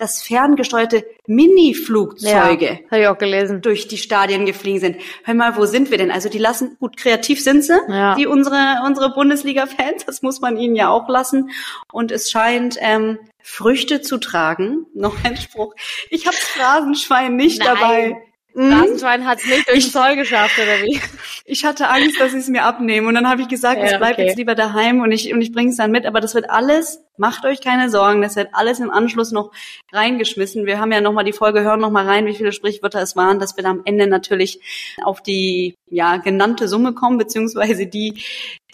dass 0.00 0.22
ferngesteuerte 0.22 1.04
Mini-Flugzeuge 1.26 2.80
ja, 2.90 3.44
durch 3.58 3.86
die 3.86 3.98
Stadien 3.98 4.46
geflogen 4.46 4.80
sind. 4.80 4.96
Hör 5.24 5.34
mal, 5.34 5.56
wo 5.56 5.66
sind 5.66 5.90
wir 5.90 5.98
denn? 5.98 6.10
Also 6.10 6.30
die 6.30 6.38
lassen, 6.38 6.78
gut, 6.80 6.96
kreativ 6.96 7.42
sind 7.42 7.64
sie, 7.64 7.78
ja. 7.86 8.14
die 8.14 8.26
unsere, 8.26 8.80
unsere 8.86 9.12
Bundesliga-Fans, 9.12 10.06
das 10.06 10.22
muss 10.22 10.40
man 10.40 10.56
ihnen 10.56 10.74
ja 10.74 10.88
auch 10.88 11.06
lassen. 11.10 11.50
Und 11.92 12.12
es 12.12 12.30
scheint 12.30 12.78
ähm, 12.80 13.18
Früchte 13.42 14.00
zu 14.00 14.18
tragen. 14.18 14.86
Noch 14.94 15.16
ein 15.24 15.36
Spruch. 15.36 15.74
Ich 16.10 16.26
habe 16.26 16.36
Phrasenschwein 16.36 17.36
nicht 17.36 17.58
Nein. 17.58 17.68
dabei. 17.68 18.16
Mhm. 18.54 18.72
Rasenschwein 18.72 19.26
hat 19.26 19.38
es 19.38 19.46
nicht 19.46 19.68
durch 19.68 19.84
den 19.84 19.92
Zoll 19.92 20.16
geschafft, 20.16 20.58
oder 20.58 20.82
wie? 20.82 21.00
Ich 21.52 21.64
hatte 21.64 21.88
Angst, 21.88 22.20
dass 22.20 22.30
sie 22.30 22.38
es 22.38 22.46
mir 22.46 22.62
abnehmen. 22.62 23.08
Und 23.08 23.14
dann 23.14 23.28
habe 23.28 23.42
ich 23.42 23.48
gesagt, 23.48 23.78
ja, 23.78 23.86
es 23.86 23.98
bleibt 23.98 24.20
okay. 24.20 24.26
jetzt 24.26 24.36
lieber 24.38 24.54
daheim 24.54 25.00
und 25.00 25.10
ich, 25.10 25.32
und 25.32 25.40
ich 25.40 25.50
bringe 25.50 25.70
es 25.70 25.76
dann 25.76 25.90
mit. 25.90 26.06
Aber 26.06 26.20
das 26.20 26.36
wird 26.36 26.48
alles, 26.48 27.02
macht 27.16 27.44
euch 27.44 27.60
keine 27.60 27.90
Sorgen, 27.90 28.22
das 28.22 28.36
wird 28.36 28.50
alles 28.52 28.78
im 28.78 28.88
Anschluss 28.88 29.32
noch 29.32 29.50
reingeschmissen. 29.90 30.64
Wir 30.64 30.78
haben 30.78 30.92
ja 30.92 31.00
nochmal 31.00 31.24
die 31.24 31.32
Folge, 31.32 31.62
hören 31.62 31.80
nochmal 31.80 32.06
rein, 32.06 32.26
wie 32.26 32.36
viele 32.36 32.52
Sprichwörter 32.52 33.02
es 33.02 33.16
waren, 33.16 33.40
dass 33.40 33.56
wir 33.56 33.64
da 33.64 33.70
am 33.70 33.82
Ende 33.84 34.06
natürlich 34.06 34.60
auf 35.02 35.22
die 35.22 35.74
ja 35.88 36.18
genannte 36.18 36.68
Summe 36.68 36.92
kommen, 36.92 37.18
beziehungsweise 37.18 37.88
die, 37.88 38.22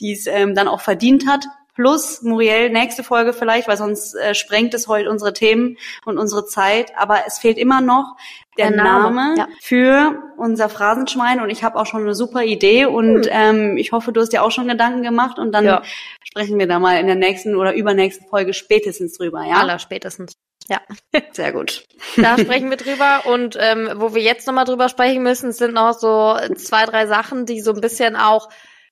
die 0.01 0.13
es 0.13 0.27
ähm, 0.27 0.55
dann 0.55 0.69
auch 0.69 0.83
verdient 0.83 1.27
hat. 1.27 1.47
Plus, 1.77 2.23
Muriel, 2.23 2.71
nächste 2.71 3.05
Folge 3.05 3.35
vielleicht, 3.35 3.69
weil 3.69 3.77
sonst 3.77 4.15
äh, 4.15 4.35
sprengt 4.35 4.73
es 4.73 4.89
heute 4.89 5.11
unsere 5.11 5.35
Themen 5.35 5.77
und 6.07 6.17
unsere 6.17 6.47
Zeit. 6.47 6.93
Aber 6.97 7.19
es 7.27 7.39
fehlt 7.39 7.59
immer 7.59 7.83
noch 7.83 8.17
der, 8.57 8.71
der 8.71 8.83
Name, 8.83 9.15
Name 9.15 9.39
ja. 9.39 9.49
für 9.61 10.23
unser 10.39 10.71
Phrasenschwein 10.71 11.43
und 11.43 11.51
ich 11.51 11.63
habe 11.63 11.79
auch 11.79 11.85
schon 11.85 12.01
eine 12.01 12.15
super 12.15 12.45
Idee 12.45 12.87
und 12.87 13.27
hm. 13.27 13.31
ähm, 13.31 13.77
ich 13.77 13.93
hoffe, 13.93 14.11
du 14.11 14.23
hast 14.23 14.33
dir 14.33 14.43
auch 14.43 14.51
schon 14.51 14.69
Gedanken 14.69 15.03
gemacht 15.03 15.39
und 15.39 15.53
dann 15.53 15.67
ja. 15.67 15.83
sprechen 16.25 16.59
wir 16.59 16.67
da 16.67 16.79
mal 16.79 16.99
in 16.99 17.09
der 17.09 17.15
nächsten 17.17 17.55
oder 17.55 17.75
übernächsten 17.75 18.27
Folge 18.27 18.55
spätestens 18.55 19.19
drüber, 19.19 19.45
ja? 19.45 19.57
Aller 19.57 19.79
spätestens. 19.79 20.33
Ja. 20.71 20.81
Sehr 21.33 21.53
gut. 21.53 21.85
Da 22.17 22.39
sprechen 22.39 22.71
wir 22.71 22.79
drüber 22.79 23.27
und 23.27 23.59
ähm, 23.61 23.91
wo 23.97 24.15
wir 24.15 24.23
jetzt 24.23 24.47
nochmal 24.47 24.65
drüber 24.65 24.89
sprechen 24.89 25.23
müssen, 25.23 25.53
sind 25.53 25.75
noch 25.75 25.93
so 25.93 26.39
zwei, 26.57 26.87
drei 26.87 27.07
Sachen, 27.07 27.45
die 27.45 27.61
so 27.61 27.75
ein 27.75 27.83
bisschen 27.83 28.17
auch 28.17 28.49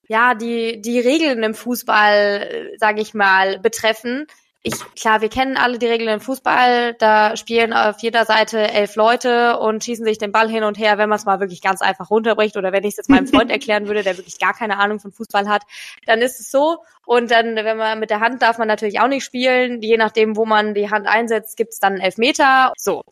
ja, 0.08 0.34
die, 0.34 0.80
die 0.80 1.00
Regeln 1.00 1.42
im 1.42 1.54
Fußball, 1.54 2.72
sage 2.78 3.00
ich 3.00 3.14
mal, 3.14 3.58
betreffen. 3.58 4.26
Ich, 4.66 4.76
klar, 4.98 5.20
wir 5.20 5.28
kennen 5.28 5.58
alle 5.58 5.78
die 5.78 5.86
Regeln 5.86 6.08
im 6.08 6.20
Fußball. 6.20 6.94
Da 6.94 7.36
spielen 7.36 7.74
auf 7.74 8.00
jeder 8.00 8.24
Seite 8.24 8.70
elf 8.72 8.96
Leute 8.96 9.58
und 9.58 9.84
schießen 9.84 10.06
sich 10.06 10.16
den 10.16 10.32
Ball 10.32 10.48
hin 10.48 10.64
und 10.64 10.78
her, 10.78 10.96
wenn 10.96 11.10
man 11.10 11.18
es 11.18 11.26
mal 11.26 11.38
wirklich 11.38 11.60
ganz 11.60 11.82
einfach 11.82 12.08
runterbricht. 12.08 12.56
Oder 12.56 12.72
wenn 12.72 12.82
ich 12.82 12.92
es 12.92 12.96
jetzt 12.96 13.10
meinem 13.10 13.26
Freund 13.26 13.50
erklären 13.50 13.88
würde, 13.88 14.02
der 14.02 14.16
wirklich 14.16 14.38
gar 14.38 14.54
keine 14.54 14.78
Ahnung 14.78 15.00
von 15.00 15.12
Fußball 15.12 15.50
hat, 15.50 15.64
dann 16.06 16.22
ist 16.22 16.40
es 16.40 16.50
so. 16.50 16.78
Und 17.04 17.30
dann, 17.30 17.56
wenn 17.56 17.76
man 17.76 18.00
mit 18.00 18.08
der 18.08 18.20
Hand 18.20 18.40
darf 18.40 18.56
man 18.56 18.66
natürlich 18.66 19.00
auch 19.00 19.08
nicht 19.08 19.24
spielen. 19.24 19.82
Je 19.82 19.98
nachdem, 19.98 20.34
wo 20.34 20.46
man 20.46 20.72
die 20.72 20.90
Hand 20.90 21.06
einsetzt, 21.06 21.58
gibt 21.58 21.74
es 21.74 21.78
dann 21.78 22.00
elf 22.00 22.16
Meter. 22.16 22.72
So. 22.78 23.02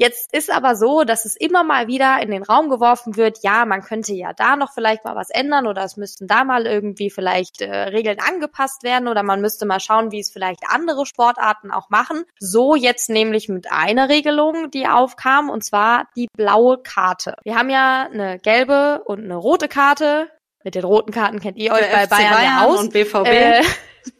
Jetzt 0.00 0.32
ist 0.32 0.50
aber 0.50 0.76
so, 0.76 1.04
dass 1.04 1.26
es 1.26 1.36
immer 1.36 1.62
mal 1.62 1.86
wieder 1.86 2.22
in 2.22 2.30
den 2.30 2.42
Raum 2.42 2.70
geworfen 2.70 3.18
wird, 3.18 3.40
ja, 3.42 3.66
man 3.66 3.82
könnte 3.82 4.14
ja 4.14 4.32
da 4.32 4.56
noch 4.56 4.72
vielleicht 4.72 5.04
mal 5.04 5.14
was 5.14 5.28
ändern 5.28 5.66
oder 5.66 5.84
es 5.84 5.98
müssten 5.98 6.26
da 6.26 6.42
mal 6.42 6.64
irgendwie 6.64 7.10
vielleicht 7.10 7.60
äh, 7.60 7.70
Regeln 7.70 8.16
angepasst 8.18 8.82
werden 8.82 9.08
oder 9.08 9.22
man 9.22 9.42
müsste 9.42 9.66
mal 9.66 9.78
schauen, 9.78 10.10
wie 10.10 10.20
es 10.20 10.30
vielleicht 10.30 10.60
andere 10.66 11.04
Sportarten 11.04 11.70
auch 11.70 11.90
machen. 11.90 12.24
So 12.38 12.76
jetzt 12.76 13.10
nämlich 13.10 13.50
mit 13.50 13.70
einer 13.70 14.08
Regelung, 14.08 14.70
die 14.70 14.86
aufkam, 14.86 15.50
und 15.50 15.62
zwar 15.62 16.08
die 16.16 16.28
blaue 16.34 16.78
Karte. 16.78 17.34
Wir 17.44 17.56
haben 17.56 17.68
ja 17.68 18.08
eine 18.10 18.38
gelbe 18.38 19.02
und 19.04 19.22
eine 19.22 19.36
rote 19.36 19.68
Karte. 19.68 20.30
Mit 20.64 20.76
den 20.76 20.84
roten 20.84 21.12
Karten 21.12 21.40
kennt 21.40 21.58
ihr 21.58 21.72
euch 21.72 21.92
bei 21.92 22.06
Bayern, 22.06 22.34
Bayern 22.34 22.44
ja 22.44 22.64
aus. 22.64 22.80
Und 22.80 22.94
BVB. 22.94 23.26
Äh, 23.26 23.62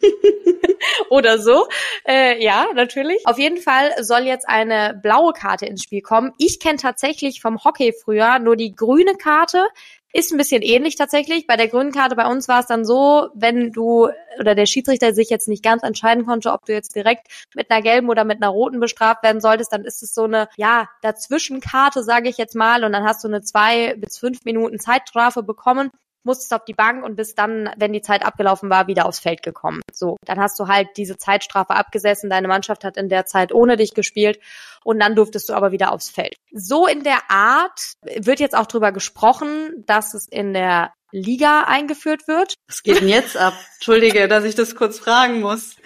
oder 1.10 1.38
so. 1.38 1.66
Äh, 2.06 2.42
ja, 2.42 2.66
natürlich. 2.74 3.26
Auf 3.26 3.38
jeden 3.38 3.58
Fall 3.58 3.92
soll 4.02 4.22
jetzt 4.22 4.48
eine 4.48 4.98
blaue 5.02 5.32
Karte 5.32 5.66
ins 5.66 5.82
Spiel 5.82 6.02
kommen. 6.02 6.32
Ich 6.38 6.60
kenne 6.60 6.78
tatsächlich 6.78 7.40
vom 7.40 7.62
Hockey 7.64 7.92
früher 7.92 8.38
nur 8.38 8.56
die 8.56 8.74
grüne 8.74 9.14
Karte. 9.14 9.66
Ist 10.12 10.32
ein 10.32 10.38
bisschen 10.38 10.62
ähnlich 10.62 10.96
tatsächlich. 10.96 11.46
Bei 11.46 11.56
der 11.56 11.68
grünen 11.68 11.92
Karte 11.92 12.16
bei 12.16 12.26
uns 12.26 12.48
war 12.48 12.60
es 12.60 12.66
dann 12.66 12.84
so, 12.84 13.28
wenn 13.34 13.70
du 13.70 14.08
oder 14.40 14.56
der 14.56 14.66
Schiedsrichter 14.66 15.14
sich 15.14 15.30
jetzt 15.30 15.46
nicht 15.46 15.62
ganz 15.62 15.84
entscheiden 15.84 16.26
konnte, 16.26 16.50
ob 16.52 16.64
du 16.66 16.72
jetzt 16.72 16.96
direkt 16.96 17.28
mit 17.54 17.70
einer 17.70 17.80
gelben 17.80 18.08
oder 18.08 18.24
mit 18.24 18.42
einer 18.42 18.48
roten 18.48 18.80
bestraft 18.80 19.22
werden 19.22 19.40
solltest, 19.40 19.72
dann 19.72 19.84
ist 19.84 20.02
es 20.02 20.12
so 20.12 20.24
eine, 20.24 20.48
ja, 20.56 20.88
Dazwischenkarte, 21.02 22.02
sage 22.02 22.28
ich 22.28 22.38
jetzt 22.38 22.56
mal, 22.56 22.82
und 22.82 22.92
dann 22.92 23.04
hast 23.04 23.22
du 23.22 23.28
eine 23.28 23.42
zwei 23.42 23.94
bis 23.98 24.18
fünf 24.18 24.44
Minuten 24.44 24.80
Zeitstrafe 24.80 25.44
bekommen 25.44 25.92
musstest 26.24 26.52
auf 26.52 26.64
die 26.64 26.74
Bank 26.74 27.04
und 27.04 27.16
bist 27.16 27.38
dann, 27.38 27.70
wenn 27.76 27.92
die 27.92 28.02
Zeit 28.02 28.24
abgelaufen 28.24 28.70
war, 28.70 28.86
wieder 28.86 29.06
aufs 29.06 29.20
Feld 29.20 29.42
gekommen. 29.42 29.80
So, 29.92 30.16
dann 30.24 30.38
hast 30.38 30.58
du 30.58 30.68
halt 30.68 30.88
diese 30.96 31.16
Zeitstrafe 31.16 31.74
abgesessen, 31.74 32.30
deine 32.30 32.48
Mannschaft 32.48 32.84
hat 32.84 32.96
in 32.96 33.08
der 33.08 33.26
Zeit 33.26 33.52
ohne 33.52 33.76
dich 33.76 33.94
gespielt 33.94 34.38
und 34.84 35.00
dann 35.00 35.14
durftest 35.14 35.48
du 35.48 35.54
aber 35.54 35.72
wieder 35.72 35.92
aufs 35.92 36.10
Feld. 36.10 36.36
So 36.52 36.86
in 36.86 37.02
der 37.02 37.30
Art 37.30 37.80
wird 38.02 38.40
jetzt 38.40 38.56
auch 38.56 38.66
drüber 38.66 38.92
gesprochen, 38.92 39.84
dass 39.86 40.14
es 40.14 40.26
in 40.28 40.54
der 40.54 40.92
Liga 41.12 41.64
eingeführt 41.64 42.28
wird. 42.28 42.54
Was 42.68 42.82
geht 42.82 43.00
denn 43.00 43.08
jetzt 43.08 43.36
ab? 43.36 43.54
Entschuldige, 43.74 44.28
dass 44.28 44.44
ich 44.44 44.54
das 44.54 44.76
kurz 44.76 44.98
fragen 44.98 45.40
muss. 45.40 45.76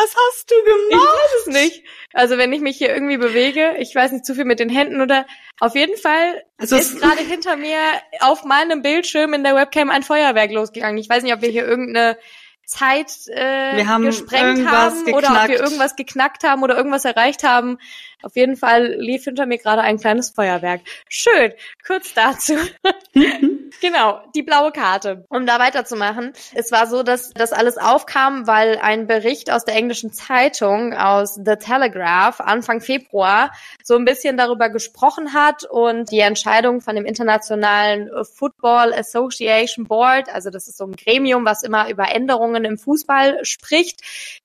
Was 0.00 0.14
hast 0.14 0.50
du 0.50 0.54
gemacht? 0.62 0.90
Ich 0.90 0.96
weiß 0.96 1.40
es 1.40 1.46
nicht. 1.46 1.84
Also 2.12 2.38
wenn 2.38 2.52
ich 2.52 2.60
mich 2.60 2.76
hier 2.76 2.94
irgendwie 2.94 3.16
bewege, 3.16 3.74
ich 3.78 3.92
weiß 3.94 4.12
nicht 4.12 4.24
zu 4.24 4.34
viel 4.34 4.44
mit 4.44 4.60
den 4.60 4.68
Händen 4.68 5.00
oder 5.00 5.26
auf 5.58 5.74
jeden 5.74 5.96
Fall 5.96 6.44
also 6.56 6.76
ist 6.76 7.00
gerade 7.00 7.20
hinter 7.20 7.56
mir 7.56 7.78
auf 8.20 8.44
meinem 8.44 8.82
Bildschirm 8.82 9.34
in 9.34 9.42
der 9.42 9.56
Webcam 9.56 9.90
ein 9.90 10.04
Feuerwerk 10.04 10.52
losgegangen. 10.52 10.98
Ich 10.98 11.08
weiß 11.08 11.24
nicht, 11.24 11.34
ob 11.34 11.42
wir 11.42 11.48
hier 11.48 11.66
irgendeine 11.66 12.16
Zeit 12.64 13.10
äh, 13.28 13.76
wir 13.76 13.88
haben 13.88 14.04
gesprengt 14.04 14.68
haben 14.68 15.04
geknackt. 15.04 15.16
oder 15.16 15.42
ob 15.42 15.48
wir 15.48 15.58
irgendwas 15.58 15.96
geknackt 15.96 16.44
haben 16.44 16.62
oder 16.62 16.76
irgendwas 16.76 17.04
erreicht 17.04 17.42
haben. 17.42 17.78
Auf 18.22 18.36
jeden 18.36 18.56
Fall 18.56 18.94
lief 18.98 19.24
hinter 19.24 19.46
mir 19.46 19.58
gerade 19.58 19.82
ein 19.82 19.98
kleines 19.98 20.30
Feuerwerk. 20.30 20.82
Schön, 21.08 21.52
kurz 21.84 22.14
dazu. 22.14 22.54
genau, 23.80 24.20
die 24.34 24.42
blaue 24.42 24.72
Karte. 24.72 25.24
Um 25.28 25.46
da 25.46 25.58
weiterzumachen. 25.58 26.32
Es 26.54 26.72
war 26.72 26.86
so, 26.86 27.02
dass 27.02 27.30
das 27.30 27.52
alles 27.52 27.78
aufkam, 27.78 28.46
weil 28.46 28.78
ein 28.78 29.06
Bericht 29.06 29.50
aus 29.50 29.64
der 29.64 29.74
englischen 29.74 30.12
Zeitung, 30.12 30.94
aus 30.94 31.34
The 31.34 31.56
Telegraph, 31.56 32.40
Anfang 32.40 32.80
Februar, 32.80 33.52
so 33.82 33.96
ein 33.96 34.04
bisschen 34.04 34.36
darüber 34.36 34.68
gesprochen 34.68 35.32
hat 35.34 35.64
und 35.64 36.10
die 36.10 36.20
Entscheidung 36.20 36.80
von 36.80 36.96
dem 36.96 37.04
Internationalen 37.04 38.10
Football 38.24 38.92
Association 38.92 39.86
Board, 39.86 40.28
also 40.32 40.50
das 40.50 40.68
ist 40.68 40.78
so 40.78 40.84
ein 40.84 40.96
Gremium, 40.96 41.44
was 41.44 41.62
immer 41.62 41.88
über 41.90 42.12
Änderungen 42.12 42.64
im 42.64 42.78
Fußball 42.78 43.44
spricht, 43.44 44.00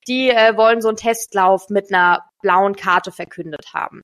die 0.07 0.29
äh, 0.29 0.55
wollen 0.57 0.81
so 0.81 0.89
einen 0.89 0.97
Testlauf 0.97 1.69
mit 1.69 1.91
einer 1.93 2.23
blauen 2.41 2.75
Karte 2.75 3.11
verkündet 3.11 3.73
haben. 3.73 4.03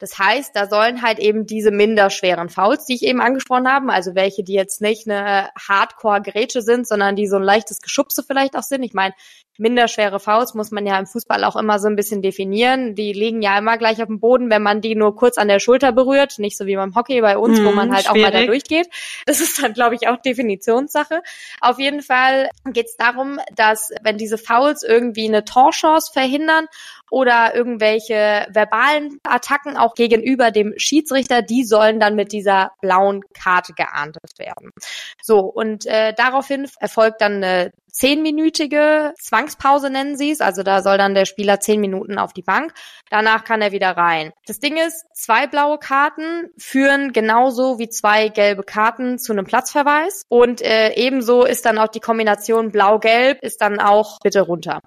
Das 0.00 0.18
heißt, 0.18 0.54
da 0.54 0.66
sollen 0.66 1.02
halt 1.02 1.18
eben 1.18 1.46
diese 1.46 1.70
minder 1.70 2.10
schweren 2.10 2.48
Fouls, 2.48 2.84
die 2.86 2.94
ich 2.94 3.02
eben 3.02 3.20
angesprochen 3.20 3.68
habe, 3.68 3.92
also 3.92 4.14
welche, 4.14 4.42
die 4.44 4.54
jetzt 4.54 4.80
nicht 4.80 5.08
eine 5.08 5.50
Hardcore-Grätsche 5.68 6.62
sind, 6.62 6.86
sondern 6.86 7.16
die 7.16 7.26
so 7.26 7.36
ein 7.36 7.42
leichtes 7.42 7.80
Geschubse 7.80 8.22
vielleicht 8.22 8.56
auch 8.56 8.62
sind. 8.62 8.82
Ich 8.82 8.94
meine, 8.94 9.14
minderschwere 9.58 10.20
Fouls 10.20 10.54
muss 10.54 10.70
man 10.70 10.86
ja 10.86 10.98
im 10.98 11.06
Fußball 11.06 11.44
auch 11.44 11.56
immer 11.56 11.78
so 11.78 11.88
ein 11.88 11.96
bisschen 11.96 12.22
definieren. 12.22 12.94
Die 12.94 13.12
liegen 13.12 13.42
ja 13.42 13.58
immer 13.58 13.76
gleich 13.76 14.00
auf 14.00 14.06
dem 14.06 14.20
Boden, 14.20 14.50
wenn 14.50 14.62
man 14.62 14.80
die 14.80 14.94
nur 14.94 15.16
kurz 15.16 15.36
an 15.36 15.48
der 15.48 15.58
Schulter 15.58 15.92
berührt, 15.92 16.38
nicht 16.38 16.56
so 16.56 16.66
wie 16.66 16.76
beim 16.76 16.94
Hockey 16.94 17.20
bei 17.20 17.36
uns, 17.36 17.58
mhm, 17.58 17.64
wo 17.66 17.72
man 17.72 17.92
halt 17.92 18.06
schwierig. 18.06 18.26
auch 18.26 18.32
mal 18.32 18.40
da 18.40 18.46
durchgeht. 18.46 18.88
Das 19.26 19.40
ist 19.40 19.62
dann, 19.62 19.72
glaube 19.72 19.96
ich, 19.96 20.08
auch 20.08 20.16
Definitionssache. 20.16 21.22
Auf 21.60 21.78
jeden 21.78 22.02
Fall 22.02 22.48
geht 22.72 22.86
es 22.86 22.96
darum, 22.96 23.40
dass 23.54 23.90
wenn 24.02 24.16
diese 24.16 24.38
Fouls 24.38 24.82
irgendwie 24.82 25.26
eine 25.26 25.44
Torchance 25.44 26.12
verhindern 26.12 26.66
oder 27.10 27.54
irgendwelche 27.54 28.46
verbalen 28.50 29.18
Attacken 29.24 29.76
auch 29.76 29.87
gegenüber 29.94 30.50
dem 30.50 30.74
Schiedsrichter, 30.76 31.42
die 31.42 31.64
sollen 31.64 32.00
dann 32.00 32.14
mit 32.14 32.32
dieser 32.32 32.72
blauen 32.80 33.22
Karte 33.34 33.72
geahndet 33.74 34.38
werden. 34.38 34.70
So, 35.22 35.40
und 35.40 35.86
äh, 35.86 36.14
daraufhin 36.14 36.68
erfolgt 36.80 37.20
dann 37.20 37.42
eine 37.44 37.72
zehnminütige 37.90 39.14
Zwangspause 39.20 39.90
nennen 39.90 40.16
sie 40.16 40.30
es. 40.30 40.40
Also 40.40 40.62
da 40.62 40.82
soll 40.82 40.98
dann 40.98 41.14
der 41.14 41.24
Spieler 41.24 41.60
zehn 41.60 41.80
Minuten 41.80 42.18
auf 42.18 42.32
die 42.32 42.42
Bank. 42.42 42.72
Danach 43.10 43.44
kann 43.44 43.62
er 43.62 43.72
wieder 43.72 43.90
rein. 43.96 44.32
Das 44.46 44.60
Ding 44.60 44.76
ist, 44.76 45.04
zwei 45.14 45.46
blaue 45.46 45.78
Karten 45.78 46.50
führen 46.58 47.12
genauso 47.12 47.78
wie 47.78 47.88
zwei 47.88 48.28
gelbe 48.28 48.62
Karten 48.62 49.18
zu 49.18 49.32
einem 49.32 49.44
Platzverweis. 49.44 50.24
Und 50.28 50.62
äh, 50.62 50.94
ebenso 50.94 51.44
ist 51.44 51.64
dann 51.64 51.78
auch 51.78 51.88
die 51.88 52.00
Kombination 52.00 52.70
blau-gelb 52.70 53.42
ist 53.42 53.60
dann 53.60 53.80
auch 53.80 54.18
bitte 54.20 54.42
runter. 54.42 54.80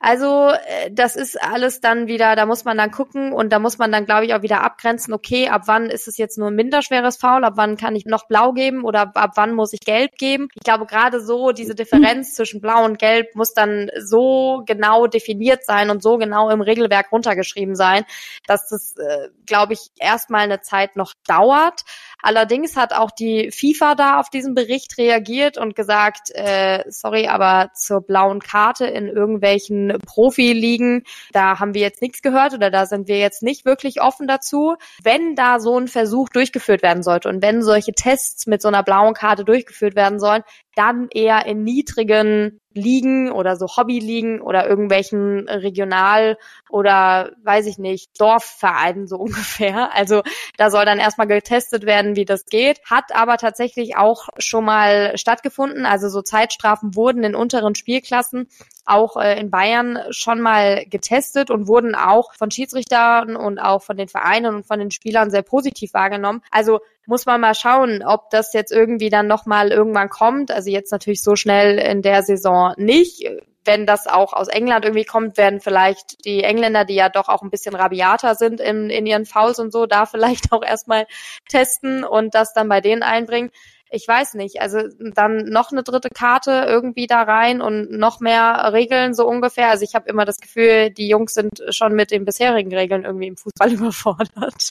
Also 0.00 0.50
äh, 0.50 0.90
das 0.92 1.16
ist 1.16 1.40
alles 1.40 1.80
dann 1.80 2.06
wieder, 2.06 2.36
da 2.36 2.46
muss 2.46 2.64
man 2.64 2.76
dann 2.76 2.90
gucken 2.90 3.32
und 3.32 3.52
da 3.52 3.58
muss 3.58 3.78
man 3.78 3.90
dann, 3.90 4.04
glaube 4.04 4.26
ich, 4.26 4.34
auch 4.34 4.42
wieder 4.42 4.62
abgrenzen, 4.62 5.12
okay, 5.12 5.48
ab 5.48 5.62
wann 5.66 5.90
ist 5.90 6.08
es 6.08 6.18
jetzt 6.18 6.38
nur 6.38 6.48
ein 6.48 6.54
minderschweres 6.54 7.16
Foul, 7.16 7.44
ab 7.44 7.54
wann 7.56 7.76
kann 7.76 7.96
ich 7.96 8.06
noch 8.06 8.26
blau 8.28 8.52
geben 8.52 8.84
oder 8.84 9.12
ab 9.14 9.32
wann 9.34 9.54
muss 9.54 9.72
ich 9.72 9.80
gelb 9.80 10.12
geben. 10.16 10.48
Ich 10.54 10.62
glaube, 10.62 10.86
gerade 10.86 11.20
so 11.20 11.52
diese 11.52 11.74
Differenz 11.74 12.34
zwischen 12.34 12.47
blau 12.60 12.84
und 12.84 12.98
gelb 12.98 13.34
muss 13.34 13.52
dann 13.52 13.90
so 14.02 14.62
genau 14.66 15.06
definiert 15.06 15.64
sein 15.64 15.90
und 15.90 16.02
so 16.02 16.16
genau 16.16 16.50
im 16.50 16.60
Regelwerk 16.60 17.12
runtergeschrieben 17.12 17.74
sein, 17.74 18.04
dass 18.46 18.68
das, 18.68 18.96
äh, 18.96 19.28
glaube 19.46 19.74
ich, 19.74 19.90
erstmal 19.98 20.42
eine 20.42 20.60
Zeit 20.60 20.96
noch 20.96 21.14
dauert. 21.26 21.82
Allerdings 22.20 22.76
hat 22.76 22.92
auch 22.92 23.10
die 23.10 23.50
FIFA 23.52 23.94
da 23.94 24.20
auf 24.20 24.28
diesen 24.28 24.54
Bericht 24.54 24.98
reagiert 24.98 25.56
und 25.56 25.76
gesagt, 25.76 26.30
äh, 26.34 26.82
sorry, 26.88 27.28
aber 27.28 27.70
zur 27.74 28.00
blauen 28.00 28.40
Karte 28.40 28.86
in 28.86 29.06
irgendwelchen 29.06 29.96
Profiligen, 30.04 31.04
da 31.32 31.60
haben 31.60 31.74
wir 31.74 31.82
jetzt 31.82 32.02
nichts 32.02 32.22
gehört 32.22 32.54
oder 32.54 32.70
da 32.70 32.86
sind 32.86 33.06
wir 33.06 33.18
jetzt 33.18 33.42
nicht 33.42 33.64
wirklich 33.64 34.00
offen 34.00 34.26
dazu. 34.26 34.74
Wenn 35.02 35.36
da 35.36 35.60
so 35.60 35.78
ein 35.78 35.86
Versuch 35.86 36.28
durchgeführt 36.28 36.82
werden 36.82 37.02
sollte 37.02 37.28
und 37.28 37.42
wenn 37.42 37.62
solche 37.62 37.92
Tests 37.92 38.46
mit 38.46 38.62
so 38.62 38.68
einer 38.68 38.82
blauen 38.82 39.14
Karte 39.14 39.44
durchgeführt 39.44 39.94
werden 39.94 40.18
sollen, 40.18 40.42
dann 40.78 41.08
eher 41.10 41.44
in 41.46 41.64
niedrigen 41.64 42.60
Ligen 42.74 43.32
oder 43.32 43.56
so 43.56 43.66
Hobbyligen 43.66 44.40
oder 44.40 44.68
irgendwelchen 44.68 45.48
Regional- 45.48 46.36
oder 46.68 47.32
weiß 47.42 47.66
ich 47.66 47.78
nicht, 47.78 48.20
Dorfvereinen 48.20 49.06
so 49.06 49.16
ungefähr. 49.18 49.94
Also 49.94 50.22
da 50.56 50.70
soll 50.70 50.84
dann 50.84 50.98
erstmal 50.98 51.26
getestet 51.26 51.86
werden, 51.86 52.16
wie 52.16 52.24
das 52.24 52.46
geht. 52.46 52.80
Hat 52.84 53.14
aber 53.14 53.36
tatsächlich 53.36 53.96
auch 53.96 54.28
schon 54.38 54.64
mal 54.64 55.16
stattgefunden. 55.16 55.86
Also 55.86 56.08
so 56.08 56.22
Zeitstrafen 56.22 56.94
wurden 56.94 57.24
in 57.24 57.34
unteren 57.34 57.74
Spielklassen 57.74 58.48
auch 58.88 59.16
äh, 59.16 59.38
in 59.38 59.50
Bayern 59.50 59.98
schon 60.10 60.40
mal 60.40 60.84
getestet 60.86 61.50
und 61.50 61.68
wurden 61.68 61.94
auch 61.94 62.34
von 62.34 62.50
Schiedsrichtern 62.50 63.36
und 63.36 63.58
auch 63.58 63.82
von 63.82 63.96
den 63.96 64.08
Vereinen 64.08 64.56
und 64.56 64.66
von 64.66 64.78
den 64.78 64.90
Spielern 64.90 65.30
sehr 65.30 65.42
positiv 65.42 65.92
wahrgenommen. 65.94 66.42
Also 66.50 66.80
muss 67.06 67.26
man 67.26 67.40
mal 67.40 67.54
schauen, 67.54 68.02
ob 68.04 68.28
das 68.30 68.52
jetzt 68.52 68.70
irgendwie 68.70 69.08
dann 69.08 69.26
nochmal 69.26 69.70
irgendwann 69.70 70.10
kommt. 70.10 70.50
Also 70.50 70.70
jetzt 70.70 70.92
natürlich 70.92 71.22
so 71.22 71.36
schnell 71.36 71.78
in 71.78 72.02
der 72.02 72.22
Saison 72.22 72.57
nicht. 72.76 73.28
Wenn 73.64 73.84
das 73.84 74.06
auch 74.06 74.32
aus 74.32 74.48
England 74.48 74.84
irgendwie 74.84 75.04
kommt, 75.04 75.36
werden 75.36 75.60
vielleicht 75.60 76.24
die 76.24 76.42
Engländer, 76.42 76.84
die 76.84 76.94
ja 76.94 77.10
doch 77.10 77.28
auch 77.28 77.42
ein 77.42 77.50
bisschen 77.50 77.74
rabiater 77.74 78.34
sind 78.34 78.60
in, 78.60 78.88
in 78.88 79.04
ihren 79.04 79.26
Fouls 79.26 79.58
und 79.58 79.72
so, 79.72 79.86
da 79.86 80.06
vielleicht 80.06 80.52
auch 80.52 80.62
erstmal 80.62 81.06
testen 81.48 82.04
und 82.04 82.34
das 82.34 82.54
dann 82.54 82.68
bei 82.68 82.80
denen 82.80 83.02
einbringen 83.02 83.50
ich 83.90 84.06
weiß 84.06 84.34
nicht, 84.34 84.60
also 84.60 84.80
dann 84.98 85.44
noch 85.46 85.72
eine 85.72 85.82
dritte 85.82 86.10
Karte 86.10 86.66
irgendwie 86.68 87.06
da 87.06 87.22
rein 87.22 87.60
und 87.60 87.90
noch 87.90 88.20
mehr 88.20 88.70
Regeln 88.72 89.14
so 89.14 89.26
ungefähr. 89.26 89.70
Also 89.70 89.84
ich 89.84 89.94
habe 89.94 90.08
immer 90.08 90.24
das 90.24 90.38
Gefühl, 90.38 90.90
die 90.90 91.08
Jungs 91.08 91.34
sind 91.34 91.62
schon 91.70 91.94
mit 91.94 92.10
den 92.10 92.24
bisherigen 92.24 92.74
Regeln 92.74 93.04
irgendwie 93.04 93.28
im 93.28 93.36
Fußball 93.36 93.72
überfordert. 93.72 94.70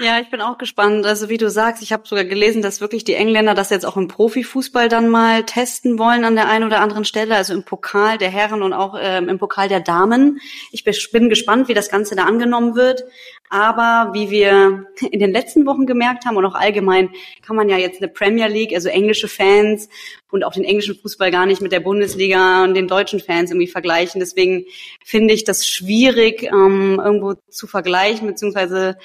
Ja, 0.00 0.18
ich 0.20 0.30
bin 0.30 0.40
auch 0.40 0.58
gespannt. 0.58 1.06
Also 1.06 1.28
wie 1.28 1.38
du 1.38 1.48
sagst, 1.48 1.82
ich 1.82 1.92
habe 1.92 2.06
sogar 2.06 2.24
gelesen, 2.24 2.62
dass 2.62 2.80
wirklich 2.80 3.04
die 3.04 3.14
Engländer 3.14 3.54
das 3.54 3.70
jetzt 3.70 3.86
auch 3.86 3.96
im 3.96 4.08
Profifußball 4.08 4.88
dann 4.88 5.08
mal 5.08 5.44
testen 5.44 5.98
wollen 5.98 6.24
an 6.24 6.34
der 6.34 6.48
einen 6.48 6.64
oder 6.64 6.80
anderen 6.80 7.04
Stelle, 7.04 7.36
also 7.36 7.54
im 7.54 7.64
Pokal 7.64 8.18
der 8.18 8.30
Herren 8.30 8.62
und 8.62 8.72
auch 8.72 8.96
ähm, 9.00 9.28
im 9.28 9.38
Pokal 9.38 9.68
der 9.68 9.80
Damen. 9.80 10.40
Ich 10.72 10.84
bin 10.84 11.28
gespannt, 11.28 11.68
wie 11.68 11.74
das 11.74 11.88
Ganze 11.88 12.16
da 12.16 12.24
angenommen 12.24 12.74
wird. 12.74 13.04
Aber 13.48 14.12
wie 14.12 14.30
wir 14.30 14.86
in 15.10 15.20
den 15.20 15.32
letzten 15.32 15.66
Wochen 15.66 15.86
gemerkt 15.86 16.26
haben 16.26 16.36
und 16.36 16.44
auch 16.44 16.54
allgemein, 16.54 17.10
kann 17.42 17.56
man 17.56 17.68
ja 17.68 17.76
jetzt 17.76 18.02
eine 18.02 18.10
Premier 18.10 18.48
League, 18.48 18.74
also 18.74 18.88
englische 18.88 19.28
Fans 19.28 19.88
und 20.30 20.44
auch 20.44 20.52
den 20.52 20.64
englischen 20.64 20.96
Fußball 20.96 21.30
gar 21.30 21.46
nicht 21.46 21.62
mit 21.62 21.72
der 21.72 21.80
Bundesliga 21.80 22.64
und 22.64 22.74
den 22.74 22.88
deutschen 22.88 23.20
Fans 23.20 23.50
irgendwie 23.50 23.68
vergleichen. 23.68 24.20
Deswegen 24.20 24.64
finde 25.04 25.34
ich 25.34 25.44
das 25.44 25.66
schwierig, 25.66 26.42
ähm, 26.44 27.00
irgendwo 27.02 27.34
zu 27.48 27.66
vergleichen, 27.66 28.26
beziehungsweise 28.26 28.98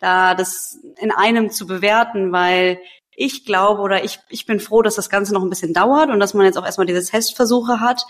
da 0.00 0.34
das 0.34 0.78
in 1.00 1.12
einem 1.12 1.50
zu 1.50 1.66
bewerten, 1.66 2.32
weil 2.32 2.78
ich 3.22 3.44
glaube 3.44 3.80
oder 3.80 4.04
ich, 4.04 4.18
ich 4.28 4.46
bin 4.46 4.58
froh, 4.60 4.82
dass 4.82 4.96
das 4.96 5.08
Ganze 5.08 5.32
noch 5.32 5.42
ein 5.42 5.50
bisschen 5.50 5.72
dauert 5.72 6.10
und 6.10 6.18
dass 6.18 6.34
man 6.34 6.46
jetzt 6.46 6.58
auch 6.58 6.64
erstmal 6.64 6.86
diese 6.86 7.04
Testversuche 7.04 7.80
hat, 7.80 8.02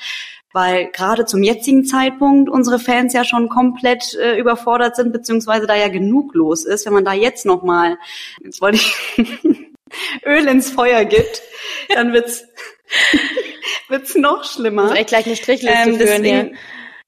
weil 0.53 0.91
gerade 0.91 1.27
zum 1.27 1.43
jetzigen 1.43 1.85
Zeitpunkt 1.85 2.49
unsere 2.49 2.79
Fans 2.79 3.13
ja 3.13 3.25
schon 3.25 3.49
komplett 3.49 4.15
äh, 4.15 4.39
überfordert 4.39 4.97
sind, 4.97 5.13
beziehungsweise 5.13 5.67
da 5.67 5.75
ja 5.75 5.89
genug 5.89 6.35
los 6.35 6.65
ist. 6.65 6.87
Wenn 6.87 6.95
man 6.95 7.05
da 7.05 7.13
jetzt 7.13 7.45
nochmal, 7.45 7.99
jetzt 8.43 8.61
wollte 8.61 8.79
ich 8.79 8.97
Öl 10.27 10.49
ins 10.49 10.71
Feuer 10.71 11.05
gibt, 11.05 11.43
dann 11.95 12.13
wird's 12.13 12.45
wird's 13.89 14.15
noch 14.15 14.45
schlimmer. 14.45 14.97
Echt 14.97 15.09
gleich 15.09 15.27
eine 15.27 15.37
Strichliste 15.37 15.91
ähm, 15.91 15.97
führen 15.97 16.25
hier. 16.25 16.53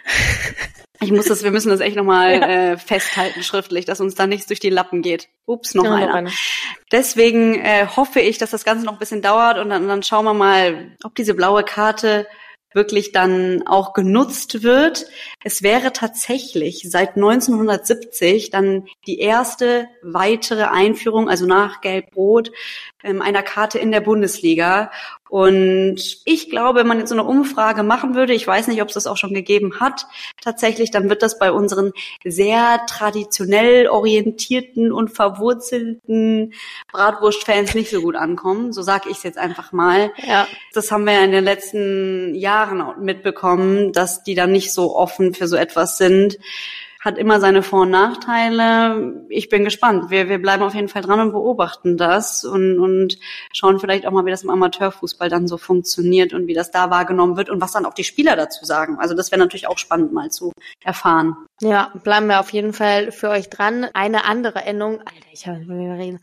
Ich 1.05 1.13
muss 1.13 1.27
das, 1.27 1.45
wir 1.45 1.51
müssen 1.51 1.69
das 1.69 1.81
echt 1.81 1.97
nochmal 1.97 2.33
ja. 2.41 2.49
äh, 2.49 2.79
festhalten 2.79 3.43
schriftlich, 3.43 3.85
dass 3.85 4.01
uns 4.01 4.15
da 4.15 4.27
nichts 4.27 4.47
durch 4.47 4.61
die 4.61 4.71
Lappen 4.71 5.03
geht. 5.03 5.29
Ups, 5.47 5.75
noch 5.75 5.85
ja, 5.85 5.95
einer. 5.95 6.07
Noch 6.07 6.15
eine. 6.15 6.31
Deswegen 6.91 7.61
äh, 7.61 7.87
hoffe 7.87 8.21
ich, 8.21 8.39
dass 8.39 8.51
das 8.51 8.65
Ganze 8.65 8.85
noch 8.85 8.95
ein 8.95 8.99
bisschen 8.99 9.23
dauert 9.23 9.59
und 9.59 9.71
dann, 9.71 9.87
dann 9.89 10.03
schauen 10.03 10.25
wir 10.25 10.35
mal, 10.35 10.97
ob 11.05 11.15
diese 11.15 11.35
blaue 11.35 11.65
Karte 11.65 12.27
wirklich 12.75 13.13
dann 13.13 13.63
auch 13.67 13.93
genutzt 13.93 14.63
wird. 14.63 15.07
Es 15.43 15.63
wäre 15.63 15.93
tatsächlich 15.93 16.85
seit 16.89 17.17
1970 17.17 18.51
dann 18.51 18.87
die 19.07 19.21
erste 19.21 19.89
weitere 20.03 20.65
Einführung, 20.65 21.29
also 21.29 21.47
nach 21.47 21.81
Gelb-Rot, 21.81 22.51
einer 23.05 23.43
Karte 23.43 23.79
in 23.79 23.93
der 23.93 24.01
Bundesliga. 24.01 24.91
Und 25.29 25.97
ich 26.25 26.49
glaube, 26.49 26.81
wenn 26.81 26.87
man 26.87 27.01
jetzt 27.01 27.09
so 27.09 27.15
eine 27.15 27.25
Umfrage 27.25 27.83
machen 27.83 28.15
würde, 28.15 28.35
ich 28.35 28.47
weiß 28.47 28.69
nicht, 28.69 28.81
ob 28.83 28.89
es 28.89 28.95
das 28.95 29.07
auch 29.07 29.17
schon 29.17 29.35
gegeben 29.35 29.81
hat, 29.81 30.07
tatsächlich, 30.41 30.91
dann 30.91 31.09
wird 31.09 31.23
das 31.23 31.39
bei 31.39 31.51
unseren 31.51 31.93
sehr 32.25 32.81
traditionell 32.87 33.89
orientierten 33.89 34.93
und 34.93 35.09
verwurzelten 35.09 36.55
Bratwurstfans 36.93 37.75
nicht 37.75 37.91
so 37.91 38.01
gut 38.01 38.15
ankommen. 38.15 38.73
So 38.73 38.83
sage 38.83 39.11
ich 39.11 39.17
es 39.17 39.23
jetzt 39.25 39.39
einfach 39.39 39.73
mal. 39.73 40.13
Ja. 40.25 40.47
Das 40.73 40.93
haben 40.93 41.05
wir 41.05 41.15
ja 41.15 41.25
in 41.25 41.33
den 41.33 41.45
letzten 41.45 42.35
Jahren 42.35 43.05
mitbekommen, 43.05 43.93
dass 43.93 44.23
die 44.23 44.35
dann 44.35 44.53
nicht 44.53 44.73
so 44.73 44.95
offen 44.95 45.35
für 45.35 45.49
so 45.49 45.57
etwas 45.57 45.99
sind 45.99 46.39
hat 47.05 47.19
immer 47.19 47.39
seine 47.39 47.63
Vor- 47.63 47.83
und 47.83 47.91
Nachteile. 47.91 49.27
Ich 49.29 49.51
bin 49.51 49.63
gespannt. 49.63 50.11
Wir, 50.11 50.31
wir 50.31 50.41
bleiben 50.41 50.63
auf 50.63 50.75
jeden 50.75 50.89
Fall 50.89 51.03
dran 51.03 51.21
und 51.21 51.33
beobachten 51.33 51.99
das 51.99 52.45
und, 52.45 52.79
und 52.79 53.19
schauen 53.53 53.79
vielleicht 53.79 54.07
auch 54.07 54.11
mal, 54.11 54.25
wie 54.25 54.31
das 54.31 54.43
im 54.43 54.49
Amateurfußball 54.49 55.29
dann 55.29 55.47
so 55.47 55.59
funktioniert 55.59 56.33
und 56.33 56.47
wie 56.47 56.55
das 56.55 56.71
da 56.71 56.89
wahrgenommen 56.89 57.37
wird 57.37 57.51
und 57.51 57.61
was 57.61 57.73
dann 57.73 57.85
auch 57.85 57.93
die 57.93 58.05
Spieler 58.05 58.37
dazu 58.37 58.65
sagen. 58.65 58.97
Also 58.99 59.15
das 59.15 59.31
wäre 59.31 59.39
natürlich 59.39 59.69
auch 59.69 59.77
spannend 59.77 60.15
mal 60.15 60.31
zu 60.31 60.53
erfahren. 60.83 61.37
Ja, 61.61 61.93
bleiben 62.03 62.27
wir 62.27 62.41
auf 62.41 62.51
jeden 62.51 62.73
Fall 62.73 63.13
für 63.13 63.29
euch 63.29 63.51
dran. 63.51 63.87
Eine 63.93 64.25
andere 64.25 64.63
Änderung, 64.63 65.01
Alter, 65.01 65.29
ich 65.31 65.47
habe 65.47 65.61
reden. 65.69 66.21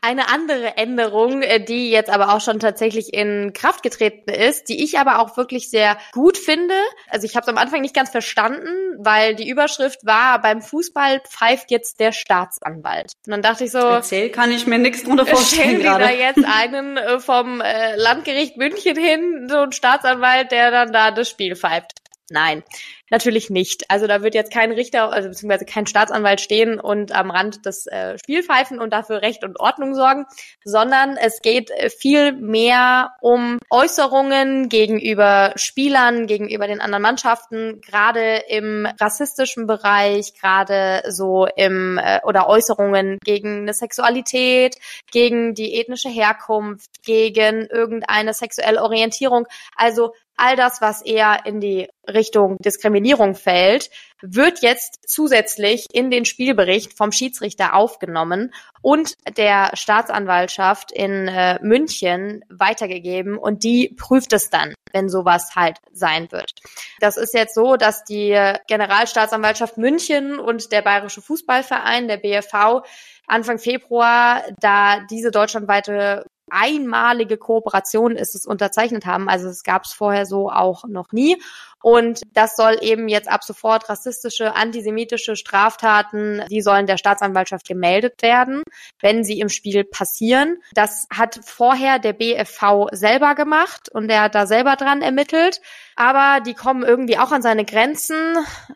Eine 0.00 0.28
andere 0.28 0.76
Änderung, 0.76 1.42
äh, 1.42 1.62
die 1.62 1.90
jetzt 1.90 2.10
aber 2.10 2.34
auch 2.34 2.40
schon 2.40 2.58
tatsächlich 2.58 3.12
in 3.12 3.52
Kraft 3.52 3.82
getreten 3.82 4.30
ist, 4.30 4.68
die 4.70 4.82
ich 4.82 4.98
aber 4.98 5.18
auch 5.18 5.36
wirklich 5.36 5.70
sehr 5.70 5.98
gut 6.12 6.38
finde. 6.38 6.74
Also 7.08 7.26
ich 7.26 7.36
habe 7.36 7.44
es 7.44 7.48
am 7.48 7.58
Anfang 7.58 7.80
nicht 7.80 7.94
ganz 7.94 8.10
verstanden, 8.10 8.68
weil 8.98 9.34
die 9.34 9.48
Überschrift 9.48 9.73
war, 9.78 10.40
beim 10.40 10.62
Fußball 10.62 11.20
pfeift 11.20 11.70
jetzt 11.70 12.00
der 12.00 12.12
Staatsanwalt. 12.12 13.12
Und 13.26 13.30
dann 13.30 13.42
dachte 13.42 13.64
ich 13.64 13.70
so, 13.70 13.78
Erzähl, 13.78 14.30
kann 14.30 14.50
ich 14.50 14.66
mir 14.66 14.78
nichts 14.78 15.04
drunter 15.04 15.26
vorstellen 15.26 15.80
stellen 15.80 15.82
Sie 15.82 15.84
da 15.84 16.10
jetzt 16.10 16.44
einen 16.44 16.96
äh, 16.96 17.20
vom 17.20 17.60
äh, 17.60 17.96
Landgericht 17.96 18.56
München 18.56 18.96
hin, 18.96 19.48
so 19.48 19.58
ein 19.58 19.72
Staatsanwalt, 19.72 20.52
der 20.52 20.70
dann 20.70 20.92
da 20.92 21.10
das 21.10 21.28
Spiel 21.28 21.56
pfeift. 21.56 22.03
Nein, 22.30 22.64
natürlich 23.10 23.50
nicht. 23.50 23.90
Also 23.90 24.06
da 24.06 24.22
wird 24.22 24.34
jetzt 24.34 24.50
kein 24.50 24.72
Richter, 24.72 25.12
also 25.12 25.28
beziehungsweise 25.28 25.66
kein 25.66 25.86
Staatsanwalt 25.86 26.40
stehen 26.40 26.80
und 26.80 27.12
am 27.12 27.30
Rand 27.30 27.66
des 27.66 27.86
äh, 27.86 28.16
Spielpfeifen 28.18 28.80
und 28.80 28.94
dafür 28.94 29.20
Recht 29.20 29.44
und 29.44 29.60
Ordnung 29.60 29.94
sorgen, 29.94 30.24
sondern 30.64 31.18
es 31.18 31.42
geht 31.42 31.70
äh, 31.70 31.90
viel 31.90 32.32
mehr 32.32 33.12
um 33.20 33.58
Äußerungen 33.68 34.70
gegenüber 34.70 35.52
Spielern, 35.56 36.26
gegenüber 36.26 36.66
den 36.66 36.80
anderen 36.80 37.02
Mannschaften, 37.02 37.82
gerade 37.82 38.36
im 38.48 38.88
rassistischen 38.98 39.66
Bereich, 39.66 40.32
gerade 40.40 41.02
so 41.08 41.46
im 41.56 41.98
äh, 41.98 42.20
oder 42.24 42.48
Äußerungen 42.48 43.18
gegen 43.22 43.62
eine 43.62 43.74
Sexualität, 43.74 44.76
gegen 45.12 45.52
die 45.52 45.78
ethnische 45.78 46.08
Herkunft, 46.08 47.02
gegen 47.04 47.66
irgendeine 47.66 48.32
sexuelle 48.32 48.82
Orientierung. 48.82 49.46
Also 49.76 50.14
all 50.36 50.56
das, 50.56 50.80
was 50.80 51.02
eher 51.02 51.46
in 51.46 51.60
die 51.60 51.88
Richtung 52.08 52.56
Diskriminierung 52.58 53.34
fällt, 53.34 53.90
wird 54.20 54.62
jetzt 54.62 55.08
zusätzlich 55.08 55.86
in 55.92 56.10
den 56.10 56.24
Spielbericht 56.24 56.96
vom 56.96 57.12
Schiedsrichter 57.12 57.74
aufgenommen 57.74 58.52
und 58.82 59.14
der 59.36 59.70
Staatsanwaltschaft 59.74 60.92
in 60.92 61.28
äh, 61.28 61.58
München 61.62 62.44
weitergegeben 62.48 63.36
und 63.36 63.64
die 63.64 63.94
prüft 63.98 64.32
es 64.32 64.50
dann, 64.50 64.74
wenn 64.92 65.08
sowas 65.08 65.54
halt 65.54 65.78
sein 65.92 66.30
wird. 66.32 66.52
Das 67.00 67.16
ist 67.16 67.34
jetzt 67.34 67.54
so, 67.54 67.76
dass 67.76 68.04
die 68.04 68.38
Generalstaatsanwaltschaft 68.66 69.78
München 69.78 70.38
und 70.38 70.72
der 70.72 70.82
Bayerische 70.82 71.22
Fußballverein, 71.22 72.08
der 72.08 72.16
BFV, 72.16 72.82
Anfang 73.26 73.58
Februar 73.58 74.42
da 74.60 75.00
diese 75.10 75.30
deutschlandweite 75.30 76.26
einmalige 76.50 77.36
Kooperation 77.36 78.16
ist 78.16 78.34
es 78.34 78.46
unterzeichnet 78.46 79.06
haben. 79.06 79.28
Also 79.28 79.48
es 79.48 79.62
gab 79.62 79.84
es 79.84 79.92
vorher 79.92 80.26
so 80.26 80.50
auch 80.50 80.84
noch 80.86 81.12
nie. 81.12 81.40
Und 81.84 82.22
das 82.32 82.56
soll 82.56 82.78
eben 82.80 83.08
jetzt 83.08 83.28
ab 83.28 83.44
sofort 83.44 83.90
rassistische, 83.90 84.54
antisemitische 84.54 85.36
Straftaten, 85.36 86.42
die 86.50 86.62
sollen 86.62 86.86
der 86.86 86.96
Staatsanwaltschaft 86.96 87.68
gemeldet 87.68 88.22
werden, 88.22 88.62
wenn 89.02 89.22
sie 89.22 89.38
im 89.38 89.50
Spiel 89.50 89.84
passieren. 89.84 90.62
Das 90.72 91.06
hat 91.14 91.40
vorher 91.44 91.98
der 91.98 92.14
BFV 92.14 92.88
selber 92.92 93.34
gemacht 93.34 93.90
und 93.92 94.08
der 94.08 94.22
hat 94.22 94.34
da 94.34 94.46
selber 94.46 94.76
dran 94.76 95.02
ermittelt. 95.02 95.60
Aber 95.96 96.40
die 96.40 96.54
kommen 96.54 96.82
irgendwie 96.82 97.18
auch 97.18 97.30
an 97.30 97.42
seine 97.42 97.64
Grenzen. 97.64 98.16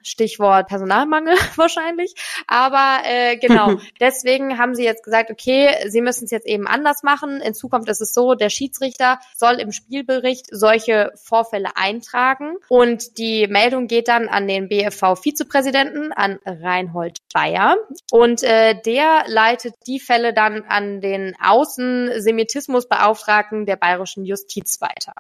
Stichwort 0.03 0.69
Personalmangel 0.69 1.35
wahrscheinlich. 1.57 2.15
Aber 2.47 3.01
äh, 3.05 3.39
genau, 3.39 3.77
deswegen 4.01 4.59
haben 4.59 4.75
sie 4.75 4.85
jetzt 4.85 5.03
gesagt, 5.03 5.31
okay, 5.31 5.75
sie 5.89 6.03
müssen 6.03 6.27
es 6.27 6.31
jetzt 6.31 6.47
eben 6.47 6.67
anders 6.67 7.03
machen. 7.03 7.41
In 7.41 7.55
Zukunft 7.55 7.89
ist 7.89 8.03
es 8.03 8.13
so, 8.13 8.35
der 8.35 8.51
Schiedsrichter 8.51 9.19
soll 9.35 9.55
im 9.55 9.73
Spielbericht 9.73 10.47
solche 10.51 11.11
Vorfälle 11.17 11.71
eintragen 11.75 12.57
und 12.69 12.98
und 12.99 13.19
die 13.19 13.47
Meldung 13.47 13.87
geht 13.87 14.09
dann 14.09 14.27
an 14.29 14.49
den 14.49 14.69
BFV-Vizepräsidenten, 14.69 16.13
an 16.13 16.41
Reinhold 16.45 17.19
Bayer. 17.33 17.77
Und 18.11 18.43
äh, 18.43 18.75
der 18.85 19.23
leitet 19.29 19.75
die 19.87 20.01
Fälle 20.01 20.35
dann 20.35 20.65
an 20.65 21.01
den 21.01 21.37
Außensemitismusbeauftragten 21.41 23.67
der 23.67 23.77
bayerischen 23.77 24.25
Justiz 24.25 24.81
weiter. 24.81 25.13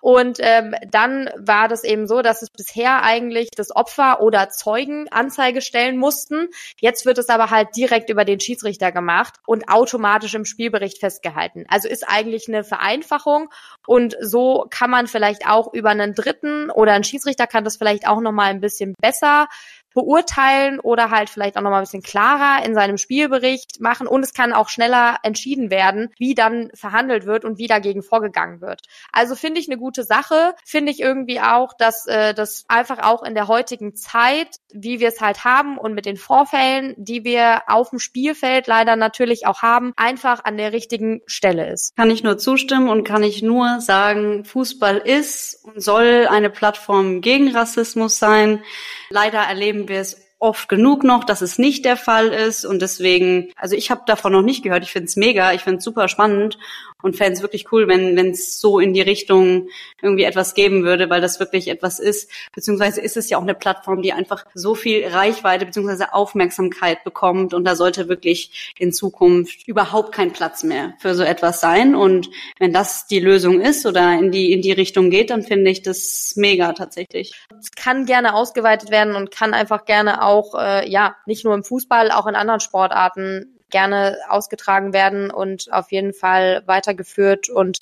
Und 0.00 0.38
ähm, 0.40 0.74
dann 0.88 1.28
war 1.36 1.68
das 1.68 1.82
eben 1.84 2.06
so, 2.06 2.22
dass 2.22 2.42
es 2.42 2.50
bisher 2.50 3.02
eigentlich 3.02 3.48
das 3.56 3.74
Opfer 3.74 4.20
oder 4.20 4.48
Zeugen 4.48 5.08
Anzeige 5.10 5.60
stellen 5.60 5.96
mussten. 5.96 6.48
Jetzt 6.80 7.04
wird 7.04 7.18
es 7.18 7.28
aber 7.28 7.50
halt 7.50 7.74
direkt 7.76 8.08
über 8.10 8.24
den 8.24 8.40
Schiedsrichter 8.40 8.92
gemacht 8.92 9.34
und 9.46 9.68
automatisch 9.68 10.34
im 10.34 10.44
Spielbericht 10.44 10.98
festgehalten. 10.98 11.64
Also 11.68 11.88
ist 11.88 12.08
eigentlich 12.08 12.48
eine 12.48 12.62
Vereinfachung 12.62 13.50
und 13.86 14.16
so 14.20 14.66
kann 14.70 14.90
man 14.90 15.08
vielleicht 15.08 15.46
auch 15.48 15.72
über 15.72 15.90
einen 15.90 16.14
Dritten 16.14 16.70
oder 16.70 16.92
ein 16.92 17.04
Schiedsrichter 17.04 17.46
kann 17.46 17.64
das 17.64 17.76
vielleicht 17.76 18.06
auch 18.06 18.20
noch 18.20 18.32
mal 18.32 18.50
ein 18.50 18.60
bisschen 18.60 18.94
besser 19.00 19.48
beurteilen 19.94 20.80
oder 20.80 21.10
halt 21.10 21.30
vielleicht 21.30 21.56
auch 21.56 21.62
nochmal 21.62 21.80
ein 21.80 21.84
bisschen 21.84 22.02
klarer 22.02 22.64
in 22.64 22.74
seinem 22.74 22.98
Spielbericht 22.98 23.80
machen 23.80 24.06
und 24.06 24.22
es 24.22 24.34
kann 24.34 24.52
auch 24.52 24.68
schneller 24.68 25.16
entschieden 25.22 25.70
werden, 25.70 26.10
wie 26.18 26.34
dann 26.34 26.70
verhandelt 26.74 27.26
wird 27.26 27.44
und 27.44 27.58
wie 27.58 27.66
dagegen 27.66 28.02
vorgegangen 28.02 28.60
wird. 28.60 28.82
Also 29.12 29.34
finde 29.34 29.60
ich 29.60 29.68
eine 29.68 29.78
gute 29.78 30.04
Sache, 30.04 30.54
finde 30.64 30.92
ich 30.92 31.00
irgendwie 31.00 31.40
auch, 31.40 31.72
dass 31.76 32.06
äh, 32.06 32.34
das 32.34 32.64
einfach 32.68 32.98
auch 33.02 33.22
in 33.22 33.34
der 33.34 33.48
heutigen 33.48 33.94
Zeit, 33.94 34.56
wie 34.72 35.00
wir 35.00 35.08
es 35.08 35.20
halt 35.20 35.44
haben 35.44 35.78
und 35.78 35.94
mit 35.94 36.06
den 36.06 36.16
Vorfällen, 36.16 36.94
die 36.96 37.24
wir 37.24 37.62
auf 37.66 37.90
dem 37.90 37.98
Spielfeld 37.98 38.66
leider 38.66 38.96
natürlich 38.96 39.46
auch 39.46 39.62
haben, 39.62 39.92
einfach 39.96 40.44
an 40.44 40.56
der 40.56 40.72
richtigen 40.72 41.22
Stelle 41.26 41.70
ist. 41.72 41.96
Kann 41.96 42.10
ich 42.10 42.22
nur 42.22 42.38
zustimmen 42.38 42.88
und 42.88 43.04
kann 43.04 43.22
ich 43.22 43.42
nur 43.42 43.80
sagen, 43.80 44.44
Fußball 44.44 44.98
ist 44.98 45.64
und 45.64 45.82
soll 45.82 46.26
eine 46.28 46.50
Plattform 46.50 47.20
gegen 47.20 47.54
Rassismus 47.54 48.18
sein. 48.18 48.62
Leider 49.10 49.38
erleben 49.38 49.77
wir 49.86 50.00
es 50.00 50.28
oft 50.40 50.68
genug 50.68 51.04
noch, 51.04 51.24
dass 51.24 51.42
es 51.42 51.58
nicht 51.58 51.84
der 51.84 51.96
Fall 51.96 52.28
ist. 52.28 52.64
Und 52.64 52.80
deswegen, 52.80 53.50
also 53.56 53.76
ich 53.76 53.90
habe 53.90 54.02
davon 54.06 54.32
noch 54.32 54.42
nicht 54.42 54.62
gehört. 54.62 54.84
Ich 54.84 54.92
finde 54.92 55.06
es 55.06 55.16
mega, 55.16 55.52
ich 55.52 55.62
finde 55.62 55.78
es 55.78 55.84
super 55.84 56.08
spannend 56.08 56.58
und 57.02 57.16
fände 57.16 57.34
es 57.34 57.42
wirklich 57.42 57.70
cool, 57.72 57.86
wenn 57.86 58.16
wenn 58.16 58.30
es 58.30 58.60
so 58.60 58.78
in 58.78 58.92
die 58.92 59.00
Richtung 59.00 59.68
irgendwie 60.02 60.24
etwas 60.24 60.54
geben 60.54 60.84
würde, 60.84 61.10
weil 61.10 61.20
das 61.20 61.38
wirklich 61.38 61.68
etwas 61.68 61.98
ist. 61.98 62.30
Beziehungsweise 62.54 63.00
ist 63.00 63.16
es 63.16 63.30
ja 63.30 63.38
auch 63.38 63.42
eine 63.42 63.54
Plattform, 63.54 64.02
die 64.02 64.12
einfach 64.12 64.44
so 64.54 64.74
viel 64.74 65.06
Reichweite 65.06 65.66
beziehungsweise 65.66 66.12
Aufmerksamkeit 66.12 67.04
bekommt 67.04 67.54
und 67.54 67.64
da 67.64 67.76
sollte 67.76 68.08
wirklich 68.08 68.74
in 68.78 68.92
Zukunft 68.92 69.66
überhaupt 69.68 70.12
kein 70.12 70.32
Platz 70.32 70.64
mehr 70.64 70.94
für 70.98 71.14
so 71.14 71.22
etwas 71.22 71.60
sein. 71.60 71.94
Und 71.94 72.30
wenn 72.58 72.72
das 72.72 73.06
die 73.06 73.20
Lösung 73.20 73.60
ist 73.60 73.86
oder 73.86 74.18
in 74.18 74.30
die 74.30 74.52
in 74.52 74.62
die 74.62 74.72
Richtung 74.72 75.10
geht, 75.10 75.30
dann 75.30 75.42
finde 75.42 75.70
ich 75.70 75.82
das 75.82 76.34
mega 76.36 76.72
tatsächlich. 76.72 77.32
Es 77.58 77.70
kann 77.72 78.06
gerne 78.06 78.34
ausgeweitet 78.34 78.90
werden 78.90 79.14
und 79.14 79.30
kann 79.30 79.54
einfach 79.54 79.84
gerne 79.84 80.22
auch 80.24 80.54
äh, 80.54 80.88
ja 80.90 81.16
nicht 81.26 81.44
nur 81.44 81.54
im 81.54 81.64
Fußball, 81.64 82.10
auch 82.10 82.26
in 82.26 82.34
anderen 82.34 82.60
Sportarten 82.60 83.57
gerne 83.70 84.18
ausgetragen 84.28 84.92
werden 84.92 85.30
und 85.30 85.72
auf 85.72 85.90
jeden 85.92 86.14
Fall 86.14 86.62
weitergeführt 86.66 87.48
und 87.48 87.78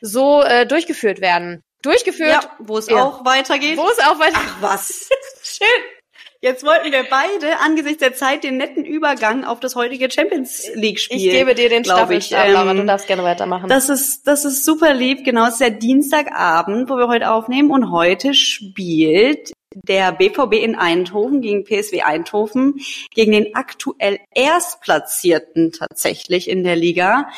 so 0.00 0.42
äh, 0.42 0.66
durchgeführt 0.66 1.20
werden. 1.20 1.62
Durchgeführt. 1.82 2.44
Ja, 2.44 2.56
wo 2.58 2.78
es 2.78 2.88
ja. 2.88 3.02
auch 3.02 3.24
weitergeht. 3.24 3.76
Wo 3.76 3.88
es 3.88 3.98
auch 3.98 4.18
weitergeht. 4.18 4.50
Ach 4.56 4.62
was. 4.62 5.08
Schön. 5.42 5.84
Jetzt 6.44 6.62
wollten 6.62 6.92
wir 6.92 7.06
beide 7.08 7.58
angesichts 7.60 8.00
der 8.00 8.12
Zeit 8.12 8.44
den 8.44 8.58
netten 8.58 8.84
Übergang 8.84 9.44
auf 9.44 9.60
das 9.60 9.76
heutige 9.76 10.10
Champions 10.10 10.68
League 10.74 11.00
Spiel. 11.00 11.16
Ich 11.16 11.30
gebe 11.30 11.54
dir 11.54 11.70
den 11.70 11.86
Staffelstab, 11.86 12.48
ähm, 12.48 12.76
du 12.76 12.84
darfst 12.84 13.06
gerne 13.06 13.22
weitermachen. 13.22 13.70
Das 13.70 13.88
ist 13.88 14.26
das 14.26 14.44
ist 14.44 14.62
super 14.62 14.92
lieb. 14.92 15.24
Genau, 15.24 15.46
es 15.46 15.52
ist 15.52 15.60
der 15.62 15.70
Dienstagabend, 15.70 16.90
wo 16.90 16.96
wir 16.96 17.08
heute 17.08 17.30
aufnehmen 17.30 17.70
und 17.70 17.90
heute 17.90 18.34
spielt 18.34 19.53
der 19.74 20.12
BVB 20.12 20.54
in 20.54 20.74
Eindhoven 20.74 21.40
gegen 21.40 21.64
PSW 21.64 22.02
Eindhoven, 22.02 22.80
gegen 23.14 23.32
den 23.32 23.54
aktuell 23.54 24.18
Erstplatzierten 24.34 25.72
tatsächlich 25.72 26.48
in 26.48 26.64
der 26.64 26.76
Liga 26.76 27.28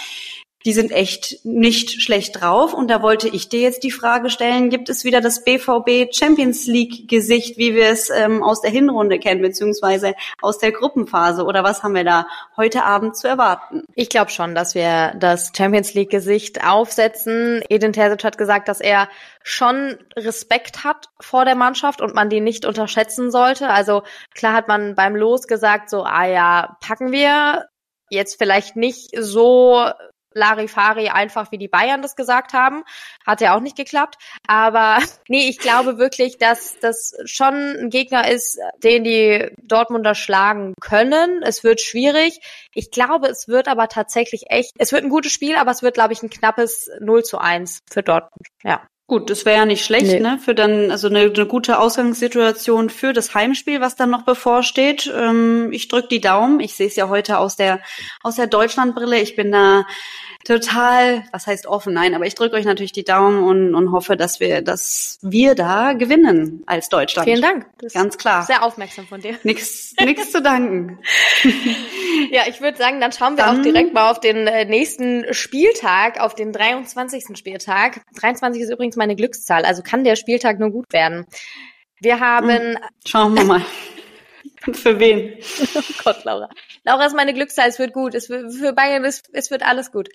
die 0.67 0.73
sind 0.73 0.91
echt 0.91 1.45
nicht 1.45 2.03
schlecht 2.03 2.41
drauf. 2.41 2.75
Und 2.75 2.91
da 2.91 3.01
wollte 3.01 3.29
ich 3.29 3.49
dir 3.49 3.61
jetzt 3.61 3.85
die 3.85 3.93
Frage 3.93 4.31
stellen, 4.31 4.69
gibt 4.69 4.89
es 4.89 5.05
wieder 5.05 5.21
das 5.21 5.45
BVB 5.45 6.13
Champions 6.13 6.67
League 6.67 7.09
Gesicht, 7.09 7.57
wie 7.57 7.77
wir 7.77 7.89
es 7.89 8.11
ähm, 8.11 8.43
aus 8.43 8.63
der 8.63 8.73
Hinrunde 8.73 9.21
kennen, 9.21 9.43
beziehungsweise 9.43 10.17
aus 10.43 10.59
der 10.59 10.73
Gruppenphase? 10.73 11.45
Oder 11.45 11.63
was 11.63 11.85
haben 11.85 11.95
wir 11.95 12.03
da 12.03 12.27
heute 12.57 12.85
Abend 12.85 13.17
zu 13.17 13.29
erwarten? 13.29 13.85
Ich 13.95 14.09
glaube 14.09 14.33
schon, 14.33 14.57
dass 14.57 14.75
wir 14.75 15.15
das 15.17 15.53
Champions 15.57 15.95
League 15.95 16.11
Gesicht 16.11 16.67
aufsetzen. 16.67 17.63
Edin 17.69 17.93
Terzic 17.93 18.25
hat 18.25 18.37
gesagt, 18.37 18.67
dass 18.67 18.81
er 18.81 19.09
schon 19.45 19.97
Respekt 20.17 20.83
hat 20.83 21.11
vor 21.21 21.45
der 21.45 21.55
Mannschaft 21.55 22.01
und 22.01 22.13
man 22.13 22.29
die 22.29 22.41
nicht 22.41 22.67
unterschätzen 22.67 23.31
sollte. 23.31 23.71
Also 23.71 24.03
klar 24.35 24.55
hat 24.55 24.67
man 24.67 24.97
beim 24.97 25.15
Los 25.15 25.47
gesagt, 25.47 25.91
so, 25.91 26.03
ah 26.03 26.27
ja, 26.27 26.77
packen 26.81 27.13
wir 27.13 27.67
jetzt 28.11 28.37
vielleicht 28.37 28.75
nicht 28.75 29.11
so 29.17 29.93
Larifari 30.37 31.09
einfach, 31.09 31.51
wie 31.51 31.59
die 31.59 31.69
Bayern 31.69 32.03
das 32.03 32.15
gesagt 32.15 32.53
haben. 32.53 32.85
Hat 33.27 33.41
ja 33.41 33.57
auch 33.57 33.61
nicht 33.61 33.77
geklappt. 33.77 34.17
Aber 34.47 34.99
nee, 35.29 35.49
ich 35.49 35.59
glaube 35.59 35.99
wirklich, 35.99 36.39
dass 36.39 36.79
das 36.81 37.15
schon 37.25 37.55
ein 37.55 37.91
Gegner 37.91 38.31
ist, 38.31 38.59
den 38.83 39.05
die 39.05 39.51
Dortmunder 39.63 40.15
schlagen 40.15 40.75
können. 40.81 41.43
Es 41.43 41.65
wird 41.65 41.81
schwierig. 41.81 42.41
Ich 42.75 42.91
glaube, 42.91 43.29
es 43.29 43.49
wird 43.49 43.69
aber 43.69 43.89
tatsächlich 43.89 44.45
echt, 44.49 44.73
es 44.79 44.93
wird 44.93 45.03
ein 45.03 45.11
gutes 45.11 45.33
Spiel, 45.33 45.57
aber 45.57 45.71
es 45.71 45.83
wird, 45.83 45.95
glaube 45.95 46.13
ich, 46.13 46.23
ein 46.23 46.31
knappes 46.31 46.91
0 47.01 47.25
zu 47.25 47.39
1 47.39 47.81
für 47.91 48.03
Dortmund. 48.03 48.47
Ja. 48.63 48.87
Gut, 49.09 49.31
das 49.31 49.45
wäre 49.45 49.59
ja 49.59 49.67
nicht 49.67 49.85
schlecht, 49.85 50.07
nee. 50.07 50.19
ne? 50.19 50.41
Für 50.43 50.53
dann 50.53 50.91
also 50.91 51.07
eine, 51.07 51.33
eine 51.33 51.47
gute 51.47 51.79
Ausgangssituation 51.79 52.91
für 52.91 53.13
das 53.13 53.35
Heimspiel, 53.35 53.81
was 53.81 53.95
dann 53.95 54.11
noch 54.11 54.23
bevorsteht. 54.23 55.13
Ähm, 55.17 55.71
ich 55.71 55.87
drück 55.87 56.09
die 56.09 56.21
Daumen. 56.21 56.59
Ich 56.59 56.75
sehe 56.75 56.89
es 56.89 56.97
ja 56.97 57.09
heute 57.09 57.39
aus 57.39 57.55
der 57.55 57.81
aus 58.25 58.35
der 58.35 58.49
Deutschlandbrille. 58.49 59.21
Ich 59.21 59.37
bin 59.37 59.53
da 59.53 59.87
total, 60.47 61.25
was 61.33 61.47
heißt 61.47 61.67
offen, 61.67 61.93
nein, 61.93 62.15
aber 62.15 62.25
ich 62.25 62.35
drücke 62.35 62.55
euch 62.57 62.65
natürlich 62.65 62.93
die 62.93 63.05
Daumen 63.05 63.43
und, 63.43 63.75
und 63.75 63.91
hoffe, 63.91 64.17
dass 64.17 64.39
wir, 64.39 64.63
dass 64.63 65.19
wir 65.21 65.55
da 65.55 65.93
gewinnen 65.93 66.63
als 66.67 66.89
Deutschland. 66.89 67.29
Vielen 67.29 67.43
Dank. 67.43 67.67
Das 67.79 67.93
Ganz 67.93 68.17
klar. 68.17 68.45
Sehr 68.45 68.63
aufmerksam 68.63 69.07
von 69.07 69.21
dir. 69.21 69.37
Nix, 69.43 69.95
nix 70.01 70.31
zu 70.31 70.41
danken. 70.41 71.01
ja, 72.31 72.43
ich 72.49 72.61
würde 72.61 72.79
sagen, 72.79 73.01
dann 73.01 73.11
schauen 73.11 73.37
wir 73.37 73.45
dann, 73.45 73.59
auch 73.59 73.63
direkt 73.63 73.93
mal 73.93 74.11
auf 74.11 74.21
den 74.21 74.47
äh, 74.47 74.65
nächsten 74.65 75.35
Spieltag, 75.35 76.21
auf 76.21 76.35
den 76.35 76.53
23. 76.53 77.37
Spieltag. 77.37 78.03
23 78.21 78.63
ist 78.63 78.71
übrigens 78.71 78.97
meine 78.97 79.17
Glückszahl, 79.17 79.65
also 79.65 79.83
kann 79.83 80.05
der 80.05 80.15
Spieltag 80.15 80.61
nur 80.61 80.71
gut 80.71 80.93
werden. 80.93 81.27
Wir 82.01 82.21
haben. 82.21 82.51
Hm, 82.51 82.79
schauen 83.05 83.35
wir 83.37 83.45
mal. 83.45 83.63
Für 84.73 84.99
wen? 84.99 85.39
Oh 85.75 85.83
Gott, 86.05 86.25
Laura. 86.25 86.49
Laura 86.85 87.07
ist 87.07 87.15
meine 87.15 87.35
Glückszahl, 87.35 87.69
es 87.69 87.79
wird 87.79 87.93
gut. 87.93 88.15
Es 88.15 88.31
wird, 88.31 88.55
für 88.55 88.73
Bayern, 88.73 89.05
es, 89.05 89.23
es 89.33 89.51
wird 89.51 89.63
alles 89.63 89.93
gut. 89.93 90.09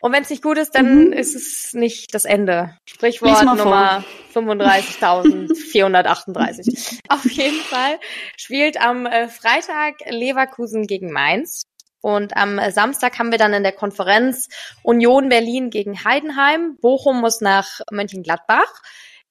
Und 0.00 0.12
wenn 0.12 0.22
es 0.22 0.30
nicht 0.30 0.42
gut 0.42 0.56
ist, 0.58 0.74
dann 0.74 1.08
mhm. 1.08 1.12
ist 1.12 1.34
es 1.34 1.74
nicht 1.74 2.14
das 2.14 2.24
Ende. 2.24 2.78
Sprichwort 2.86 3.44
Nummer 3.44 4.02
35.438. 4.34 7.00
Auf 7.08 7.30
jeden 7.30 7.60
Fall 7.60 8.00
spielt 8.36 8.80
am 8.80 9.04
äh, 9.06 9.28
Freitag 9.28 9.96
Leverkusen 10.08 10.86
gegen 10.86 11.12
Mainz. 11.12 11.64
Und 12.00 12.34
am 12.34 12.58
Samstag 12.70 13.18
haben 13.18 13.30
wir 13.30 13.36
dann 13.36 13.52
in 13.52 13.62
der 13.62 13.72
Konferenz 13.72 14.48
Union 14.82 15.28
Berlin 15.28 15.68
gegen 15.68 16.02
Heidenheim. 16.02 16.78
Bochum 16.80 17.20
muss 17.20 17.42
nach 17.42 17.80
Mönchengladbach. 17.90 18.72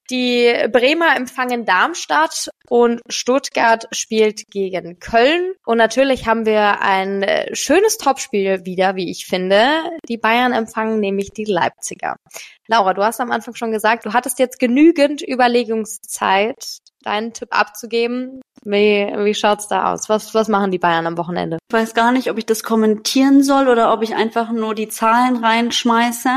Die 0.10 0.52
Bremer 0.72 1.16
empfangen 1.16 1.66
Darmstadt 1.66 2.50
und 2.68 3.02
Stuttgart 3.10 3.88
spielt 3.92 4.48
gegen 4.50 5.00
Köln. 5.00 5.54
Und 5.66 5.78
natürlich 5.78 6.28
haben 6.28 6.46
wir 6.46 6.82
ein 6.82 7.22
äh, 7.22 7.56
schönes 7.56 7.98
Topspiel 7.98 8.66
wieder, 8.66 8.96
wie 8.96 9.12
ich 9.12 9.26
finde. 9.26 9.68
Die 10.08 10.18
Bayern 10.18 10.54
empfangen 10.54 11.00
nämlich 11.00 11.30
die 11.32 11.46
Leipziger. 11.46 12.16
Laura, 12.68 12.94
du 12.94 13.04
hast 13.04 13.20
am 13.20 13.32
Anfang 13.32 13.56
schon 13.56 13.72
gesagt, 13.72 14.06
du 14.06 14.14
hattest 14.14 14.40
jetzt 14.40 14.60
genügend 14.60 15.22
Überlegungszeit, 15.22 16.78
deinen 17.04 17.34
Tipp 17.34 17.50
abzugeben. 17.52 18.42
Wie, 18.64 19.08
wie 19.18 19.34
schaut's 19.34 19.68
da 19.68 19.94
aus? 19.94 20.10
Was, 20.10 20.34
was 20.34 20.48
machen 20.48 20.72
die 20.72 20.80
Bayern 20.80 21.08
am 21.08 21.18
Wochenende? 21.18 21.58
Ich 21.70 21.74
weiß 21.74 21.94
gar 21.94 22.12
nicht, 22.12 22.30
ob 22.30 22.38
ich 22.38 22.46
das 22.46 22.64
kommentieren 22.64 23.42
soll 23.42 23.70
oder 23.70 23.94
ob 23.94 24.04
ich 24.04 24.16
einfach 24.16 24.52
nur 24.52 24.76
die 24.76 24.90
Zahlen 24.90 25.38
reinschmeiße. 25.38 26.30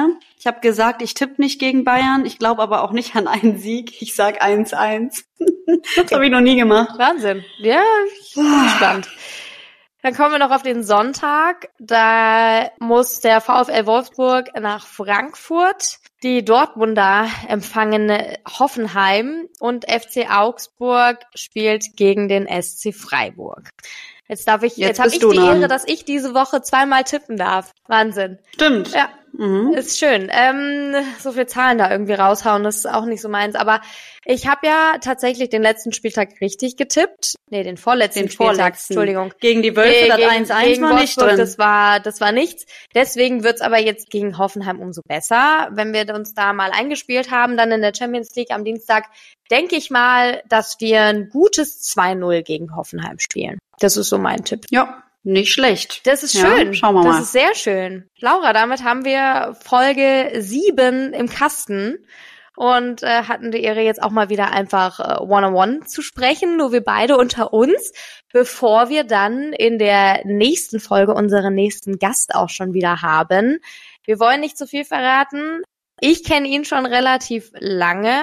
Ich 0.43 0.47
habe 0.49 0.59
gesagt, 0.59 1.03
ich 1.03 1.14
tippe 1.14 1.40
nicht 1.40 1.61
gegen 1.61 1.84
Bayern. 1.84 2.26
Ich 2.26 2.36
glaube 2.36 2.62
aber 2.62 2.82
auch 2.82 2.90
nicht 2.90 3.14
an 3.14 3.28
einen 3.28 3.59
Sieg. 3.59 4.03
Ich 4.03 4.16
sag 4.16 4.43
1-1. 4.43 5.22
das 5.95 6.11
habe 6.11 6.24
ich 6.24 6.32
noch 6.32 6.40
nie 6.40 6.57
gemacht. 6.57 6.99
Wahnsinn. 6.99 7.45
Ja, 7.59 7.80
ich 8.20 8.34
bin 8.34 8.64
gespannt. 8.64 9.09
Dann 10.03 10.14
kommen 10.16 10.32
wir 10.32 10.40
noch 10.40 10.51
auf 10.51 10.64
den 10.64 10.82
Sonntag. 10.82 11.68
Da 11.78 12.72
muss 12.80 13.20
der 13.20 13.40
VfL 13.40 13.86
Wolfsburg 13.86 14.51
nach 14.61 14.84
Frankfurt. 14.84 15.99
Die 16.24 16.45
Dortmunder 16.45 17.28
empfangen 17.47 18.11
Hoffenheim 18.59 19.47
und 19.61 19.84
FC 19.88 20.28
Augsburg 20.28 21.18
spielt 21.36 21.95
gegen 21.95 22.26
den 22.26 22.49
SC 22.49 22.93
Freiburg. 22.93 23.70
Jetzt 24.28 24.48
darf 24.48 24.62
ich, 24.62 24.76
jetzt, 24.76 24.88
jetzt 24.88 24.98
habe 25.00 25.10
ich 25.10 25.18
die 25.18 25.36
Ehre, 25.36 25.68
dass 25.68 25.86
ich 25.86 26.04
diese 26.04 26.34
Woche 26.34 26.62
zweimal 26.62 27.04
tippen 27.04 27.36
darf. 27.36 27.72
Wahnsinn. 27.86 28.38
Stimmt. 28.54 28.92
Ja. 28.92 29.10
Mhm. 29.32 29.72
Ist 29.72 29.98
schön. 29.98 30.30
Ähm, 30.30 30.94
so 31.18 31.32
viel 31.32 31.46
Zahlen 31.46 31.78
da 31.78 31.90
irgendwie 31.90 32.12
raushauen, 32.12 32.62
das 32.62 32.76
ist 32.76 32.86
auch 32.86 33.06
nicht 33.06 33.22
so 33.22 33.28
meins. 33.28 33.54
Aber 33.54 33.80
ich 34.24 34.46
habe 34.46 34.66
ja 34.66 34.98
tatsächlich 35.00 35.48
den 35.48 35.62
letzten 35.62 35.92
Spieltag 35.92 36.40
richtig 36.40 36.76
getippt. 36.76 37.36
Nee, 37.50 37.62
den 37.62 37.78
vorletzten 37.78 38.20
den 38.20 38.28
Spieltag, 38.28 38.56
vorletzten. 38.56 38.92
Entschuldigung. 38.92 39.32
Gegen 39.40 39.62
die 39.62 39.74
Wölfe, 39.74 40.08
das 40.08 40.20
1-1 40.20 40.80
war 40.82 41.00
nicht 41.00 41.20
drin. 41.20 41.36
Das 41.38 41.58
war, 41.58 42.00
das 42.00 42.20
war 42.20 42.32
nichts. 42.32 42.66
Deswegen 42.94 43.42
wird's 43.42 43.62
aber 43.62 43.78
jetzt 43.78 44.10
gegen 44.10 44.36
Hoffenheim 44.36 44.80
umso 44.80 45.00
besser. 45.08 45.68
Wenn 45.72 45.94
wir 45.94 46.14
uns 46.14 46.34
da 46.34 46.52
mal 46.52 46.70
eingespielt 46.70 47.30
haben, 47.30 47.56
dann 47.56 47.72
in 47.72 47.80
der 47.80 47.94
Champions 47.96 48.34
League 48.36 48.50
am 48.50 48.64
Dienstag, 48.64 49.06
denke 49.50 49.76
ich 49.76 49.90
mal, 49.90 50.42
dass 50.48 50.76
wir 50.78 51.00
ein 51.02 51.30
gutes 51.30 51.82
2-0 51.96 52.42
gegen 52.42 52.76
Hoffenheim 52.76 53.18
spielen. 53.18 53.58
Das 53.78 53.96
ist 53.96 54.08
so 54.08 54.18
mein 54.18 54.44
Tipp. 54.44 54.66
Ja, 54.70 55.02
nicht 55.24 55.52
schlecht. 55.52 56.06
Das 56.06 56.22
ist 56.22 56.32
schön. 56.32 56.68
Ja, 56.68 56.74
schauen 56.74 56.94
wir 56.94 57.04
mal. 57.04 57.12
Das 57.12 57.22
ist 57.22 57.32
sehr 57.32 57.54
schön. 57.54 58.08
Laura, 58.18 58.52
damit 58.52 58.82
haben 58.82 59.04
wir 59.04 59.56
Folge 59.62 60.32
7 60.40 61.12
im 61.12 61.28
Kasten 61.28 61.98
und 62.56 63.02
äh, 63.02 63.22
hatten 63.24 63.50
die 63.50 63.62
Ehre 63.62 63.80
jetzt 63.80 64.02
auch 64.02 64.10
mal 64.10 64.28
wieder 64.28 64.50
einfach 64.50 65.00
äh, 65.00 65.22
one-on-one 65.22 65.80
zu 65.86 66.02
sprechen, 66.02 66.56
nur 66.56 66.72
wir 66.72 66.82
beide 66.82 67.16
unter 67.16 67.52
uns, 67.52 67.92
bevor 68.32 68.88
wir 68.88 69.04
dann 69.04 69.52
in 69.52 69.78
der 69.78 70.22
nächsten 70.24 70.80
Folge 70.80 71.14
unseren 71.14 71.54
nächsten 71.54 71.98
Gast 71.98 72.34
auch 72.34 72.50
schon 72.50 72.74
wieder 72.74 73.00
haben. 73.00 73.58
Wir 74.04 74.18
wollen 74.18 74.40
nicht 74.40 74.58
zu 74.58 74.66
viel 74.66 74.84
verraten. 74.84 75.62
Ich 76.00 76.24
kenne 76.24 76.48
ihn 76.48 76.64
schon 76.64 76.84
relativ 76.84 77.52
lange. 77.54 78.22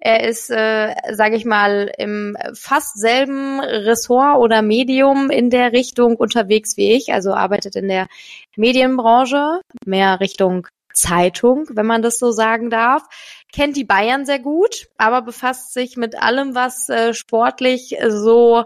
Er 0.00 0.26
ist, 0.26 0.50
äh, 0.50 0.94
sage 1.12 1.36
ich 1.36 1.44
mal, 1.44 1.92
im 1.98 2.36
fast 2.54 2.98
selben 2.98 3.60
Ressort 3.60 4.38
oder 4.38 4.62
Medium 4.62 5.30
in 5.30 5.50
der 5.50 5.72
Richtung 5.72 6.16
unterwegs 6.16 6.76
wie 6.76 6.92
ich, 6.92 7.12
also 7.12 7.34
arbeitet 7.34 7.76
in 7.76 7.88
der 7.88 8.08
Medienbranche, 8.56 9.60
mehr 9.84 10.20
Richtung 10.20 10.66
Zeitung, 10.92 11.66
wenn 11.70 11.86
man 11.86 12.02
das 12.02 12.18
so 12.18 12.30
sagen 12.32 12.70
darf. 12.70 13.02
Kennt 13.52 13.76
die 13.76 13.84
Bayern 13.84 14.26
sehr 14.26 14.38
gut, 14.38 14.88
aber 14.96 15.22
befasst 15.22 15.72
sich 15.72 15.96
mit 15.96 16.20
allem, 16.20 16.54
was 16.54 16.88
äh, 16.88 17.14
sportlich 17.14 17.96
so 18.08 18.64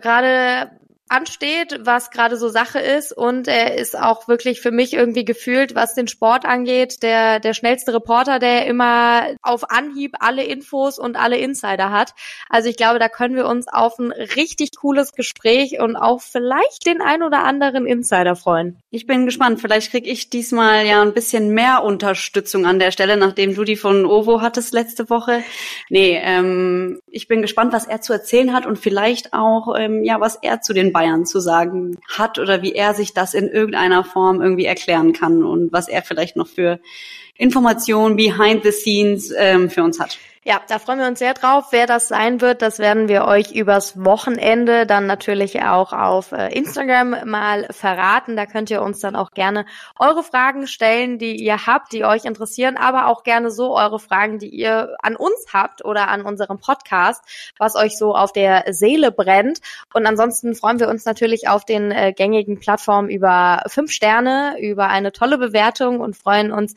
gerade 0.00 0.70
ansteht, 1.10 1.80
was 1.82 2.10
gerade 2.10 2.36
so 2.36 2.48
Sache 2.48 2.78
ist 2.78 3.12
und 3.12 3.48
er 3.48 3.76
ist 3.76 3.98
auch 3.98 4.28
wirklich 4.28 4.60
für 4.60 4.70
mich 4.70 4.94
irgendwie 4.94 5.24
gefühlt, 5.24 5.74
was 5.74 5.94
den 5.94 6.08
Sport 6.08 6.44
angeht, 6.44 7.02
der 7.02 7.40
der 7.40 7.54
schnellste 7.54 7.94
Reporter, 7.94 8.38
der 8.38 8.66
immer 8.66 9.28
auf 9.42 9.70
Anhieb 9.70 10.16
alle 10.20 10.44
Infos 10.44 10.98
und 10.98 11.16
alle 11.16 11.38
Insider 11.38 11.90
hat. 11.90 12.14
Also 12.48 12.68
ich 12.68 12.76
glaube, 12.76 12.98
da 12.98 13.08
können 13.08 13.36
wir 13.36 13.46
uns 13.46 13.68
auf 13.68 13.98
ein 13.98 14.12
richtig 14.12 14.76
cooles 14.76 15.12
Gespräch 15.12 15.80
und 15.80 15.96
auch 15.96 16.20
vielleicht 16.20 16.86
den 16.86 17.00
ein 17.00 17.22
oder 17.22 17.44
anderen 17.44 17.86
Insider 17.86 18.36
freuen. 18.36 18.78
Ich 18.90 19.06
bin 19.06 19.26
gespannt, 19.26 19.60
vielleicht 19.60 19.90
krieg 19.90 20.06
ich 20.06 20.30
diesmal 20.30 20.86
ja 20.86 21.02
ein 21.02 21.14
bisschen 21.14 21.50
mehr 21.50 21.82
Unterstützung 21.84 22.66
an 22.66 22.78
der 22.78 22.90
Stelle, 22.90 23.16
nachdem 23.16 23.54
du 23.54 23.64
die 23.64 23.76
von 23.76 24.06
Ovo 24.06 24.40
hattest 24.40 24.72
letzte 24.72 25.10
Woche. 25.10 25.42
Nee, 25.88 26.20
ähm, 26.22 27.00
ich 27.06 27.28
bin 27.28 27.42
gespannt, 27.42 27.72
was 27.72 27.86
er 27.86 28.00
zu 28.00 28.12
erzählen 28.12 28.52
hat 28.52 28.66
und 28.66 28.78
vielleicht 28.78 29.32
auch 29.32 29.74
ähm, 29.78 30.04
ja, 30.04 30.20
was 30.20 30.36
er 30.36 30.60
zu 30.60 30.72
den 30.72 30.92
Bayern 30.98 31.26
zu 31.26 31.38
sagen 31.38 31.96
hat 32.08 32.40
oder 32.40 32.60
wie 32.60 32.72
er 32.72 32.92
sich 32.92 33.14
das 33.14 33.32
in 33.32 33.46
irgendeiner 33.46 34.02
Form 34.02 34.42
irgendwie 34.42 34.64
erklären 34.64 35.12
kann 35.12 35.44
und 35.44 35.72
was 35.72 35.86
er 35.86 36.02
vielleicht 36.02 36.34
noch 36.34 36.48
für 36.48 36.80
Informationen 37.38 38.16
behind 38.16 38.62
the 38.64 38.72
scenes 38.72 39.32
ähm, 39.34 39.70
für 39.70 39.82
uns 39.82 39.98
hat. 39.98 40.18
Ja, 40.48 40.62
da 40.66 40.78
freuen 40.78 40.98
wir 40.98 41.06
uns 41.06 41.18
sehr 41.18 41.34
drauf. 41.34 41.66
Wer 41.72 41.86
das 41.86 42.08
sein 42.08 42.40
wird, 42.40 42.62
das 42.62 42.78
werden 42.78 43.08
wir 43.08 43.26
euch 43.26 43.52
übers 43.52 44.02
Wochenende 44.02 44.86
dann 44.86 45.06
natürlich 45.06 45.60
auch 45.62 45.92
auf 45.92 46.32
äh, 46.32 46.50
Instagram 46.56 47.28
mal 47.28 47.66
verraten. 47.70 48.34
Da 48.34 48.46
könnt 48.46 48.70
ihr 48.70 48.80
uns 48.80 49.00
dann 49.00 49.14
auch 49.14 49.32
gerne 49.32 49.66
eure 49.98 50.22
Fragen 50.22 50.66
stellen, 50.66 51.18
die 51.18 51.36
ihr 51.36 51.66
habt, 51.66 51.92
die 51.92 52.06
euch 52.06 52.24
interessieren, 52.24 52.78
aber 52.78 53.08
auch 53.08 53.24
gerne 53.24 53.50
so 53.50 53.76
eure 53.76 53.98
Fragen, 53.98 54.38
die 54.38 54.48
ihr 54.48 54.96
an 55.02 55.16
uns 55.16 55.48
habt 55.52 55.84
oder 55.84 56.08
an 56.08 56.22
unserem 56.22 56.58
Podcast, 56.58 57.22
was 57.58 57.76
euch 57.76 57.98
so 57.98 58.14
auf 58.14 58.32
der 58.32 58.72
Seele 58.72 59.12
brennt. 59.12 59.58
Und 59.92 60.06
ansonsten 60.06 60.54
freuen 60.54 60.80
wir 60.80 60.88
uns 60.88 61.04
natürlich 61.04 61.48
auf 61.48 61.66
den 61.66 61.90
äh, 61.90 62.14
gängigen 62.14 62.58
Plattformen 62.58 63.10
über 63.10 63.64
fünf 63.66 63.92
Sterne, 63.92 64.56
über 64.62 64.88
eine 64.88 65.12
tolle 65.12 65.36
Bewertung 65.36 66.00
und 66.00 66.16
freuen 66.16 66.52
uns 66.52 66.74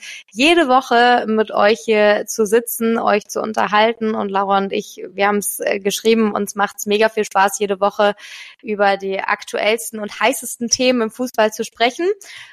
jede 0.51 0.67
Woche 0.67 1.23
mit 1.27 1.51
euch 1.51 1.79
hier 1.79 2.25
zu 2.27 2.45
sitzen, 2.45 2.99
euch 2.99 3.25
zu 3.25 3.41
unterhalten 3.41 4.15
und 4.15 4.29
Laura 4.29 4.57
und 4.57 4.73
ich, 4.73 5.01
wir 5.13 5.27
haben 5.27 5.37
es 5.37 5.61
äh, 5.61 5.79
geschrieben, 5.79 6.33
uns 6.33 6.55
macht 6.55 6.75
es 6.77 6.85
mega 6.85 7.07
viel 7.07 7.23
Spaß, 7.23 7.57
jede 7.59 7.79
Woche 7.79 8.15
über 8.61 8.97
die 8.97 9.21
aktuellsten 9.21 10.01
und 10.01 10.19
heißesten 10.19 10.67
Themen 10.67 11.03
im 11.03 11.09
Fußball 11.09 11.53
zu 11.53 11.63
sprechen. 11.63 12.05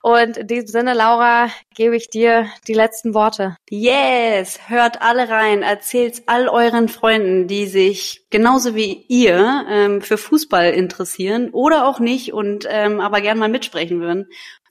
Und 0.03 0.37
in 0.37 0.47
diesem 0.47 0.69
Sinne, 0.69 0.95
Laura, 0.95 1.49
gebe 1.75 1.97
ich 1.97 2.09
dir 2.09 2.47
die 2.69 2.75
letzten 2.75 3.15
Worte. 3.15 3.57
Yes, 3.69 4.61
hört 4.69 5.03
alle 5.03 5.29
rein, 5.29 5.63
erzählt's 5.63 6.23
all 6.27 6.49
euren 6.49 6.89
Freunden, 6.89 7.49
die 7.49 7.67
sich 7.67 8.27
genauso 8.31 8.77
wie 8.77 9.07
ihr 9.09 9.67
ähm, 9.69 10.03
für 10.03 10.19
Fußball 10.19 10.71
interessieren 10.71 11.51
oder 11.51 11.89
auch 11.89 11.99
nicht 11.99 12.33
und 12.33 12.65
ähm, 12.71 13.01
aber 13.01 13.21
gern 13.21 13.39
mal 13.39 13.49
mitsprechen 13.49 14.01
würden 14.01 14.29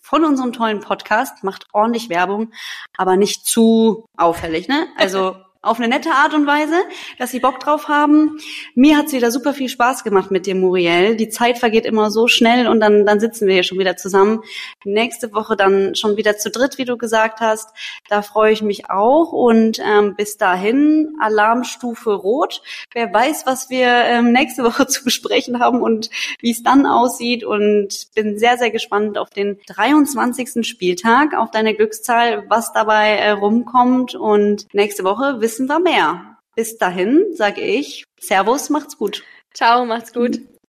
von 0.08 0.24
unserem 0.24 0.54
tollen 0.54 0.80
Podcast, 0.80 1.44
macht 1.44 1.68
ordentlich 1.74 2.08
Werbung, 2.08 2.54
aber 2.96 3.18
nicht 3.18 3.46
zu 3.46 4.06
auffällig, 4.16 4.70
ne? 4.70 4.88
Also 4.98 5.36
auf 5.62 5.80
eine 5.80 5.88
nette 5.88 6.12
Art 6.12 6.34
und 6.34 6.48
Weise, 6.48 6.76
dass 7.18 7.32
sie 7.32 7.40
Bock 7.40 7.60
drauf 7.60 7.88
haben. 7.88 8.38
Mir 8.76 8.98
hat's 8.98 9.14
wieder 9.14 9.32
super 9.32 9.54
viel 9.54 9.70
Spaß 9.70 10.04
gemacht 10.04 10.32
mit 10.32 10.46
dir, 10.46 10.56
Muriel. 10.56 11.16
Die 11.16 11.30
Zeit 11.30 11.58
vergeht 11.58 11.86
immer 11.86 12.12
so 12.12 12.28
schnell 12.28 12.68
und 12.68 12.80
dann, 12.80 13.06
dann 13.06 13.20
sitzen 13.20 13.48
wir 13.48 13.56
hier 13.56 13.64
schon 13.64 13.80
wieder 13.80 13.98
zusammen. 13.98 14.42
Nächste 14.84 15.34
Woche 15.34 15.56
dann 15.56 15.96
schon 15.96 16.18
wieder 16.18 16.38
zu 16.38 16.50
dritt, 16.50 16.78
wie 16.78 16.86
du 16.86 16.98
gesagt 16.98 17.40
hast. 17.40 17.70
Da 18.10 18.22
freue 18.22 18.54
ich 18.54 18.62
mich 18.62 18.90
auch 18.90 19.32
und 19.32 19.80
ähm, 19.80 20.16
bis 20.16 20.38
dahin 20.38 21.16
Alarmstufe 21.20 22.14
Rot. 22.14 22.62
Wer 22.94 23.14
weiß, 23.14 23.46
was 23.46 23.70
wir 23.70 23.88
ähm, 23.88 24.32
nächste 24.32 24.64
Woche 24.68 24.88
zu 24.88 25.04
besprechen 25.04 25.60
haben 25.60 25.82
und 25.82 26.10
wie 26.40 26.52
es 26.52 26.64
dann 26.64 26.86
aussieht 26.86 27.44
und 27.44 28.08
bin 28.16 28.38
sehr, 28.38 28.58
sehr 28.58 28.72
gespannt 28.72 29.18
auf 29.18 29.30
den 29.30 29.60
23. 29.68 30.66
Spieltag, 30.68 31.36
auf 31.36 31.52
deine 31.52 31.74
Glückszahl, 31.74 32.46
was 32.50 32.74
dabei 32.74 33.18
äh, 33.18 33.32
rumkommt 33.32 34.16
und 34.16 34.68
nächste 34.74 35.04
Woche 35.04 35.42
wissen 35.48 35.68
wir 35.68 35.80
mehr. 35.80 36.40
Bis 36.58 36.78
dahin 36.78 37.34
sage 37.34 37.62
ich 37.62 38.04
Servus, 38.20 38.70
macht's 38.70 38.98
gut. 38.98 39.24
Ciao, 39.54 39.86
macht's 39.86 40.12
gut. 40.12 40.42